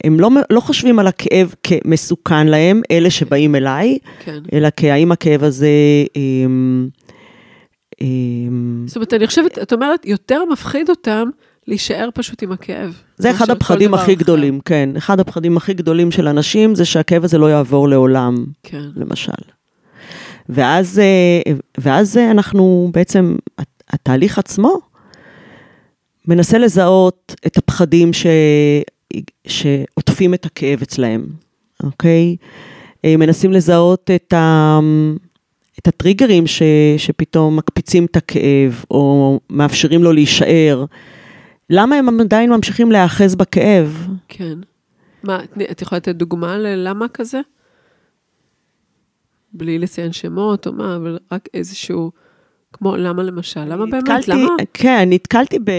הם 0.04 0.20
לא, 0.20 0.30
לא 0.50 0.60
חושבים 0.60 0.98
על 0.98 1.06
הכאב 1.06 1.54
כמסוכן 1.62 2.46
להם, 2.46 2.82
אלה 2.90 3.10
שבאים 3.10 3.54
אליי, 3.54 3.98
כן. 4.24 4.38
אלא 4.52 4.68
כהאם 4.76 5.12
הכאב 5.12 5.44
הזה... 5.44 5.68
אמ, 6.16 6.88
אמ, 8.00 8.84
זאת 8.86 8.96
אומרת, 8.96 9.14
אני 9.14 9.26
חושבת, 9.26 9.58
את 9.58 9.72
אומרת, 9.72 10.06
יותר 10.06 10.44
מפחיד 10.52 10.90
אותם 10.90 11.28
להישאר 11.66 12.08
פשוט 12.14 12.42
עם 12.42 12.52
הכאב. 12.52 13.02
זה 13.18 13.30
אחד 13.30 13.50
הפחדים 13.50 13.94
הכי 13.94 14.12
אחר. 14.12 14.20
גדולים, 14.20 14.60
כן. 14.64 14.90
אחד 14.96 15.20
הפחדים 15.20 15.56
הכי 15.56 15.74
גדולים 15.74 16.10
של 16.10 16.28
אנשים 16.28 16.74
זה 16.74 16.84
שהכאב 16.84 17.24
הזה 17.24 17.38
לא 17.38 17.50
יעבור 17.50 17.88
לעולם. 17.88 18.44
כן, 18.62 18.82
למשל. 18.96 19.32
ואז, 20.48 20.98
אה, 20.98 21.52
ואז 21.78 22.16
אה, 22.16 22.30
אנחנו 22.30 22.90
בעצם, 22.94 23.36
הת- 23.58 23.68
התהליך 23.90 24.38
עצמו 24.38 24.78
מנסה 26.28 26.58
לזהות 26.58 27.34
את 27.46 27.56
הפחדים 27.56 28.12
ש, 28.12 28.26
שעוטפים 29.46 30.34
את 30.34 30.46
הכאב 30.46 30.82
אצלהם, 30.82 31.26
אוקיי? 31.82 32.36
אה, 33.04 33.16
מנסים 33.16 33.52
לזהות 33.52 34.10
את, 34.14 34.32
ה, 34.32 34.78
את 35.78 35.88
הטריגרים 35.88 36.46
ש, 36.46 36.62
שפתאום 36.96 37.56
מקפיצים 37.56 38.04
את 38.04 38.16
הכאב, 38.16 38.84
או 38.90 39.40
מאפשרים 39.50 40.02
לו 40.02 40.12
להישאר. 40.12 40.84
למה 41.70 41.96
הם 41.96 42.20
עדיין 42.20 42.50
ממשיכים 42.50 42.92
להיאחז 42.92 43.34
בכאב? 43.34 44.08
כן. 44.28 44.58
מה, 45.22 45.40
את 45.70 45.82
יכולה 45.82 45.96
לתת 45.96 46.14
דוגמה 46.14 46.58
ללמה 46.58 47.08
כזה? 47.08 47.40
בלי 49.52 49.78
לציין 49.78 50.12
שמות 50.12 50.66
או 50.66 50.72
מה, 50.72 50.96
אבל 50.96 51.18
רק 51.32 51.48
איזשהו, 51.54 52.10
כמו 52.72 52.96
למה 52.96 53.22
למשל? 53.22 53.64
למה 53.64 53.86
באמת? 53.86 53.94
נתקלתי, 53.94 54.30
למה? 54.30 54.48
כן, 54.74 55.08
נתקלתי 55.10 55.58
ב... 55.58 55.70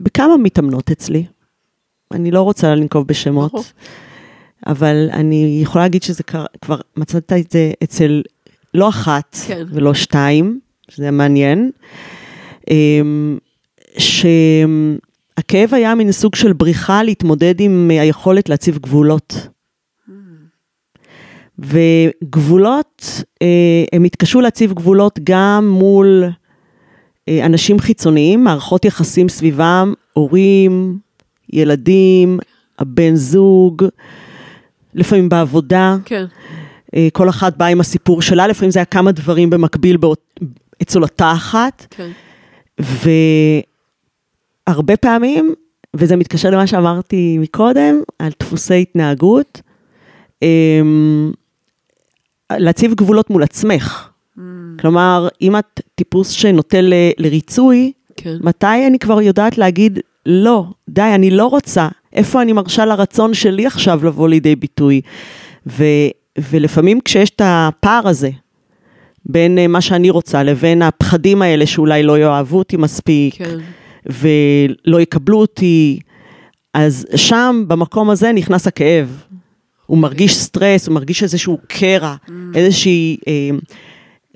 בכמה 0.00 0.36
מתאמנות 0.36 0.90
אצלי. 0.90 1.26
אני 2.12 2.30
לא 2.30 2.42
רוצה 2.42 2.74
לנקוב 2.74 3.06
בשמות. 3.06 3.72
אבל 4.66 5.08
אני 5.12 5.60
יכולה 5.62 5.84
להגיד 5.84 6.02
שזה 6.02 6.22
קרה, 6.22 6.46
כבר 6.60 6.80
מצאת 6.96 7.32
את 7.32 7.50
זה 7.50 7.72
אצל 7.82 8.22
לא 8.74 8.88
אחת 8.88 9.36
כן. 9.46 9.64
ולא 9.70 9.94
שתיים, 9.94 10.60
שזה 10.88 11.10
מעניין, 11.10 11.70
אמ, 12.70 13.38
שהכאב 13.98 15.74
היה 15.74 15.94
מין 15.94 16.12
סוג 16.12 16.34
של 16.34 16.52
בריחה 16.52 17.02
להתמודד 17.02 17.60
עם 17.60 17.90
היכולת 17.90 18.48
להציב 18.48 18.78
גבולות. 18.78 19.48
וגבולות, 21.58 23.22
אה, 23.42 23.84
הם 23.92 24.04
התקשו 24.04 24.40
להציב 24.40 24.72
גבולות 24.72 25.18
גם 25.24 25.68
מול 25.68 26.24
אה, 27.28 27.46
אנשים 27.46 27.78
חיצוניים, 27.78 28.44
מערכות 28.44 28.84
יחסים 28.84 29.28
סביבם, 29.28 29.92
הורים, 30.12 30.98
ילדים, 31.52 32.38
הבן 32.78 33.14
זוג, 33.14 33.84
לפעמים 34.94 35.28
בעבודה, 35.28 35.96
כן, 36.04 36.24
אה, 36.94 37.08
כל 37.12 37.28
אחת 37.28 37.56
באה 37.56 37.68
עם 37.68 37.80
הסיפור 37.80 38.22
שלה, 38.22 38.46
לפעמים 38.46 38.70
זה 38.70 38.78
היה 38.78 38.84
כמה 38.84 39.12
דברים 39.12 39.50
במקביל 39.50 39.96
באות, 39.96 40.40
אצל 40.82 41.02
אותה 41.02 41.32
אחת, 41.32 41.86
כן. 41.90 42.10
והרבה 44.66 44.96
פעמים, 44.96 45.54
וזה 45.96 46.16
מתקשר 46.16 46.50
למה 46.50 46.66
שאמרתי 46.66 47.38
מקודם, 47.38 48.00
על 48.18 48.32
דפוסי 48.40 48.82
התנהגות, 48.82 49.60
אמ, 50.42 51.32
להציב 52.52 52.94
גבולות 52.94 53.30
מול 53.30 53.42
עצמך. 53.42 54.08
Mm, 54.36 54.40
כלומר, 54.80 55.28
אם 55.42 55.56
את 55.56 55.80
טיפוס 55.94 56.30
שנוטה 56.30 56.80
ל- 56.80 56.92
לריצוי, 57.18 57.92
כן. 58.16 58.36
מתי 58.40 58.86
אני 58.86 58.98
כבר 58.98 59.20
יודעת 59.20 59.58
להגיד, 59.58 59.98
לא, 60.26 60.64
די, 60.88 61.10
אני 61.14 61.30
לא 61.30 61.46
רוצה. 61.46 61.88
איפה 62.12 62.42
אני 62.42 62.52
מרשה 62.52 62.84
לרצון 62.84 63.34
שלי 63.34 63.66
עכשיו 63.66 64.04
לבוא 64.04 64.28
לידי 64.28 64.56
ביטוי? 64.56 65.00
ו, 65.66 65.84
ולפעמים 66.50 67.00
כשיש 67.04 67.30
את 67.30 67.40
הפער 67.44 68.08
הזה, 68.08 68.30
בין 69.26 69.58
אה, 69.58 69.66
מה 69.66 69.80
שאני 69.80 70.10
רוצה 70.10 70.42
לבין 70.42 70.82
הפחדים 70.82 71.42
האלה 71.42 71.66
שאולי 71.66 72.02
לא 72.02 72.18
יאהבו 72.18 72.58
אותי 72.58 72.76
מספיק, 72.76 73.34
כן. 73.34 73.58
ולא 74.06 75.00
יקבלו 75.00 75.40
אותי, 75.40 76.00
אז 76.74 77.06
שם, 77.16 77.64
במקום 77.66 78.10
הזה, 78.10 78.32
נכנס 78.32 78.66
הכאב. 78.66 79.24
הוא 79.86 79.98
מרגיש 79.98 80.36
סטרס, 80.36 80.86
הוא 80.86 80.94
מרגיש 80.94 81.22
איזשהו 81.22 81.58
קרע, 81.66 82.14
איזושהי... 82.54 83.16
אה, 83.28 83.50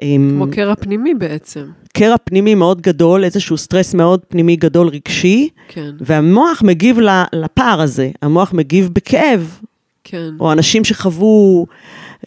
אה, 0.02 0.16
כמו 0.30 0.46
קרע 0.52 0.74
פנימי 0.74 1.14
בעצם. 1.14 1.64
קרע 1.92 2.16
פנימי 2.24 2.54
מאוד 2.54 2.80
גדול, 2.80 3.24
איזשהו 3.24 3.56
סטרס 3.56 3.94
מאוד 3.94 4.20
פנימי 4.28 4.56
גדול 4.56 4.88
רגשי, 4.88 5.48
כן, 5.68 5.90
והמוח 6.00 6.62
מגיב 6.62 6.98
לפער 7.32 7.80
הזה, 7.80 8.10
המוח 8.22 8.52
מגיב 8.52 8.90
בכאב, 8.92 9.60
כן. 10.04 10.30
או 10.40 10.52
אנשים 10.52 10.84
שחוו, 10.84 11.66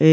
אה, 0.00 0.06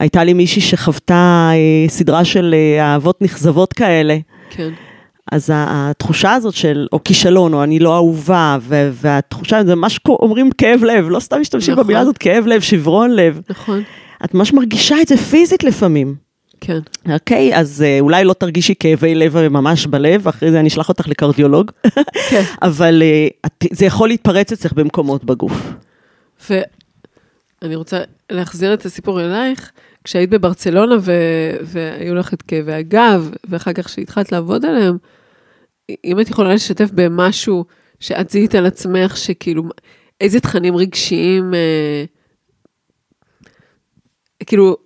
הייתה 0.00 0.24
לי 0.24 0.32
מישהי 0.32 0.62
שחוותה 0.62 1.50
אה, 1.52 1.88
סדרה 1.88 2.24
של 2.24 2.54
אה, 2.54 2.92
אהבות 2.92 3.22
נכזבות 3.22 3.72
כאלה, 3.72 4.18
כן, 4.50 4.70
אז 5.32 5.50
התחושה 5.54 6.32
הזאת 6.32 6.54
של, 6.54 6.86
או 6.92 7.04
כישלון, 7.04 7.54
או 7.54 7.62
אני 7.62 7.78
לא 7.78 7.94
אהובה, 7.96 8.58
ו- 8.62 8.90
והתחושה, 8.92 9.64
זה 9.64 9.74
ממש 9.74 9.98
כמו- 9.98 10.18
אומרים 10.22 10.50
כאב 10.50 10.84
לב, 10.84 11.06
לא 11.08 11.20
סתם 11.20 11.40
משתמשים 11.40 11.72
נכון. 11.72 11.84
במילה 11.84 12.00
הזאת, 12.00 12.18
כאב 12.18 12.46
לב, 12.46 12.60
שברון 12.60 13.10
לב. 13.10 13.40
נכון. 13.50 13.82
את 14.24 14.34
ממש 14.34 14.52
מרגישה 14.52 15.00
את 15.02 15.08
זה 15.08 15.16
פיזית 15.16 15.64
לפעמים. 15.64 16.14
כן, 16.60 16.78
אוקיי, 17.12 17.56
אז 17.58 17.82
אה, 17.86 18.00
אולי 18.00 18.24
לא 18.24 18.32
תרגישי 18.32 18.74
כאבי 18.80 19.14
לב 19.14 19.48
ממש 19.48 19.86
בלב, 19.86 20.28
אחרי 20.28 20.50
זה 20.50 20.60
אני 20.60 20.68
אשלח 20.68 20.88
אותך 20.88 21.08
לקרדיולוג, 21.08 21.70
כן. 22.30 22.42
אבל 22.62 23.02
אה, 23.02 23.28
את- 23.46 23.64
זה 23.72 23.86
יכול 23.86 24.08
להתפרץ 24.08 24.52
אצלך 24.52 24.72
במקומות 24.72 25.24
בגוף. 25.24 25.72
ואני 26.50 27.76
רוצה 27.76 27.98
להחזיר 28.32 28.74
את 28.74 28.86
הסיפור 28.86 29.20
אלייך. 29.20 29.70
כשהיית 30.04 30.30
בברצלונה 30.30 30.94
ו- 31.00 31.12
והיו 31.62 32.14
לך 32.14 32.34
את 32.34 32.42
כאבי 32.42 32.72
הגב, 32.72 33.30
ואחר 33.48 33.72
כך 33.72 33.88
שהתחלת 33.88 34.32
לעבוד 34.32 34.64
עליהם, 34.64 34.96
אם 36.04 36.20
את 36.20 36.30
יכולה 36.30 36.54
לשתף 36.54 36.90
במשהו 36.94 37.64
שאת 38.00 38.30
זיהית 38.30 38.54
על 38.54 38.66
עצמך, 38.66 39.16
שכאילו, 39.16 39.62
איזה 40.20 40.40
תכנים 40.40 40.76
רגשיים, 40.76 41.54
אה, 41.54 42.04
כאילו, 44.46 44.76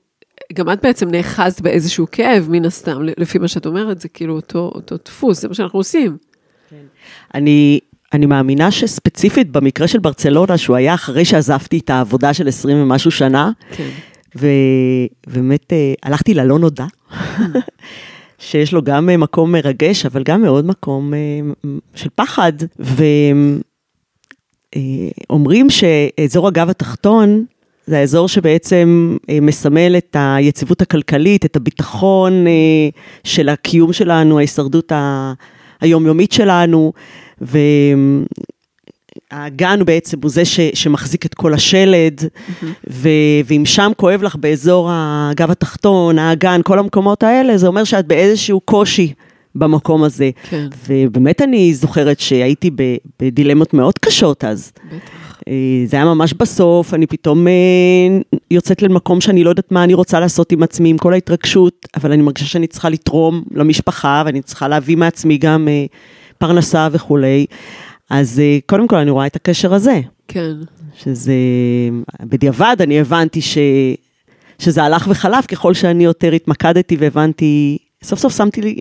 גם 0.52 0.70
את 0.70 0.82
בעצם 0.82 1.08
נאחזת 1.10 1.60
באיזשהו 1.60 2.06
כאב, 2.12 2.46
מן 2.50 2.64
הסתם, 2.64 3.02
לפי 3.18 3.38
מה 3.38 3.48
שאת 3.48 3.66
אומרת, 3.66 4.00
זה 4.00 4.08
כאילו 4.08 4.36
אותו, 4.36 4.72
אותו 4.74 4.96
דפוס, 5.04 5.40
זה 5.40 5.48
מה 5.48 5.54
שאנחנו 5.54 5.78
עושים. 5.78 6.16
אני, 7.34 7.80
אני 8.12 8.26
מאמינה 8.26 8.70
שספציפית 8.70 9.50
במקרה 9.50 9.88
של 9.88 9.98
ברצלונה, 9.98 10.58
שהוא 10.58 10.76
היה 10.76 10.94
אחרי 10.94 11.24
שעזבתי 11.24 11.78
את 11.78 11.90
העבודה 11.90 12.34
של 12.34 12.48
20 12.48 12.82
ומשהו 12.82 13.10
שנה, 13.10 13.50
כן, 13.76 13.88
ובאמת 14.36 15.72
אה, 15.72 15.94
הלכתי 16.02 16.34
ללא 16.34 16.58
נודע, 16.58 16.86
שיש 18.42 18.72
לו 18.72 18.82
גם 18.82 19.10
אה, 19.10 19.16
מקום 19.16 19.52
מרגש, 19.52 20.06
אבל 20.06 20.22
גם 20.22 20.42
מאוד 20.42 20.66
מקום 20.66 21.14
אה, 21.14 21.18
של 21.94 22.08
פחד. 22.14 22.52
ואומרים 25.28 25.70
שאזור 25.70 26.48
הגב 26.48 26.70
התחתון, 26.70 27.44
זה 27.86 27.98
האזור 27.98 28.28
שבעצם 28.28 29.16
אה, 29.30 29.38
מסמל 29.42 29.94
את 29.98 30.16
היציבות 30.18 30.82
הכלכלית, 30.82 31.44
את 31.44 31.56
הביטחון 31.56 32.46
אה, 32.46 32.88
של 33.24 33.48
הקיום 33.48 33.92
שלנו, 33.92 34.38
ההישרדות 34.38 34.92
היומיומית 35.80 36.32
שלנו, 36.32 36.92
הוא 39.32 39.86
בעצם 39.86 40.18
הוא 40.22 40.30
זה 40.30 40.44
ש, 40.44 40.60
שמחזיק 40.74 41.26
את 41.26 41.34
כל 41.34 41.54
השלד, 41.54 42.20
ו, 42.90 43.08
ואם 43.44 43.62
שם 43.64 43.92
כואב 43.96 44.22
לך 44.22 44.36
באזור 44.36 44.88
הגב 44.92 45.50
התחתון, 45.50 46.18
האגן, 46.18 46.60
כל 46.64 46.78
המקומות 46.78 47.22
האלה, 47.22 47.58
זה 47.58 47.66
אומר 47.66 47.84
שאת 47.84 48.06
באיזשהו 48.06 48.60
קושי 48.60 49.12
במקום 49.54 50.04
הזה. 50.04 50.30
כן, 50.50 50.66
ובאמת 50.88 51.42
אני 51.42 51.74
זוכרת 51.74 52.20
שהייתי 52.20 52.70
בדילמות 53.22 53.74
מאוד 53.74 53.98
קשות 53.98 54.44
אז. 54.44 54.72
בטח. 54.86 55.32
אה, 55.48 55.54
זה 55.86 55.96
היה 55.96 56.04
ממש 56.04 56.32
בסוף, 56.32 56.94
אני 56.94 57.06
פתאום 57.06 57.48
אה, 57.48 57.52
יוצאת 58.50 58.82
למקום 58.82 59.20
שאני 59.20 59.44
לא 59.44 59.50
יודעת 59.50 59.72
מה 59.72 59.84
אני 59.84 59.94
רוצה 59.94 60.20
לעשות 60.20 60.52
עם 60.52 60.62
עצמי, 60.62 60.90
עם 60.90 60.98
כל 60.98 61.12
ההתרגשות, 61.12 61.86
אבל 61.96 62.12
אני 62.12 62.22
מרגישה 62.22 62.46
שאני 62.46 62.66
צריכה 62.66 62.88
לתרום 62.88 63.42
למשפחה, 63.50 64.22
ואני 64.26 64.42
צריכה 64.42 64.68
להביא 64.68 64.96
מעצמי 64.96 65.38
גם 65.38 65.68
אה, 65.68 65.84
פרנסה 66.38 66.88
וכולי. 66.92 67.46
אז 68.12 68.40
אה, 68.40 68.58
קודם 68.66 68.88
כל 68.88 68.96
אני 68.96 69.10
רואה 69.10 69.26
את 69.26 69.36
הקשר 69.36 69.74
הזה, 69.74 70.00
כן, 70.28 70.52
שזה, 70.96 71.32
בדיעבד 72.22 72.76
אני 72.80 73.00
הבנתי 73.00 73.40
ש, 73.40 73.58
שזה 74.58 74.82
הלך 74.82 75.06
וחלף 75.10 75.46
ככל 75.46 75.74
שאני 75.74 76.04
יותר 76.04 76.32
התמקדתי 76.32 76.96
והבנתי, 76.98 77.78
סוף 78.04 78.18
סוף 78.18 78.36
שמתי 78.36 78.60
לי 78.60 78.80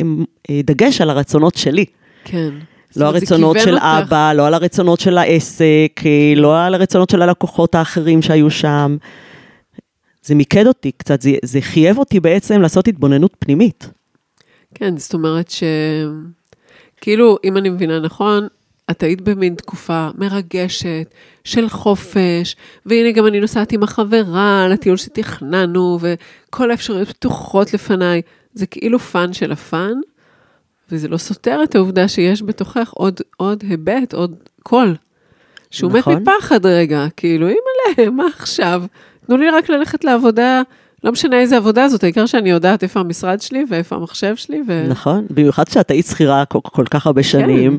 אה, 0.00 0.60
דגש 0.64 1.00
על 1.00 1.10
הרצונות 1.10 1.54
שלי. 1.54 1.84
כן. 2.24 2.50
לא 2.96 3.06
הרצונות 3.06 3.56
של 3.60 3.74
אותך. 3.74 3.84
אבא, 3.84 4.32
לא 4.32 4.46
על 4.46 4.54
הרצונות 4.54 5.00
של 5.00 5.18
העסק, 5.18 6.02
אה, 6.06 6.32
לא 6.36 6.64
על 6.64 6.74
הרצונות 6.74 7.10
של 7.10 7.22
הלקוחות 7.22 7.74
האחרים 7.74 8.22
שהיו 8.22 8.50
שם. 8.50 8.96
זה 10.22 10.34
מיקד 10.34 10.66
אותי 10.66 10.92
קצת, 10.92 11.22
זה, 11.22 11.30
זה 11.44 11.60
חייב 11.60 11.98
אותי 11.98 12.20
בעצם 12.20 12.62
לעשות 12.62 12.88
התבוננות 12.88 13.36
פנימית. 13.38 13.90
כן, 14.74 14.96
זאת 14.96 15.14
אומרת 15.14 15.50
ש... 15.50 15.62
כאילו, 17.00 17.38
אם 17.44 17.56
אני 17.56 17.68
מבינה 17.68 18.00
נכון, 18.00 18.48
את 18.90 19.02
היית 19.02 19.20
במין 19.20 19.54
תקופה 19.54 20.08
מרגשת 20.18 21.14
של 21.44 21.68
חופש, 21.68 22.56
והנה 22.86 23.12
גם 23.12 23.26
אני 23.26 23.40
נוסעת 23.40 23.72
עם 23.72 23.82
החברה 23.82 24.66
לטיול 24.70 24.96
שתכננו, 24.96 25.98
וכל 26.00 26.70
האפשרויות 26.70 27.08
פתוחות 27.08 27.74
לפניי. 27.74 28.22
זה 28.54 28.66
כאילו 28.66 28.98
fun 28.98 29.32
של 29.32 29.52
ה-fun, 29.52 29.92
וזה 30.90 31.08
לא 31.08 31.16
סותר 31.16 31.60
את 31.64 31.74
העובדה 31.74 32.08
שיש 32.08 32.42
בתוכך 32.42 32.90
עוד, 32.94 33.20
עוד 33.36 33.64
היבט, 33.68 34.14
עוד 34.14 34.34
קול. 34.62 34.96
שהוא 35.70 35.92
נכון. 35.92 36.14
מת 36.14 36.28
מפחד 36.28 36.66
רגע, 36.66 37.06
כאילו, 37.16 37.48
אימא'לה, 37.48 38.10
מה 38.10 38.24
עכשיו? 38.26 38.82
תנו 39.26 39.36
לי 39.36 39.50
רק 39.50 39.68
ללכת 39.68 40.04
לעבודה, 40.04 40.62
לא 41.04 41.12
משנה 41.12 41.40
איזה 41.40 41.56
עבודה 41.56 41.88
זאת, 41.88 42.04
העיקר 42.04 42.26
שאני 42.26 42.50
יודעת 42.50 42.82
איפה 42.82 43.00
המשרד 43.00 43.40
שלי 43.40 43.64
ואיפה 43.68 43.96
המחשב 43.96 44.36
שלי, 44.36 44.62
ו... 44.66 44.86
נכון? 44.88 45.26
במיוחד 45.30 45.68
כשאת 45.68 45.90
היית 45.90 46.06
שכירה 46.06 46.44
כל, 46.44 46.58
כל 46.62 46.84
כך 46.90 47.06
הרבה 47.06 47.22
שנים. 47.22 47.78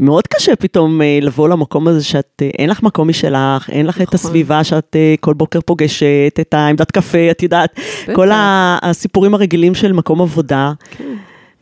מאוד 0.00 0.26
קשה 0.26 0.56
פתאום 0.56 1.02
אה, 1.02 1.18
לבוא 1.22 1.48
למקום 1.48 1.88
הזה 1.88 2.04
שאת, 2.04 2.42
אה, 2.42 2.50
אין 2.58 2.70
לך 2.70 2.82
מקום 2.82 3.08
משלך, 3.08 3.70
אין 3.70 3.86
לך 3.86 3.96
את 3.96 4.02
נכון. 4.02 4.14
הסביבה 4.14 4.64
שאת 4.64 4.96
אה, 4.96 5.14
כל 5.20 5.34
בוקר 5.34 5.60
פוגשת, 5.60 6.34
את 6.40 6.54
העמדת 6.54 6.90
קפה, 6.90 7.30
את 7.30 7.42
יודעת, 7.42 7.80
בטח. 8.02 8.12
כל 8.16 8.28
הסיפורים 8.82 9.34
הרגילים 9.34 9.74
של 9.74 9.92
מקום 9.92 10.22
עבודה. 10.22 10.72
כן. 10.90 11.04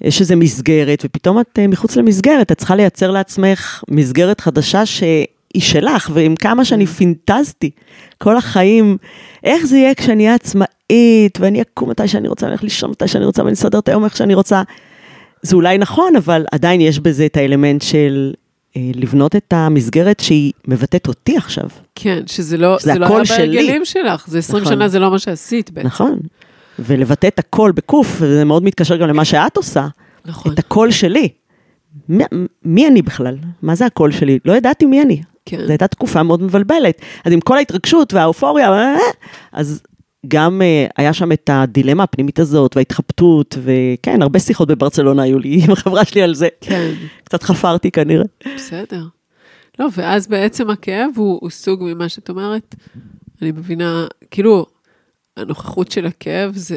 יש 0.01 0.21
איזו 0.21 0.37
מסגרת, 0.37 1.03
ופתאום 1.05 1.41
את 1.41 1.59
מחוץ 1.69 1.97
למסגרת, 1.97 2.53
את 2.53 2.59
צריכה 2.59 2.77
לייצר 2.77 3.11
לעצמך 3.11 3.85
מסגרת 3.91 4.41
חדשה 4.41 4.87
שהיא 4.87 5.27
שלך, 5.59 6.11
ועם 6.15 6.37
כמה 6.37 6.65
שאני 6.65 6.87
פינטזתי 6.87 7.71
כל 8.19 8.37
החיים, 8.37 8.97
איך 9.45 9.67
זה 9.67 9.77
יהיה 9.77 9.95
כשאני 9.95 10.25
אהיה 10.25 10.35
עצמאית, 10.35 10.78
ואני 11.41 11.63
אקום 11.63 11.91
מתי 11.91 12.09
שאני 12.09 12.29
רוצה, 12.29 12.47
אני 12.47 12.53
הולך 12.53 12.63
לישון 12.63 12.91
מתי 12.91 13.09
שאני 13.09 13.25
רוצה, 13.25 13.43
ואני 13.43 13.55
אסדר 13.55 13.79
את 13.79 13.89
היום 13.89 14.05
איך 14.05 14.17
שאני 14.17 14.35
רוצה. 14.35 14.63
זה 15.43 15.57
אולי 15.57 15.79
נכון, 15.79 16.17
אבל 16.17 16.45
עדיין 16.53 16.81
יש 16.81 16.99
בזה 16.99 17.27
את 17.27 17.37
האלמנט 17.37 17.83
של 17.83 18.33
אה, 18.77 18.91
לבנות 18.95 19.37
את 19.37 19.53
המסגרת 19.53 20.21
שהיא 20.21 20.53
מבטאת 20.69 21.09
אותי 21.09 21.37
עכשיו. 21.37 21.69
כן, 21.95 22.23
שזה 22.27 22.57
לא, 22.57 22.79
שזה 22.79 22.93
זה 22.93 22.99
לא 22.99 23.17
היה 23.17 23.25
שלי. 23.25 23.37
בהרגלים 23.37 23.85
שלך, 23.85 24.29
זה 24.29 24.39
20 24.39 24.63
נכון. 24.63 24.75
שנה, 24.75 24.89
זה 24.89 24.99
לא 24.99 25.11
מה 25.11 25.19
שעשית 25.19 25.71
בעצם. 25.71 25.87
נכון. 25.87 26.19
ולבטא 26.79 27.27
את 27.27 27.39
הקול 27.39 27.73
בקוף, 27.73 28.17
וזה 28.21 28.45
מאוד 28.45 28.65
מתקשר 28.65 28.97
גם 28.97 29.09
למה 29.09 29.25
שאת 29.25 29.57
עושה. 29.57 29.87
נכון. 30.25 30.53
את 30.53 30.59
הקול 30.59 30.91
שלי. 30.91 31.29
מי, 32.09 32.25
מי 32.65 32.89
אני 32.89 33.03
בכלל? 33.03 33.37
מה 33.63 33.75
זה 33.75 33.87
הקול 33.87 34.13
שלי? 34.13 34.39
לא 34.45 34.53
ידעתי 34.53 34.87
מי 34.87 35.03
אני. 35.03 35.23
כן. 35.47 35.61
זו 35.65 35.69
הייתה 35.69 35.87
תקופה 35.87 36.23
מאוד 36.23 36.43
מבלבלת. 36.43 37.03
אז 37.25 37.33
עם 37.33 37.41
כל 37.41 37.57
ההתרגשות 37.57 38.15
והאופוריה, 38.15 38.73
אה, 38.73 38.97
אז 39.53 39.83
גם 40.29 40.63
אה, 40.63 40.87
היה 40.97 41.13
שם 41.13 41.33
את 41.33 41.51
הדילמה 41.53 42.03
הפנימית 42.03 42.39
הזאת, 42.39 42.77
וההתחבטות, 42.77 43.59
וכן, 43.63 44.23
הרבה 44.23 44.39
שיחות 44.39 44.69
בברצלונה 44.69 45.23
היו 45.23 45.39
לי 45.39 45.61
עם 45.65 45.71
החברה 45.71 46.05
שלי 46.05 46.23
על 46.23 46.35
זה. 46.35 46.49
כן, 46.61 46.91
קצת 47.25 47.43
חפרתי 47.43 47.91
כנראה. 47.91 48.25
בסדר. 48.57 49.05
לא, 49.79 49.89
ואז 49.97 50.27
בעצם 50.27 50.71
הכאב 50.71 51.11
הוא, 51.17 51.39
הוא 51.43 51.51
סוג 51.51 51.85
ממה 51.85 52.09
שאת 52.09 52.29
אומרת. 52.29 52.75
אני 53.43 53.53
מבינה, 53.53 54.07
כאילו, 54.31 54.67
הנוכחות 55.37 55.91
של 55.91 56.07
הכאב 56.07 56.53
זה, 56.55 56.77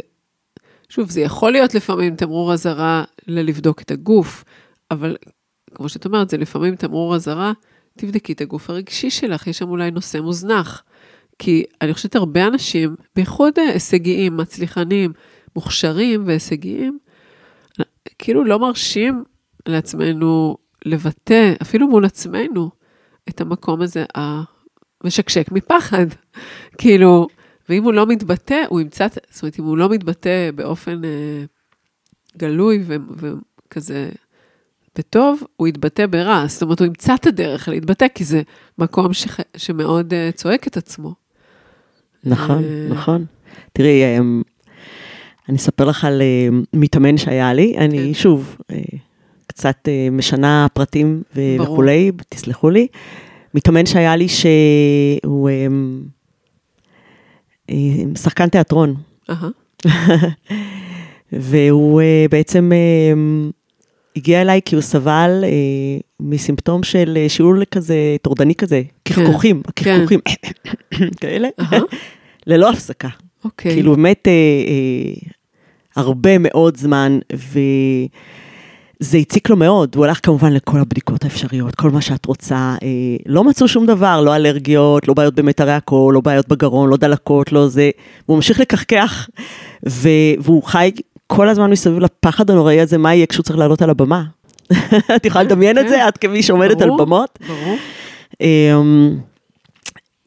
שוב, 0.89 1.09
זה 1.09 1.21
יכול 1.21 1.51
להיות 1.51 1.75
לפעמים 1.75 2.15
תמרור 2.15 2.53
אזהרה 2.53 3.03
ללבדוק 3.27 3.81
את 3.81 3.91
הגוף, 3.91 4.43
אבל 4.91 5.15
כמו 5.75 5.89
שאת 5.89 6.05
אומרת, 6.05 6.29
זה 6.29 6.37
לפעמים 6.37 6.75
תמרור 6.75 7.15
אזהרה, 7.15 7.51
תבדקי 7.97 8.33
את 8.33 8.41
הגוף 8.41 8.69
הרגשי 8.69 9.09
שלך, 9.09 9.47
יש 9.47 9.57
שם 9.57 9.69
אולי 9.69 9.91
נושא 9.91 10.17
מוזנח. 10.17 10.83
כי 11.43 11.63
אני 11.81 11.93
חושבת 11.93 12.15
הרבה 12.15 12.47
אנשים, 12.47 12.95
בייחוד 13.15 13.53
אה, 13.59 13.69
הישגיים, 13.73 14.37
מצליחנים, 14.37 15.13
מוכשרים 15.55 16.23
והישגיים, 16.25 16.99
כאילו 18.19 18.43
לא 18.43 18.59
מרשים 18.59 19.23
לעצמנו 19.65 20.57
לבטא, 20.85 21.53
אפילו 21.61 21.87
מול 21.87 22.05
עצמנו, 22.05 22.69
את 23.29 23.41
המקום 23.41 23.81
הזה 23.81 24.05
המשקשק 25.03 25.51
מפחד. 25.51 26.05
כאילו, 26.79 27.27
ואם 27.69 27.83
הוא 27.83 27.93
לא 27.93 28.05
מתבטא, 28.05 28.63
הוא 28.69 28.81
ימצא, 28.81 29.07
זאת 29.31 29.43
אומרת, 29.43 29.59
אם 29.59 29.63
הוא 29.63 29.77
לא 29.77 29.89
מתבטא 29.89 30.49
באופן 30.55 31.05
אה, 31.05 31.43
גלוי 32.37 32.83
ו, 32.85 32.95
וכזה 33.17 34.09
בטוב, 34.97 35.43
הוא 35.55 35.67
יתבטא 35.67 36.05
ברע. 36.05 36.45
זאת 36.47 36.61
אומרת, 36.61 36.79
הוא 36.79 36.87
ימצא 36.87 37.15
את 37.15 37.27
הדרך 37.27 37.67
להתבטא, 37.67 38.05
כי 38.15 38.23
זה 38.23 38.41
מקום 38.77 39.13
ש, 39.13 39.27
שמאוד 39.57 40.13
אה, 40.13 40.29
צועק 40.33 40.67
את 40.67 40.77
עצמו. 40.77 41.20
נכון, 42.23 42.63
אה, 42.63 42.87
נכון. 42.89 43.25
תראי, 43.73 44.03
אה, 44.03 44.17
אני 45.49 45.57
אספר 45.57 45.85
לך 45.85 46.05
על 46.05 46.21
אה, 46.21 46.47
מתאמן 46.73 47.17
שהיה 47.17 47.53
לי. 47.53 47.77
אני, 47.77 47.97
כן. 47.97 48.13
שוב, 48.13 48.57
אה, 48.71 48.77
קצת 49.47 49.87
אה, 49.87 50.07
משנה 50.11 50.67
פרטים. 50.73 51.23
וכולי, 51.35 52.11
תסלחו 52.29 52.69
לי. 52.69 52.87
מתאמן 53.53 53.85
שהיה 53.85 54.15
לי 54.15 54.27
שהוא 54.27 55.49
אה, 55.49 55.67
שחקן 58.15 58.49
תיאטרון, 58.49 58.95
והוא 61.31 62.01
בעצם 62.31 62.71
הגיע 64.15 64.41
אליי 64.41 64.61
כי 64.65 64.75
הוא 64.75 64.81
סבל 64.81 65.43
אה, 65.43 65.49
מסימפטום 66.19 66.83
של 66.83 67.17
אה, 67.17 67.29
שיעול 67.29 67.63
כזה, 67.71 68.15
טורדני 68.21 68.55
כזה, 68.55 68.81
קחקוחים, 69.03 69.61
הקחקוחים, 69.67 70.19
כאלה, 71.21 71.47
אהה, 71.59 71.79
ללא 72.47 72.69
הפסקה. 72.69 73.09
אוקיי. 73.45 73.73
כאילו 73.73 73.95
באמת 73.95 74.27
אה, 74.27 74.31
אה, 74.33 75.13
הרבה 75.95 76.37
מאוד 76.39 76.77
זמן, 76.77 77.19
וזה 77.33 79.17
הציק 79.17 79.49
לו 79.49 79.55
מאוד. 79.55 79.95
הוא 79.95 80.05
הלך 80.05 80.19
כמובן 80.25 80.53
לכל 80.53 80.79
הבדיקות 80.79 81.23
האפשריות, 81.23 81.75
כל 81.75 81.91
מה 81.91 82.01
שאת 82.01 82.25
רוצה. 82.25 82.75
אה, 82.83 82.87
לא 83.25 83.43
מצאו 83.43 83.67
שום 83.67 83.85
דבר, 83.85 84.21
לא 84.21 84.35
אלרגיות, 84.35 85.07
לא 85.07 85.13
בעיות 85.13 85.35
במיתרי 85.35 85.73
הקול, 85.73 86.13
לא 86.13 86.21
בעיות 86.21 86.47
בגרון, 86.47 86.89
לא 86.89 86.97
דלקות, 86.97 87.51
לא 87.51 87.67
זה. 87.67 87.89
והוא 88.27 88.35
ממשיך 88.35 88.59
לקחקח, 88.59 89.29
ו- 89.89 90.33
והוא 90.39 90.63
חי 90.63 90.91
כל 91.33 91.49
הזמן 91.49 91.71
מסביב 91.71 91.99
לפחד 91.99 92.51
הנוראי 92.51 92.79
הזה, 92.79 92.97
מה 92.97 93.15
יהיה 93.15 93.25
כשהוא 93.25 93.43
צריך 93.43 93.59
לעלות 93.59 93.81
על 93.81 93.89
הבמה. 93.89 94.23
את 95.15 95.25
יכולה 95.25 95.43
לדמיין 95.43 95.77
את 95.77 95.83
כן. 95.83 95.89
זה? 95.89 96.07
את 96.07 96.17
כמי 96.17 96.43
שעומדת 96.43 96.81
על 96.81 96.89
במות? 96.97 97.39
ברור. 97.47 97.77
אמ, 98.41 99.15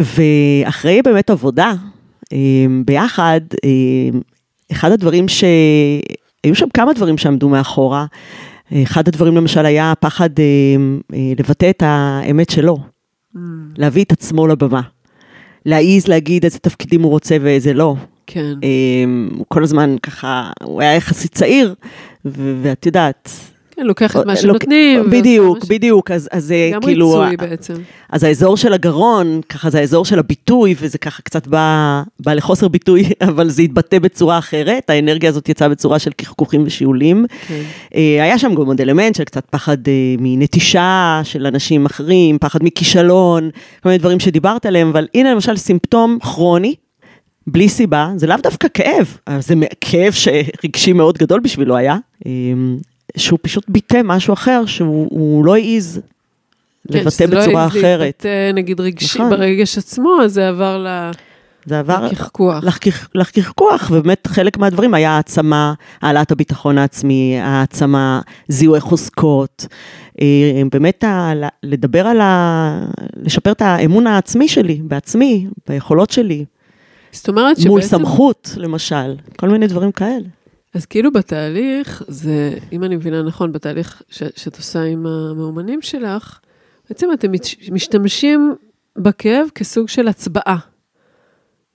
ואחרי 0.00 1.02
באמת 1.02 1.30
עבודה 1.30 1.72
אמ, 2.32 2.82
ביחד, 2.86 3.40
אמ, 3.64 4.20
אחד 4.72 4.92
הדברים 4.92 5.28
ש... 5.28 5.44
היו 6.44 6.54
שם 6.54 6.68
כמה 6.74 6.92
דברים 6.92 7.18
שעמדו 7.18 7.48
מאחורה. 7.48 8.06
אחד 8.82 9.08
הדברים 9.08 9.36
למשל 9.36 9.66
היה 9.66 9.92
הפחד 9.92 10.30
אה, 10.38 10.44
לבטא 11.38 11.70
את 11.70 11.82
האמת 11.86 12.50
שלו, 12.50 12.78
Mm, 13.36 13.38
להביא 13.76 14.04
את 14.04 14.12
עצמו 14.12 14.46
לבמה. 14.46 14.80
להעיז 15.66 16.08
להגיד 16.08 16.44
איזה 16.44 16.58
תפקידים 16.58 17.02
הוא 17.02 17.10
רוצה 17.10 17.36
ואיזה 17.40 17.72
לא. 17.72 17.94
כן. 18.26 18.54
אמ, 18.62 19.28
הוא 19.36 19.46
כל 19.48 19.62
הזמן 19.62 19.96
ככה, 20.02 20.50
הוא 20.64 20.80
היה 20.80 20.94
יחסית 20.94 21.32
צעיר, 21.32 21.74
ואת 22.24 22.86
יודעת, 22.86 23.30
כן, 23.76 23.86
לוקח 23.86 24.16
את 24.16 24.26
מה 24.26 24.36
שנותנים. 24.36 25.10
בדיוק, 25.10 25.64
בדיוק, 25.64 26.10
אז 26.10 26.28
אז 26.32 26.44
זה 26.44 26.70
גם 26.72 26.80
כאילו, 26.82 27.10
ריצוי 27.10 27.36
בעצם. 27.36 27.74
אז 28.10 28.24
האזור 28.24 28.56
של 28.56 28.72
הגרון, 28.72 29.40
ככה 29.48 29.70
זה 29.70 29.78
האזור 29.78 30.04
של 30.04 30.18
הביטוי, 30.18 30.74
וזה 30.80 30.98
ככה 30.98 31.22
קצת 31.22 31.46
בא, 31.46 32.02
בא 32.20 32.34
לחוסר 32.34 32.68
ביטוי, 32.68 33.04
אבל 33.28 33.48
זה 33.48 33.62
התבטא 33.62 33.98
בצורה 33.98 34.38
אחרת, 34.38 34.90
האנרגיה 34.90 35.30
הזאת 35.30 35.48
יצאה 35.48 35.68
בצורה 35.68 35.98
של 35.98 36.10
קחקוחים 36.16 36.62
ושיעולים. 36.66 37.26
כן. 37.48 37.62
אה, 37.94 38.22
היה 38.22 38.38
שם 38.38 38.54
גם 38.54 38.66
עוד 38.66 38.80
אלמנט 38.80 39.14
של 39.14 39.24
קצת 39.24 39.44
פחד 39.50 39.88
אה, 39.88 39.92
מנטישה 40.18 41.20
של 41.24 41.46
אנשים 41.46 41.86
אחרים, 41.86 42.38
פחד 42.38 42.58
מכישלון, 42.62 43.50
כל 43.82 43.88
מיני 43.88 43.98
דברים 43.98 44.20
שדיברת 44.20 44.66
עליהם, 44.66 44.88
אבל 44.88 45.06
הנה 45.14 45.34
למשל 45.34 45.56
סימפטום 45.56 46.18
כרוני, 46.22 46.74
בלי 47.46 47.68
סיבה, 47.68 48.10
זה 48.16 48.26
לאו 48.26 48.36
דווקא 48.42 48.68
כאב, 48.74 49.16
זה 49.38 49.54
כאב 49.80 50.12
שרגשי 50.12 50.92
מאוד 50.92 51.18
גדול 51.18 51.40
בשבילו 51.40 51.76
היה, 51.76 51.96
אה, 52.26 52.30
שהוא 53.16 53.38
פשוט 53.42 53.64
ביטא 53.68 54.00
משהו 54.04 54.32
אחר 54.34 54.62
שהוא 54.66 55.08
הוא 55.10 55.44
לא 55.44 55.54
העז 55.56 56.00
כן, 56.92 56.98
לבטא 56.98 57.10
שזה 57.10 57.26
לא 57.26 57.40
בצורה 57.42 57.66
אחרת. 57.66 58.00
להתבטא, 58.00 58.50
נגיד 58.54 58.80
רגשי, 58.80 59.18
נכון. 59.18 59.30
ברגש 59.30 59.78
עצמו, 59.78 60.16
אז 60.24 60.32
זה 60.32 60.48
עבר 60.48 60.78
ל- 60.78 61.10
זה 61.66 61.78
עבר 61.78 62.06
לקחקוח. 62.06 62.64
לחככוח, 63.14 63.90
ובאמת 63.94 64.26
חלק 64.26 64.58
מהדברים 64.58 64.94
היה 64.94 65.10
העצמה, 65.10 65.74
העלאת 66.02 66.32
הביטחון 66.32 66.78
העצמי, 66.78 67.38
העצמה, 67.40 68.20
זיהוי 68.48 68.80
חוזקות, 68.80 69.66
אה, 70.20 70.26
באמת 70.72 71.04
ה- 71.04 71.32
לדבר 71.62 72.06
על 72.06 72.20
ה... 72.20 72.86
לשפר 73.22 73.52
את 73.52 73.62
האמון 73.62 74.06
העצמי 74.06 74.48
שלי, 74.48 74.80
בעצמי, 74.82 75.46
ביכולות 75.68 76.10
שלי, 76.10 76.44
זאת 77.14 77.28
אומרת 77.28 77.56
מול 77.66 77.80
שבעצם, 77.80 77.96
סמכות, 77.96 78.50
למשל, 78.56 79.14
כל 79.38 79.48
מיני 79.48 79.66
דברים 79.66 79.92
כאלה. 79.92 80.28
אז 80.74 80.86
כאילו 80.86 81.12
בתהליך, 81.12 82.02
זה, 82.08 82.58
אם 82.72 82.84
אני 82.84 82.96
מבינה 82.96 83.22
נכון, 83.22 83.52
בתהליך 83.52 84.02
ש, 84.10 84.22
שאת 84.36 84.56
עושה 84.56 84.82
עם 84.82 85.06
המאומנים 85.06 85.82
שלך, 85.82 86.38
בעצם 86.88 87.08
אתם 87.14 87.32
משתמשים 87.72 88.54
בכאב 88.98 89.46
כסוג 89.54 89.88
של 89.88 90.08
הצבעה. 90.08 90.56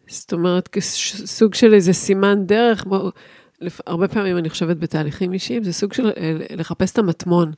זאת 0.08 0.34
אומרת, 0.34 0.68
כסוג 0.68 1.54
של 1.54 1.74
איזה 1.74 1.94
סימן 1.94 2.46
דרך, 2.46 2.86
לפ- 3.62 3.82
הרבה 3.88 4.08
פעמים 4.08 4.38
אני 4.38 4.50
חושבת 4.50 4.78
בתהליכים 4.78 5.34
אישיים, 5.34 5.64
זה 5.64 5.74
סוג 5.74 5.94
של 5.94 6.12
אה, 6.18 6.38
לחפש 6.56 6.92
את 6.92 6.98
המטמון. 6.98 7.52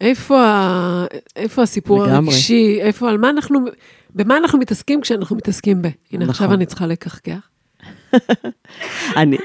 איפה, 0.00 0.40
ה, 0.40 1.06
איפה 1.36 1.62
הסיפור 1.62 2.04
לגמרי. 2.04 2.32
הרגשי, 2.34 2.78
איפה, 2.80 3.10
על 3.10 3.18
מה 3.18 3.30
אנחנו, 3.30 3.60
במה 4.14 4.36
אנחנו 4.36 4.58
מתעסקים 4.58 5.00
כשאנחנו 5.00 5.36
מתעסקים 5.36 5.82
ב. 5.82 5.88
הנה, 6.12 6.24
עכשיו 6.24 6.46
נכון. 6.46 6.56
אני 6.56 6.66
צריכה 6.66 6.86
לקחקח. 6.86 7.48
אני, 9.16 9.36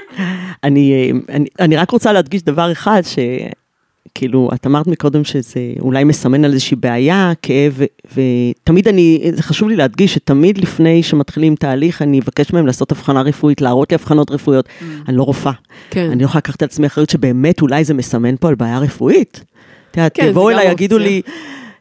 אני, 0.64 1.12
אני, 1.28 1.46
אני 1.60 1.76
רק 1.76 1.90
רוצה 1.90 2.12
להדגיש 2.12 2.42
דבר 2.42 2.72
אחד, 2.72 3.02
שכאילו, 3.04 4.50
את 4.54 4.66
אמרת 4.66 4.86
מקודם 4.86 5.24
שזה 5.24 5.60
אולי 5.80 6.04
מסמן 6.04 6.44
על 6.44 6.52
איזושהי 6.52 6.76
בעיה, 6.76 7.32
כאב, 7.42 7.80
ותמיד 8.14 8.88
אני, 8.88 9.30
זה 9.34 9.42
חשוב 9.42 9.68
לי 9.68 9.76
להדגיש 9.76 10.14
שתמיד 10.14 10.58
לפני 10.58 11.02
שמתחילים 11.02 11.54
תהליך, 11.54 12.02
אני 12.02 12.20
אבקש 12.20 12.52
מהם 12.52 12.66
לעשות 12.66 12.92
הבחנה 12.92 13.22
רפואית, 13.22 13.60
להראות 13.60 13.92
לי 13.92 13.94
הבחנות 13.94 14.30
רפואיות. 14.30 14.68
אני 15.08 15.16
לא 15.16 15.22
רופאה. 15.22 15.52
כן. 15.90 16.10
אני 16.10 16.20
לא 16.20 16.24
יכולה 16.24 16.38
לקחת 16.38 16.62
על 16.62 16.66
עצמי 16.66 16.86
אחריות 16.86 17.10
שבאמת 17.10 17.62
אולי 17.62 17.84
זה 17.84 17.94
מסמן 17.94 18.36
פה 18.36 18.48
על 18.48 18.54
בעיה 18.54 18.78
רפואית. 18.78 19.44
את 19.90 19.96
יודעת, 19.96 20.14
כן, 20.14 20.22
זה 20.22 20.28
יבואו 20.28 20.50
אליי, 20.50 20.70
יגידו. 20.70 20.98
לי, 20.98 21.22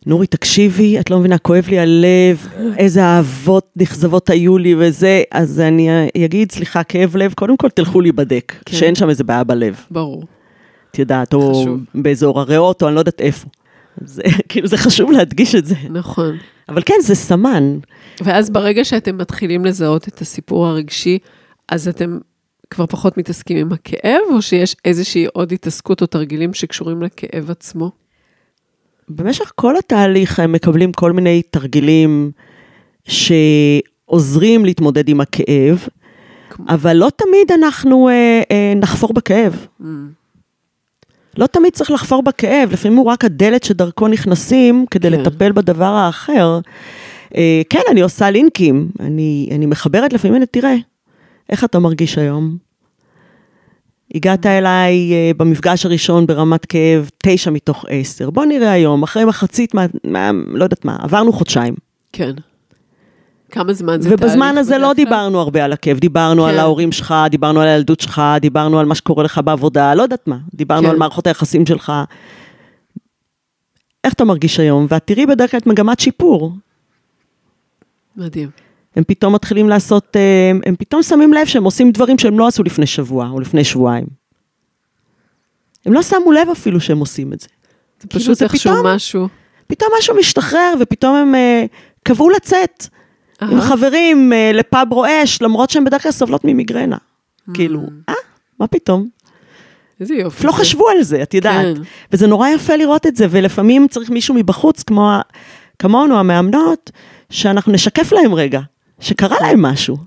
נורי, 0.05 0.28
תקשיבי, 0.28 0.99
את 0.99 1.10
לא 1.10 1.20
מבינה, 1.20 1.38
כואב 1.38 1.68
לי 1.68 1.80
הלב, 1.80 2.47
איזה 2.78 3.03
אהבות 3.03 3.68
נכזבות 3.76 4.30
היו 4.30 4.57
לי 4.57 4.76
וזה, 4.78 5.24
אז 5.32 5.60
אני 5.60 6.10
אגיד, 6.26 6.51
סליחה, 6.51 6.84
כאב 6.84 7.18
לב, 7.18 7.34
קודם 7.34 7.57
כל 7.57 7.70
תלכו 7.70 8.01
להיבדק, 8.01 8.53
כן. 8.66 8.78
שאין 8.78 8.95
שם 8.95 9.10
איזה 9.10 9.24
בעיה 9.24 9.43
בלב, 9.43 9.76
ברור. 9.91 10.24
את 10.91 10.99
יודעת, 10.99 11.34
או 11.34 11.62
חשוב. 11.62 11.80
באזור 11.95 12.39
הריאות, 12.39 12.82
או 12.82 12.88
אני 12.88 12.95
לא 12.95 12.99
יודעת 12.99 13.22
איפה. 13.22 13.47
זה, 14.01 14.22
כאילו, 14.49 14.68
זה 14.68 14.78
חשוב 14.78 15.12
להדגיש 15.12 15.55
את 15.55 15.66
זה. 15.66 15.76
נכון. 15.89 16.38
אבל 16.70 16.82
כן, 16.86 16.93
זה 17.01 17.16
סמן. 17.16 17.78
ואז 18.22 18.49
ברגע 18.49 18.86
שאתם 18.86 19.18
מתחילים 19.18 19.66
לזהות 19.66 20.07
את 20.07 20.22
הסיפור 20.22 20.68
הרגשי, 20.68 21.20
אז 21.70 21.88
אתם 21.88 22.18
כבר 22.70 22.86
פחות 22.86 23.17
מתעסקים 23.17 23.57
עם 23.57 23.74
הכאב, 23.74 24.22
או 24.32 24.41
שיש 24.41 24.76
איזושהי 24.86 25.26
עוד 25.34 25.51
התעסקות 25.51 26.01
או 26.01 26.07
תרגילים 26.07 26.53
שקשורים 26.53 27.01
לכאב 27.03 27.51
עצמו? 27.51 27.91
במשך 29.09 29.51
כל 29.55 29.78
התהליך 29.78 30.39
הם 30.39 30.51
מקבלים 30.51 30.91
כל 30.91 31.11
מיני 31.11 31.41
תרגילים 31.41 32.32
שעוזרים 33.07 34.65
להתמודד 34.65 35.09
עם 35.09 35.22
הכאב, 35.22 35.88
כמו- 36.49 36.65
אבל 36.70 36.93
לא 36.97 37.09
תמיד 37.15 37.51
אנחנו 37.59 38.09
אה, 38.09 38.41
אה, 38.51 38.74
נחפור 38.76 39.13
בכאב. 39.13 39.65
Mm, 39.82 39.86
לא 41.38 41.47
תמיד 41.47 41.74
צריך 41.74 41.91
לחפור 41.91 42.24
בכאב, 42.24 42.72
לפעמים 42.72 42.97
הוא 42.97 43.05
רק 43.05 43.26
הדלת 43.26 43.63
שדרכו 43.63 44.07
נכנסים 44.07 44.86
כדי 44.91 45.09
כן. 45.09 45.20
לטפל 45.22 45.51
בדבר 45.51 45.86
האחר. 45.86 46.59
אה, 47.36 47.61
כן, 47.70 47.82
אני 47.91 48.01
עושה 48.01 48.30
לינקים, 48.30 48.89
אני, 48.99 49.49
אני 49.51 49.65
מחברת 49.65 50.13
לפעמים, 50.13 50.36
הנה, 50.36 50.45
תראה, 50.45 50.76
איך 51.49 51.63
אתה 51.63 51.79
מרגיש 51.79 52.17
היום? 52.17 52.57
הגעת 54.15 54.45
אליי 54.45 55.13
אה, 55.13 55.31
במפגש 55.37 55.85
הראשון 55.85 56.27
ברמת 56.27 56.65
כאב 56.65 57.09
תשע 57.17 57.51
מתוך 57.51 57.85
עשר. 57.89 58.29
בוא 58.29 58.45
נראה 58.45 58.71
היום, 58.71 59.03
אחרי 59.03 59.25
מחצית 59.25 59.73
מה, 59.73 59.85
מה, 60.03 60.31
לא 60.47 60.63
יודעת 60.63 60.85
מה, 60.85 60.97
עברנו 60.99 61.33
חודשיים. 61.33 61.75
כן. 62.13 62.31
כמה 63.51 63.73
זמן 63.73 64.01
זה 64.01 64.09
תהליך? 64.09 64.23
ובזמן 64.23 64.57
הזה 64.57 64.77
לא? 64.77 64.93
דיברנו 64.93 65.39
הרבה 65.39 65.65
על 65.65 65.73
הכאב, 65.73 65.99
דיברנו 65.99 66.43
כן. 66.43 66.49
על 66.49 66.59
ההורים 66.59 66.91
שלך, 66.91 67.13
דיברנו 67.29 67.61
על 67.61 67.67
הילדות 67.67 67.99
שלך, 67.99 68.21
דיברנו 68.41 68.79
על 68.79 68.85
מה 68.85 68.95
שקורה 68.95 69.23
לך 69.23 69.41
בעבודה, 69.43 69.95
לא 69.95 70.01
יודעת 70.01 70.27
מה, 70.27 70.37
דיברנו 70.53 70.83
כן. 70.83 70.89
על 70.89 70.97
מערכות 70.97 71.27
היחסים 71.27 71.65
שלך. 71.65 71.93
איך 74.03 74.13
אתה 74.13 74.23
מרגיש 74.23 74.59
היום? 74.59 74.87
ואת 74.89 75.07
תראי 75.07 75.25
בדרך 75.25 75.51
כלל 75.51 75.59
את 75.59 75.67
מגמת 75.67 75.99
שיפור. 75.99 76.53
מדהים. 78.17 78.68
הם 78.99 79.03
פתאום 79.07 79.35
מתחילים 79.35 79.69
לעשות, 79.69 80.15
אה, 80.15 80.21
הם, 80.49 80.61
הם 80.65 80.75
פתאום 80.75 81.03
שמים 81.03 81.33
לב 81.33 81.45
שהם 81.47 81.63
עושים 81.63 81.91
דברים 81.91 82.17
שהם 82.17 82.39
לא 82.39 82.47
עשו 82.47 82.63
לפני 82.63 82.85
שבוע 82.85 83.29
או 83.29 83.39
לפני 83.39 83.63
שבועיים. 83.63 84.05
הם 85.85 85.93
לא 85.93 86.01
שמו 86.03 86.31
לב 86.31 86.49
אפילו 86.51 86.79
שהם 86.79 86.99
עושים 86.99 87.33
את 87.33 87.39
זה. 87.39 87.47
זה 88.01 88.07
כאילו, 88.07 88.21
פשוט 88.23 88.37
זה 88.37 88.45
איכשהו 88.45 88.71
פתאום- 88.71 88.85
משהו. 88.87 89.27
פתאום 89.67 89.89
משהו 89.99 90.15
משתחרר, 90.19 90.73
ופתאום 90.79 91.15
הם 91.15 91.35
אה, 91.35 91.65
קבעו 92.03 92.29
לצאת 92.29 92.85
עם 93.41 93.53
אהה. 93.59 93.61
חברים 93.69 94.33
אה, 94.33 94.51
לפאב 94.53 94.93
רועש, 94.93 95.41
למרות 95.41 95.69
שהם 95.69 95.83
בדרך 95.85 96.03
כלל 96.03 96.11
סובלות 96.11 96.45
ממיגרנה. 96.45 96.97
כאילו, 97.53 97.81
אה, 98.09 98.13
מה 98.59 98.67
פתאום? 98.67 99.07
איזה 99.99 100.13
יופי. 100.15 100.47
לא 100.47 100.51
זה. 100.51 100.57
חשבו 100.57 100.89
על 100.89 101.03
זה, 101.03 101.23
את 101.23 101.33
יודעת. 101.33 101.77
כן. 101.77 101.81
וזה 102.11 102.27
נורא 102.27 102.49
יפה 102.49 102.75
לראות 102.75 103.07
את 103.07 103.15
זה, 103.15 103.27
ולפעמים 103.29 103.87
צריך 103.87 104.09
מישהו 104.09 104.35
מבחוץ, 104.35 104.83
כמו, 104.83 105.11
כמונו, 105.79 106.19
המאמנות, 106.19 106.91
שאנחנו 107.29 107.71
נשקף 107.71 108.11
להם 108.11 108.33
רגע, 108.33 108.59
שקרה 108.99 109.37
להם 109.41 109.61
משהו. 109.61 109.97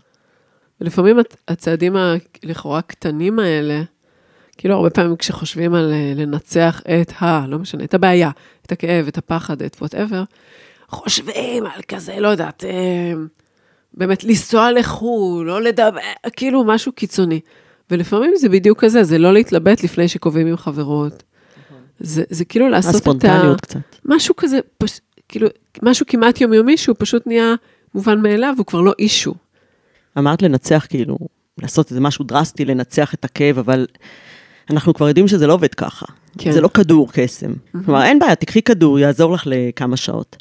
ולפעמים 0.81 1.19
הצ- 1.19 1.37
הצעדים 1.49 1.97
הלכאורה 1.97 2.83
קטנים 2.83 3.39
האלה, 3.39 3.83
כאילו 4.59 4.75
הרבה 4.75 4.91
פעמים 4.91 5.17
כשחושבים 5.17 5.75
על 5.75 5.93
אה, 5.93 6.13
לנצח 6.17 6.83
את 7.03 7.13
ה... 7.21 7.47
לא 7.49 7.59
משנה, 7.59 7.85
את 7.85 7.95
הבעיה, 7.95 8.31
את 8.67 8.73
הכאב, 8.73 9.07
את 9.07 9.19
הפחד, 9.19 9.63
את 9.63 9.77
וואטאבר, 9.81 10.23
חושבים 10.89 11.67
על 11.67 11.83
כזה, 11.89 12.21
לא 12.21 12.29
יודעת, 12.29 12.65
אה, 12.65 13.13
באמת 13.95 14.25
לנסוע 14.25 14.73
לחו"ל, 14.73 15.47
לא 15.47 15.63
לדבר, 15.63 16.01
כאילו 16.37 16.65
משהו 16.65 16.93
קיצוני. 16.93 17.41
ולפעמים 17.91 18.33
זה 18.37 18.49
בדיוק 18.49 18.85
כזה, 18.85 19.05
זה 19.05 19.19
לא 19.19 19.33
להתלבט 19.33 19.85
לפני 19.85 20.09
שקובעים 20.09 20.47
עם 20.47 20.57
חברות. 20.57 21.23
זה, 22.01 22.23
זה 22.31 22.45
כאילו 22.45 22.69
לעשות 22.69 22.91
את 22.91 22.95
ה... 22.95 22.99
הספונטניות 22.99 23.61
קצת. 23.61 23.81
משהו 24.05 24.37
כזה, 24.37 24.59
פש... 24.79 25.01
כאילו, 25.29 25.49
משהו 25.83 26.07
כמעט 26.09 26.41
יומיומי 26.41 26.77
שהוא 26.77 26.97
פשוט 26.99 27.27
נהיה 27.27 27.55
מובן 27.95 28.21
מאליו, 28.21 28.55
הוא 28.59 28.67
כבר 28.67 28.81
לא 28.81 28.93
אישו. 28.99 29.35
אמרת 30.19 30.43
לנצח, 30.43 30.87
כאילו, 30.89 31.19
לעשות 31.63 31.91
איזה 31.91 32.01
משהו 32.01 32.25
דרסטי, 32.25 32.65
לנצח 32.65 33.15
את 33.15 33.25
הכאב, 33.25 33.59
אבל 33.59 33.87
אנחנו 34.71 34.95
כבר 34.95 35.09
יודעים 35.09 35.29
שזה 35.29 35.47
לא 35.47 35.53
עובד 35.53 35.75
ככה. 35.75 36.07
כן. 36.39 36.53
זה 36.53 36.61
לא 36.61 36.69
כדור 36.69 37.09
קסם. 37.13 37.53
כלומר, 37.85 38.03
אין 38.03 38.19
בעיה, 38.19 38.35
תקחי 38.35 38.63
כדור, 38.63 38.99
יעזור 38.99 39.33
לך 39.33 39.43
לכמה 39.47 39.97
שעות. 39.97 40.37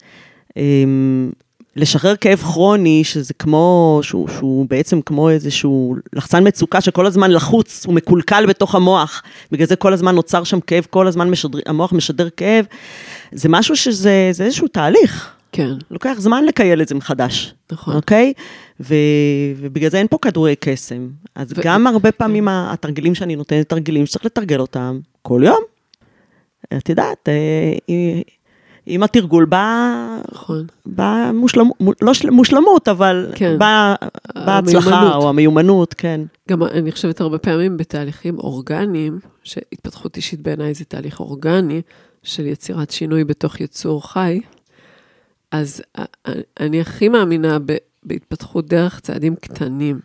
אמ, 0.57 1.31
לשחרר 1.75 2.15
כאב 2.15 2.39
כרוני, 2.39 3.03
שזה 3.03 3.33
כמו, 3.33 3.99
שהוא, 4.03 4.27
שהוא 4.27 4.65
בעצם 4.69 5.01
כמו 5.01 5.29
איזשהו 5.29 5.95
לחצן 6.13 6.47
מצוקה 6.47 6.81
שכל 6.81 7.05
הזמן 7.05 7.31
לחוץ, 7.31 7.85
הוא 7.85 7.93
מקולקל 7.93 8.45
בתוך 8.45 8.75
המוח. 8.75 9.23
בגלל 9.51 9.67
זה 9.67 9.75
כל 9.75 9.93
הזמן 9.93 10.15
נוצר 10.15 10.43
שם 10.43 10.59
כאב, 10.59 10.87
כל 10.89 11.07
הזמן 11.07 11.29
משדר, 11.29 11.59
המוח 11.65 11.93
משדר 11.93 12.29
כאב. 12.37 12.65
זה 13.31 13.49
משהו 13.49 13.75
שזה 13.75 14.29
זה 14.31 14.43
איזשהו 14.43 14.67
תהליך. 14.67 15.40
כן, 15.51 15.71
לוקח 15.91 16.13
זמן 16.17 16.45
לקייל 16.45 16.81
את 16.81 16.87
זה 16.87 16.95
מחדש. 16.95 17.53
נכון. 17.71 17.95
אוקיי? 17.95 18.33
ו... 18.79 18.95
ובגלל 19.57 19.89
זה 19.89 19.97
אין 19.97 20.07
פה 20.07 20.17
כדורי 20.21 20.55
קסם. 20.59 21.09
אז 21.35 21.51
ו- 21.55 21.61
גם 21.63 21.87
הרבה 21.87 22.11
פעמים 22.11 22.47
התרגילים 22.47 23.15
שאני 23.15 23.35
נותנת, 23.35 23.69
תרגילים 23.69 24.05
שצריך 24.05 24.25
לתרגל 24.25 24.59
אותם 24.59 24.99
כל 25.21 25.41
יום. 25.45 25.59
את 26.77 26.89
יודעת, 26.89 27.29
אה, 27.29 27.33
עם- 27.87 28.21
עם 28.85 29.03
התרגול 29.03 29.45
באה 29.45 30.17
נכון. 30.31 30.65
בא 30.85 31.31
מושלמ... 31.33 31.69
מו- 31.79 31.91
לא 32.01 32.13
של... 32.13 32.29
מושלמות, 32.29 32.87
אבל 32.87 33.31
כן. 33.35 33.57
באה 33.59 33.95
בא 34.35 34.57
הצלחה. 34.57 35.15
או 35.15 35.29
המיומנות, 35.29 35.93
כן. 35.93 36.21
גם 36.49 36.63
אני 36.63 36.91
חושבת 36.91 37.21
הרבה 37.21 37.37
פעמים 37.37 37.77
בתהליכים 37.77 38.37
אורגניים, 38.39 39.19
שהתפתחות 39.43 40.17
אישית 40.17 40.41
בעיניי 40.41 40.73
זה 40.73 40.85
תהליך 40.85 41.19
אורגני, 41.19 41.81
של 42.23 42.45
יצירת 42.47 42.91
שינוי 42.91 43.23
בתוך 43.23 43.61
יצור 43.61 44.07
חי, 44.11 44.41
אז 45.51 45.81
א- 45.97 46.01
א- 46.27 46.31
אני 46.59 46.81
הכי 46.81 47.09
מאמינה 47.09 47.57
בהתפתחות 48.03 48.67
דרך 48.67 48.99
צעדים 48.99 49.35
קטנים. 49.35 49.99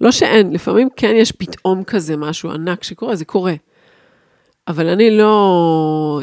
לא 0.00 0.10
שאין, 0.12 0.52
לפעמים 0.52 0.88
כן 0.96 1.12
יש 1.16 1.32
פתאום 1.32 1.84
כזה 1.84 2.16
משהו 2.16 2.50
ענק 2.50 2.84
שקורה, 2.84 3.16
זה 3.16 3.24
קורה. 3.24 3.54
אבל 4.68 4.86
אני 4.86 5.18
לא 5.18 6.20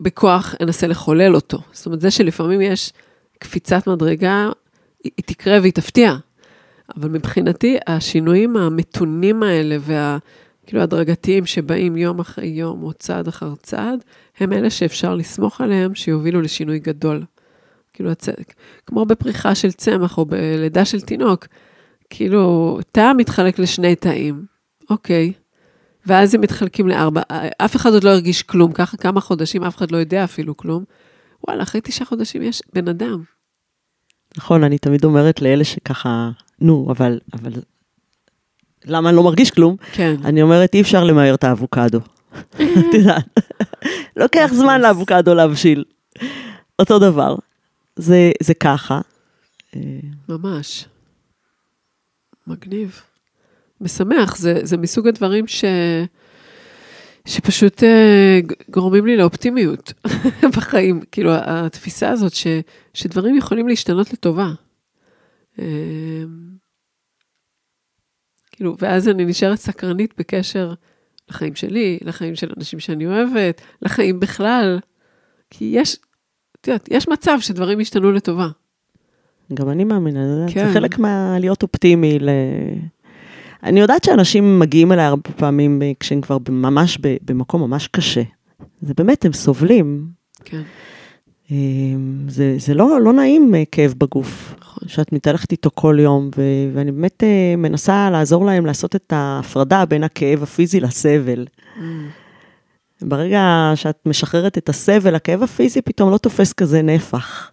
בכוח 0.00 0.54
אנסה 0.60 0.86
לחולל 0.86 1.34
אותו. 1.34 1.58
זאת 1.72 1.86
אומרת, 1.86 2.00
זה 2.00 2.10
שלפעמים 2.10 2.60
יש 2.60 2.92
קפיצת 3.38 3.86
מדרגה, 3.86 4.48
היא 5.04 5.12
תקרה 5.16 5.58
והיא 5.60 5.72
תפתיע. 5.72 6.14
אבל 6.96 7.08
מבחינתי, 7.08 7.78
השינויים 7.86 8.56
המתונים 8.56 9.42
האלה 9.42 9.76
וה... 9.80 10.18
כאילו 10.66 10.82
הדרגתיים 10.82 11.46
שבאים 11.46 11.96
יום 11.96 12.18
אחרי 12.18 12.46
יום 12.46 12.82
או 12.82 12.92
צעד 12.92 13.28
אחר 13.28 13.54
צעד, 13.62 14.04
הם 14.38 14.52
אלה 14.52 14.70
שאפשר 14.70 15.14
לסמוך 15.14 15.60
עליהם 15.60 15.94
שיובילו 15.94 16.40
לשינוי 16.40 16.78
גדול. 16.78 17.22
כאילו, 17.92 18.10
הצ... 18.10 18.28
כמו 18.86 19.06
בפריחה 19.06 19.54
של 19.54 19.72
צמח 19.72 20.18
או 20.18 20.26
בלידה 20.26 20.84
של 20.84 21.00
תינוק, 21.00 21.46
כאילו, 22.10 22.78
תא 22.92 23.12
מתחלק 23.16 23.58
לשני 23.58 23.96
תאים, 23.96 24.44
אוקיי, 24.90 25.32
ואז 26.06 26.34
הם 26.34 26.40
מתחלקים 26.40 26.88
לארבע, 26.88 27.22
אף 27.58 27.76
אחד 27.76 27.92
עוד 27.92 28.04
לא 28.04 28.10
הרגיש 28.10 28.42
כלום, 28.42 28.72
ככה 28.72 28.96
כמה 28.96 29.20
חודשים, 29.20 29.64
אף 29.64 29.76
אחד 29.76 29.90
לא 29.90 29.96
יודע 29.96 30.24
אפילו 30.24 30.56
כלום. 30.56 30.84
וואלה, 31.48 31.62
אחרי 31.62 31.80
תשעה 31.80 32.06
חודשים 32.06 32.42
יש 32.42 32.62
בן 32.72 32.88
אדם. 32.88 33.22
נכון, 34.36 34.64
אני 34.64 34.78
תמיד 34.78 35.04
אומרת 35.04 35.42
לאלה 35.42 35.64
שככה, 35.64 36.30
נו, 36.60 36.88
אבל, 36.90 37.18
אבל 37.32 37.52
למה 38.84 39.08
אני 39.08 39.16
לא 39.16 39.22
מרגיש 39.22 39.50
כלום? 39.50 39.76
כן, 39.92 40.16
אני 40.24 40.42
אומרת, 40.42 40.74
אי 40.74 40.80
אפשר 40.80 41.04
למהר 41.04 41.34
את 41.34 41.44
האבוקדו. 41.44 41.98
את 42.54 42.94
יודעת, 42.94 43.40
לוקח 44.16 44.50
זמן 44.52 44.80
לאבוקדו 44.80 45.34
להבשיל. 45.34 45.84
אותו 46.78 46.98
דבר. 46.98 47.36
זה, 48.00 48.30
זה 48.42 48.54
ככה. 48.54 49.00
ממש. 50.28 50.88
מגניב. 52.46 53.00
משמח, 53.80 54.36
זה, 54.36 54.60
זה 54.62 54.76
מסוג 54.76 55.08
הדברים 55.08 55.46
ש... 55.46 55.64
שפשוט 57.26 57.82
אה, 57.84 58.40
גורמים 58.70 59.06
לי 59.06 59.16
לאופטימיות 59.16 59.92
בחיים. 60.56 61.00
כאילו, 61.12 61.30
התפיסה 61.34 62.10
הזאת 62.10 62.32
ש, 62.34 62.46
שדברים 62.94 63.36
יכולים 63.36 63.68
להשתנות 63.68 64.12
לטובה. 64.12 64.48
אה, 65.58 66.24
כאילו, 68.52 68.76
ואז 68.78 69.08
אני 69.08 69.24
נשארת 69.24 69.58
סקרנית 69.58 70.14
בקשר 70.18 70.74
לחיים 71.28 71.54
שלי, 71.54 71.98
לחיים 72.02 72.34
של 72.34 72.52
אנשים 72.56 72.80
שאני 72.80 73.06
אוהבת, 73.06 73.60
לחיים 73.82 74.20
בכלל. 74.20 74.78
כי 75.50 75.64
יש, 75.64 75.96
את 76.60 76.68
יודעת, 76.68 76.88
יש 76.90 77.08
מצב 77.08 77.38
שדברים 77.40 77.80
ישתנו 77.80 78.12
לטובה. 78.12 78.48
גם 79.54 79.68
אני 79.68 79.84
מאמינה, 79.84 80.46
כן. 80.48 80.66
זה 80.66 80.74
חלק 80.74 80.98
מהלהיות 80.98 81.62
אופטימי. 81.62 82.18
ל... 82.18 82.28
אני 83.62 83.80
יודעת 83.80 84.04
שאנשים 84.04 84.58
מגיעים 84.58 84.92
אליי 84.92 85.04
הרבה 85.04 85.30
פעמים 85.36 85.82
כשהם 86.00 86.20
כבר 86.20 86.36
ממש 86.48 86.98
במקום 87.00 87.60
ממש 87.60 87.88
קשה. 87.88 88.22
זה 88.82 88.94
באמת, 88.96 89.24
הם 89.24 89.32
סובלים. 89.32 90.06
כן, 90.44 90.62
אה, 91.52 91.56
זה, 92.28 92.54
זה 92.58 92.74
לא, 92.74 93.00
לא 93.00 93.12
נעים 93.12 93.54
אה, 93.54 93.62
כאב 93.72 93.94
בגוף, 93.98 94.54
נכון. 94.60 94.88
שאת 94.88 95.12
מתהלכת 95.12 95.52
איתו 95.52 95.70
כל 95.74 95.96
יום, 96.00 96.30
ו, 96.36 96.42
ואני 96.74 96.92
באמת 96.92 97.24
אה, 97.24 97.54
מנסה 97.56 98.10
לעזור 98.10 98.46
להם 98.46 98.66
לעשות 98.66 98.96
את 98.96 99.12
ההפרדה 99.12 99.84
בין 99.84 100.04
הכאב 100.04 100.42
הפיזי 100.42 100.80
לסבל. 100.80 101.46
Mm, 101.76 101.80
ברגע 103.02 103.72
שאת 103.74 103.98
משחררת 104.06 104.58
את 104.58 104.68
הסבל, 104.68 105.14
הכאב 105.14 105.42
הפיזי 105.42 105.82
פתאום 105.82 106.10
לא 106.10 106.18
תופס 106.18 106.52
כזה 106.52 106.82
נפח. 106.82 107.50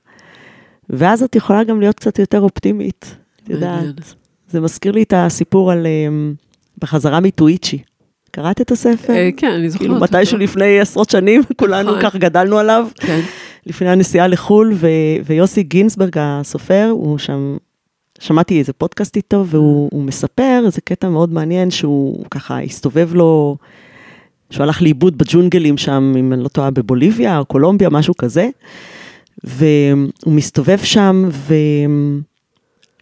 ואז 0.89 1.23
את 1.23 1.35
יכולה 1.35 1.63
גם 1.63 1.79
להיות 1.79 1.95
קצת 1.95 2.19
יותר 2.19 2.41
אופטימית, 2.41 3.15
את. 3.43 3.49
יודעת. 3.49 4.15
זה 4.49 4.59
מזכיר 4.59 4.91
לי 4.91 5.03
את 5.03 5.13
הסיפור 5.17 5.71
על 5.71 5.87
אמ, 5.87 6.33
בחזרה 6.77 7.19
מטוויצ'י. 7.19 7.79
קראת 8.31 8.61
את 8.61 8.71
הספר? 8.71 9.13
אה, 9.13 9.29
כן, 9.37 9.51
אני 9.51 9.69
זוכרת 9.69 9.87
כאילו. 9.87 9.99
מתישהו 9.99 10.37
לפני 10.37 10.79
עשרות 10.79 11.09
שנים, 11.09 11.41
כולנו 11.57 11.89
נכון. 11.89 12.01
כך 12.01 12.15
גדלנו 12.15 12.57
עליו, 12.57 12.87
כן, 12.95 13.19
לפני 13.65 13.89
הנסיעה 13.89 14.27
לחו"ל, 14.27 14.73
ויוסי 15.25 15.63
גינסברג 15.63 16.15
הסופר, 16.19 16.89
הוא 16.91 17.17
שם, 17.17 17.57
שמעתי 18.19 18.59
איזה 18.59 18.73
פודקאסט 18.73 19.15
איתו, 19.15 19.45
והוא 19.47 19.89
הוא 19.91 20.03
מספר 20.03 20.61
איזה 20.65 20.81
קטע 20.81 21.09
מאוד 21.09 21.33
מעניין, 21.33 21.71
שהוא 21.71 22.25
ככה 22.31 22.61
הסתובב 22.61 23.13
לו, 23.13 23.57
שהוא 24.49 24.63
הלך 24.63 24.81
לאיבוד 24.81 25.17
בג'ונגלים 25.17 25.77
שם, 25.77 26.13
אם 26.19 26.33
אני 26.33 26.43
לא 26.43 26.47
טועה, 26.47 26.71
בבוליביה 26.71 27.39
או 27.39 27.45
קולומביה, 27.45 27.89
משהו 27.89 28.17
כזה, 28.17 28.49
והוא 29.43 30.33
מסתובב 30.33 30.77
שם, 30.77 31.29
ו... 31.31 31.53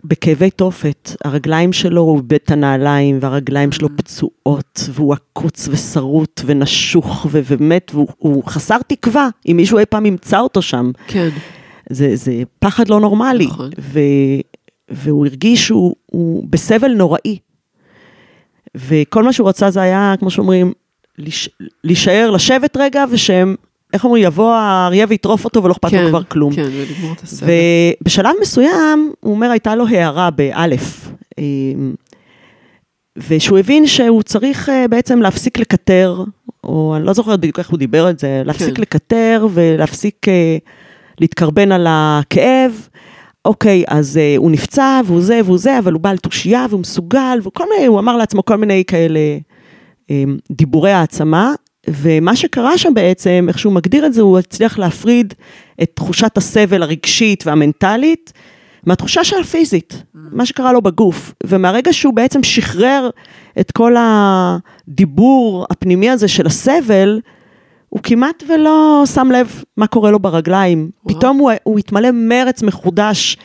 בכאבי 0.07 0.49
תופת, 0.49 1.11
הרגליים 1.23 1.73
שלו, 1.73 2.01
הוא 2.01 2.17
איבד 2.17 2.33
את 2.33 2.51
הנעליים, 2.51 3.17
והרגליים 3.21 3.71
שלו 3.71 3.89
פצועות, 3.97 4.89
והוא 4.93 5.13
עקוץ 5.13 5.67
ושרוט 5.71 6.41
ונשוך, 6.45 7.27
ו- 7.31 7.41
ומת, 7.45 7.91
והוא 7.93 8.07
הוא 8.17 8.43
חסר 8.43 8.77
תקווה, 8.87 9.29
אם 9.47 9.57
מישהו 9.57 9.79
אי 9.79 9.85
פעם 9.85 10.05
ימצא 10.05 10.39
אותו 10.39 10.61
שם. 10.61 10.91
כן, 11.07 11.29
זה, 11.89 12.15
זה 12.15 12.43
פחד 12.59 12.89
לא 12.89 12.99
נורמלי. 12.99 13.45
נכון. 13.45 13.69
ו, 13.79 13.99
והוא 14.89 15.25
הרגיש 15.25 15.67
שהוא 15.67 15.95
הוא 16.05 16.47
בסבל 16.49 16.93
נוראי. 16.93 17.37
וכל 18.75 19.23
מה 19.23 19.33
שהוא 19.33 19.49
רצה 19.49 19.71
זה 19.71 19.81
היה, 19.81 20.13
כמו 20.19 20.29
שאומרים, 20.29 20.73
להיש- 21.17 21.49
להישאר, 21.83 22.31
לשבת 22.31 22.77
רגע, 22.77 23.03
ושהם, 23.11 23.55
איך 23.93 24.03
אומרים, 24.05 24.23
יבוא 24.23 24.53
האריה 24.53 25.05
ויטרוף 25.09 25.45
אותו 25.45 25.63
ולא 25.63 25.71
אכפת 25.73 25.93
לו 25.93 26.09
כבר 26.09 26.23
כלום. 26.23 26.55
כן, 26.55 26.67
ולגמור 26.71 27.13
את 27.13 27.21
הסבל. 27.23 27.47
ובשלב 28.01 28.31
מסוים, 28.41 29.13
הוא 29.19 29.33
אומר, 29.33 29.51
הייתה 29.51 29.75
לו 29.75 29.87
הערה 29.87 30.29
באלף. 30.29 31.11
אמ, 31.37 31.93
ושהוא 33.29 33.57
הבין 33.57 33.87
שהוא 33.87 34.23
צריך 34.23 34.69
אה, 34.69 34.87
בעצם 34.87 35.21
להפסיק 35.21 35.59
לקטר, 35.59 36.23
או 36.63 36.93
אני 36.97 37.05
לא 37.05 37.13
זוכרת 37.13 37.39
בדיוק 37.39 37.59
איך 37.59 37.69
הוא 37.69 37.79
דיבר 37.79 38.09
את 38.09 38.19
זה, 38.19 38.41
להפסיק 38.45 38.75
כן. 38.75 38.81
לקטר 38.81 39.47
ולהפסיק 39.53 40.27
אה, 40.27 40.57
להתקרבן 41.21 41.71
על 41.71 41.87
הכאב. 41.89 42.87
אוקיי, 43.45 43.83
אז 43.87 44.17
אה, 44.17 44.33
הוא 44.37 44.51
נפצע 44.51 45.01
והוא 45.05 45.21
זה 45.21 45.39
והוא 45.45 45.57
זה, 45.57 45.79
אבל 45.79 45.93
הוא 45.93 46.01
בעל 46.01 46.17
תושייה 46.17 46.65
והוא 46.69 46.79
מסוגל, 46.81 47.39
וכל 47.43 47.63
מיני, 47.73 47.85
הוא 47.85 47.99
אמר 47.99 48.17
לעצמו 48.17 48.45
כל 48.45 48.55
מיני 48.55 48.83
כאלה 48.87 49.19
דיבורי 50.51 50.91
העצמה, 50.91 51.53
ומה 51.89 52.35
שקרה 52.35 52.77
שם 52.77 52.93
בעצם, 52.93 53.45
איך 53.47 53.59
שהוא 53.59 53.73
מגדיר 53.73 54.05
את 54.05 54.13
זה, 54.13 54.21
הוא 54.21 54.39
הצליח 54.39 54.79
להפריד 54.79 55.33
את 55.83 55.91
תחושת 55.93 56.37
הסבל 56.37 56.83
הרגשית 56.83 57.47
והמנטלית 57.47 58.33
מהתחושה 58.85 59.23
של 59.23 59.39
הפיזית, 59.41 60.03
מה 60.13 60.45
שקרה 60.45 60.73
לו 60.73 60.81
בגוף. 60.81 61.33
ומהרגע 61.43 61.93
שהוא 61.93 62.13
בעצם 62.13 62.43
שחרר 62.43 63.09
את 63.59 63.71
כל 63.71 63.95
הדיבור 63.99 65.65
הפנימי 65.71 66.09
הזה 66.09 66.27
של 66.27 66.45
הסבל, 66.45 67.19
הוא 67.89 67.99
כמעט 68.03 68.43
ולא 68.49 69.03
שם 69.13 69.31
לב 69.31 69.63
מה 69.77 69.87
קורה 69.87 70.11
לו 70.11 70.19
ברגליים. 70.19 70.89
וואו. 71.03 71.17
פתאום 71.17 71.37
הוא, 71.37 71.51
הוא 71.63 71.79
התמלא 71.79 72.09
מרץ 72.13 72.63
מחודש, 72.63 73.37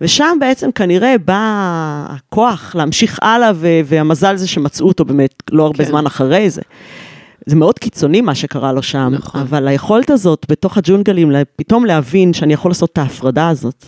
ושם 0.00 0.36
בעצם 0.40 0.72
כנראה 0.72 1.18
בא 1.24 2.06
הכוח 2.08 2.74
להמשיך 2.78 3.18
הלאה, 3.22 3.52
ו- 3.54 3.80
והמזל 3.84 4.36
זה 4.36 4.48
שמצאו 4.48 4.88
אותו 4.88 5.04
באמת 5.04 5.42
לא 5.50 5.66
הרבה 5.66 5.84
כן. 5.84 5.90
זמן 5.90 6.06
אחרי 6.06 6.50
זה. 6.50 6.62
זה 7.46 7.56
מאוד 7.56 7.78
קיצוני 7.78 8.20
מה 8.20 8.34
שקרה 8.34 8.72
לו 8.72 8.82
שם, 8.82 9.08
נכון. 9.12 9.40
אבל 9.40 9.68
היכולת 9.68 10.10
הזאת 10.10 10.46
בתוך 10.48 10.78
הג'ונגלים, 10.78 11.32
פתאום 11.56 11.84
להבין 11.84 12.32
שאני 12.32 12.52
יכול 12.52 12.70
לעשות 12.70 12.92
את 12.92 12.98
ההפרדה 12.98 13.48
הזאת. 13.48 13.84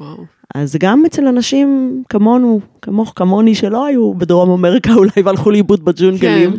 וואו. 0.00 0.24
אז 0.54 0.76
גם 0.80 1.04
אצל 1.06 1.26
אנשים 1.26 2.02
כמונו, 2.08 2.60
כמוך, 2.82 3.12
כמוני, 3.16 3.54
שלא 3.54 3.86
היו 3.86 4.14
בדרום 4.14 4.50
אמריקה 4.50 4.92
אולי 4.98 5.22
והלכו 5.24 5.50
לאיבוד 5.50 5.84
בג'ונגלים. 5.84 6.52
כן. 6.52 6.58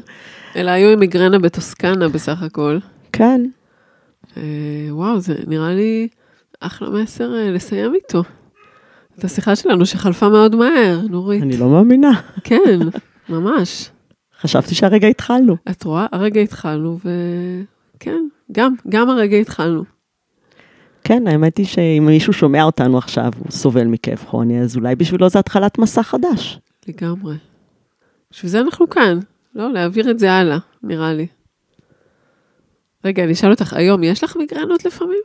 אלא 0.55 0.71
היו 0.71 0.89
עם 0.89 0.99
מיגרנה 0.99 1.39
בטוסקנה 1.39 2.09
בסך 2.09 2.43
הכל. 2.43 2.77
כן. 3.11 3.41
אה, 4.37 4.41
וואו, 4.89 5.19
זה 5.19 5.35
נראה 5.47 5.73
לי 5.73 6.07
אחלה 6.59 6.89
מסר 6.89 7.35
אה, 7.35 7.51
לסיים 7.51 7.93
איתו. 7.95 8.23
את 9.19 9.23
השיחה 9.23 9.55
שלנו 9.55 9.85
שחלפה 9.85 10.29
מאוד 10.29 10.55
מהר, 10.55 10.99
נורית. 11.09 11.43
אני 11.43 11.57
לא 11.57 11.69
מאמינה. 11.69 12.21
כן, 12.43 12.79
ממש. 13.29 13.89
חשבתי 14.41 14.75
שהרגע 14.75 15.07
התחלנו. 15.07 15.57
את 15.71 15.83
רואה, 15.83 16.05
הרגע 16.11 16.41
התחלנו, 16.41 16.99
וכן, 16.99 18.21
גם, 18.51 18.75
גם 18.89 19.09
הרגע 19.09 19.37
התחלנו. 19.37 19.83
כן, 21.03 21.27
האמת 21.27 21.57
היא 21.57 21.65
שאם 21.65 22.03
מישהו 22.05 22.33
שומע 22.33 22.63
אותנו 22.63 22.97
עכשיו, 22.97 23.31
הוא 23.39 23.51
סובל 23.51 23.83
מכאב 23.83 24.17
כרוני, 24.17 24.61
אז 24.61 24.75
אולי 24.75 24.95
בשבילו 24.95 25.29
זה 25.29 25.39
התחלת 25.39 25.77
מסע 25.77 26.03
חדש. 26.03 26.59
לגמרי. 26.87 27.35
בשביל 28.31 28.51
זה 28.51 28.59
אנחנו 28.59 28.89
כאן, 28.89 29.19
לא? 29.55 29.73
להעביר 29.73 30.11
את 30.11 30.19
זה 30.19 30.31
הלאה, 30.31 30.57
נראה 30.83 31.13
לי. 31.13 31.27
רגע, 33.05 33.23
אני 33.23 33.33
אשאל 33.33 33.51
אותך, 33.51 33.73
היום 33.73 34.03
יש 34.03 34.23
לך 34.23 34.35
מיגרנות 34.35 34.85
לפעמים? 34.85 35.21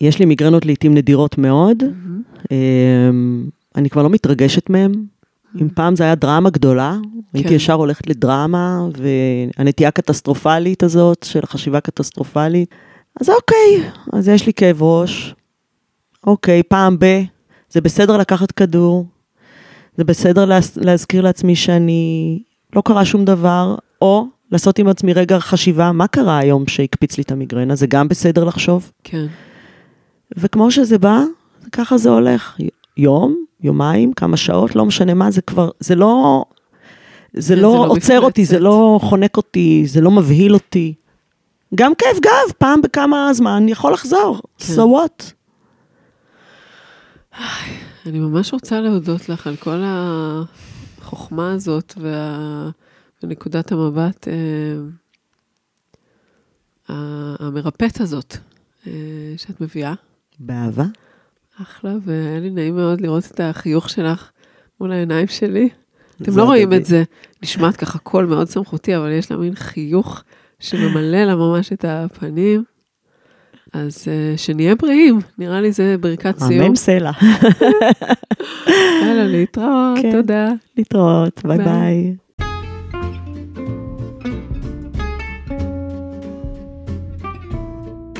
יש 0.00 0.18
לי 0.18 0.24
מיגרנות 0.24 0.66
לעיתים 0.66 0.94
נדירות 0.94 1.38
מאוד, 1.38 1.82
אמ, 2.50 3.48
אני 3.76 3.90
כבר 3.90 4.02
לא 4.02 4.10
מתרגשת 4.10 4.70
מהם. 4.70 4.92
אם 5.60 5.68
פעם 5.74 5.96
זה 5.96 6.04
היה 6.04 6.14
דרמה 6.14 6.50
גדולה, 6.50 6.96
הייתי 7.34 7.54
ישר 7.54 7.72
הולכת 7.72 8.06
לדרמה, 8.06 8.80
והנטייה 9.56 9.88
הקטסטרופלית 9.88 10.82
הזאת 10.82 11.22
של 11.22 11.46
חשיבה 11.46 11.80
קטסטרופלית, 11.80 12.74
אז 13.20 13.28
אוקיי, 13.30 13.90
אז 14.12 14.28
יש 14.28 14.46
לי 14.46 14.52
כאב 14.52 14.82
ראש, 14.82 15.34
אוקיי, 16.26 16.62
פעם 16.62 16.96
ב... 16.98 17.22
זה 17.70 17.80
בסדר 17.80 18.16
לקחת 18.16 18.52
כדור, 18.52 19.06
זה 19.96 20.04
בסדר 20.04 20.44
להז- 20.44 20.78
להזכיר 20.84 21.22
לעצמי 21.22 21.56
שאני... 21.56 22.38
לא 22.76 22.82
קרה 22.84 23.04
שום 23.04 23.24
דבר, 23.24 23.74
או 24.02 24.26
לעשות 24.52 24.78
עם 24.78 24.88
עצמי 24.88 25.12
רגע 25.12 25.38
חשיבה, 25.38 25.92
מה 25.92 26.06
קרה 26.06 26.38
היום 26.38 26.66
שהקפיץ 26.66 27.16
לי 27.16 27.22
את 27.22 27.32
המיגרנה, 27.32 27.74
זה 27.74 27.86
גם 27.86 28.08
בסדר 28.08 28.44
לחשוב. 28.44 28.92
כן. 29.04 29.26
וכמו 30.36 30.70
שזה 30.70 30.98
בא, 30.98 31.22
ככה 31.72 31.98
זה 31.98 32.10
הולך. 32.10 32.56
יום, 32.96 33.44
יומיים, 33.60 34.12
כמה 34.12 34.36
שעות, 34.36 34.76
לא 34.76 34.86
משנה 34.86 35.14
מה, 35.14 35.30
זה 35.30 35.42
כבר, 35.42 35.70
זה 35.80 35.94
לא, 35.94 36.44
זה 37.34 37.54
כן, 37.54 37.60
לא 37.60 37.70
זה 37.70 37.76
לא 37.76 37.86
עוצר 37.86 38.20
אותי, 38.20 38.44
זה. 38.44 38.58
לא 38.58 38.98
חונק 39.02 39.36
אותי, 39.36 39.82
זה 39.86 40.00
לא 40.00 40.10
מבהיל 40.10 40.54
אותי. 40.54 40.94
גם 41.74 41.94
כאב 41.94 42.16
גב, 42.20 42.52
פעם 42.58 42.82
בכמה 42.82 43.34
זמן 43.34 43.68
יכול 43.68 43.92
לחזור, 43.92 44.40
כן. 44.58 44.74
so 44.74 44.78
what? 44.78 45.32
אני 48.06 48.18
ממש 48.18 48.52
רוצה 48.52 48.80
להודות 48.80 49.28
לך 49.28 49.46
על 49.46 49.56
כל 49.56 49.82
החוכמה 49.84 51.52
הזאת 51.52 51.94
וה... 51.96 52.70
ונקודת 53.22 53.72
המבט 53.72 54.28
אה, 54.28 54.34
המרפאת 57.38 58.00
הזאת 58.00 58.36
אה, 58.86 58.92
שאת 59.36 59.60
מביאה. 59.60 59.94
באהבה. 60.40 60.84
אחלה, 61.62 61.94
והיה 62.04 62.40
לי 62.40 62.50
נעים 62.50 62.76
מאוד 62.76 63.00
לראות 63.00 63.26
את 63.26 63.40
החיוך 63.40 63.90
שלך 63.90 64.30
מול 64.80 64.92
העיניים 64.92 65.26
שלי. 65.26 65.68
אתם 66.22 66.36
לא 66.36 66.44
רואים. 66.44 66.72
את 66.72 66.84
זה, 66.86 67.02
נשמעת 67.42 67.76
ככה 67.76 67.98
קול 67.98 68.26
מאוד 68.26 68.48
סמכותי, 68.48 68.96
אבל 68.96 69.10
יש 69.10 69.30
לה 69.30 69.36
מין 69.36 69.54
חיוך 69.54 70.22
שממלא 70.58 71.24
לה 71.24 71.36
ממש 71.36 71.72
את 71.72 71.84
הפנים. 71.88 72.64
אז 73.72 74.08
אה, 74.08 74.34
שנהיה 74.36 74.74
בריאים, 74.74 75.18
נראה 75.38 75.60
לי 75.60 75.72
זה 75.72 75.96
ברכת 76.00 76.38
סיום. 76.38 76.66
אמן 76.66 76.74
סלע. 76.74 77.10
יאללה, 79.02 79.24
להתראות, 79.24 79.98
כן. 80.02 80.12
תודה. 80.12 80.48
להתראות, 80.76 81.40
ביי 81.44 81.58
ביי. 81.58 81.66
ביי. 81.66 82.16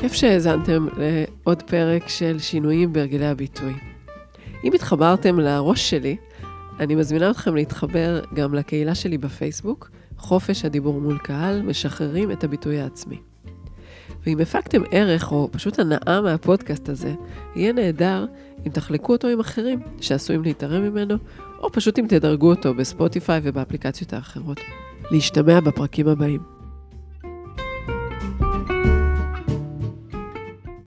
כיף 0.01 0.13
שהאזנתם 0.13 0.87
לעוד 0.97 1.61
פרק 1.61 2.07
של 2.07 2.39
שינויים 2.39 2.93
בהרגלי 2.93 3.25
הביטוי. 3.27 3.73
אם 4.63 4.73
התחברתם 4.73 5.39
לראש 5.39 5.89
שלי, 5.89 6.17
אני 6.79 6.95
מזמינה 6.95 7.31
אתכם 7.31 7.55
להתחבר 7.55 8.21
גם 8.33 8.53
לקהילה 8.53 8.95
שלי 8.95 9.17
בפייסבוק, 9.17 9.89
חופש 10.17 10.65
הדיבור 10.65 11.01
מול 11.01 11.17
קהל, 11.17 11.61
משחררים 11.61 12.31
את 12.31 12.43
הביטוי 12.43 12.79
העצמי. 12.79 13.21
ואם 14.25 14.39
הפקתם 14.39 14.81
ערך 14.91 15.31
או 15.31 15.49
פשוט 15.51 15.79
הנאה 15.79 16.21
מהפודקאסט 16.21 16.89
הזה, 16.89 17.13
יהיה 17.55 17.73
נהדר 17.73 18.25
אם 18.67 18.71
תחלקו 18.71 19.11
אותו 19.11 19.27
עם 19.27 19.39
אחרים 19.39 19.79
שעשויים 20.01 20.43
להתערם 20.43 20.83
ממנו, 20.83 21.15
או 21.59 21.71
פשוט 21.71 21.99
אם 21.99 22.05
תדרגו 22.09 22.49
אותו 22.49 22.73
בספוטיפיי 22.73 23.41
ובאפליקציות 23.43 24.13
האחרות. 24.13 24.59
להשתמע 25.11 25.59
בפרקים 25.59 26.07
הבאים. 26.07 26.50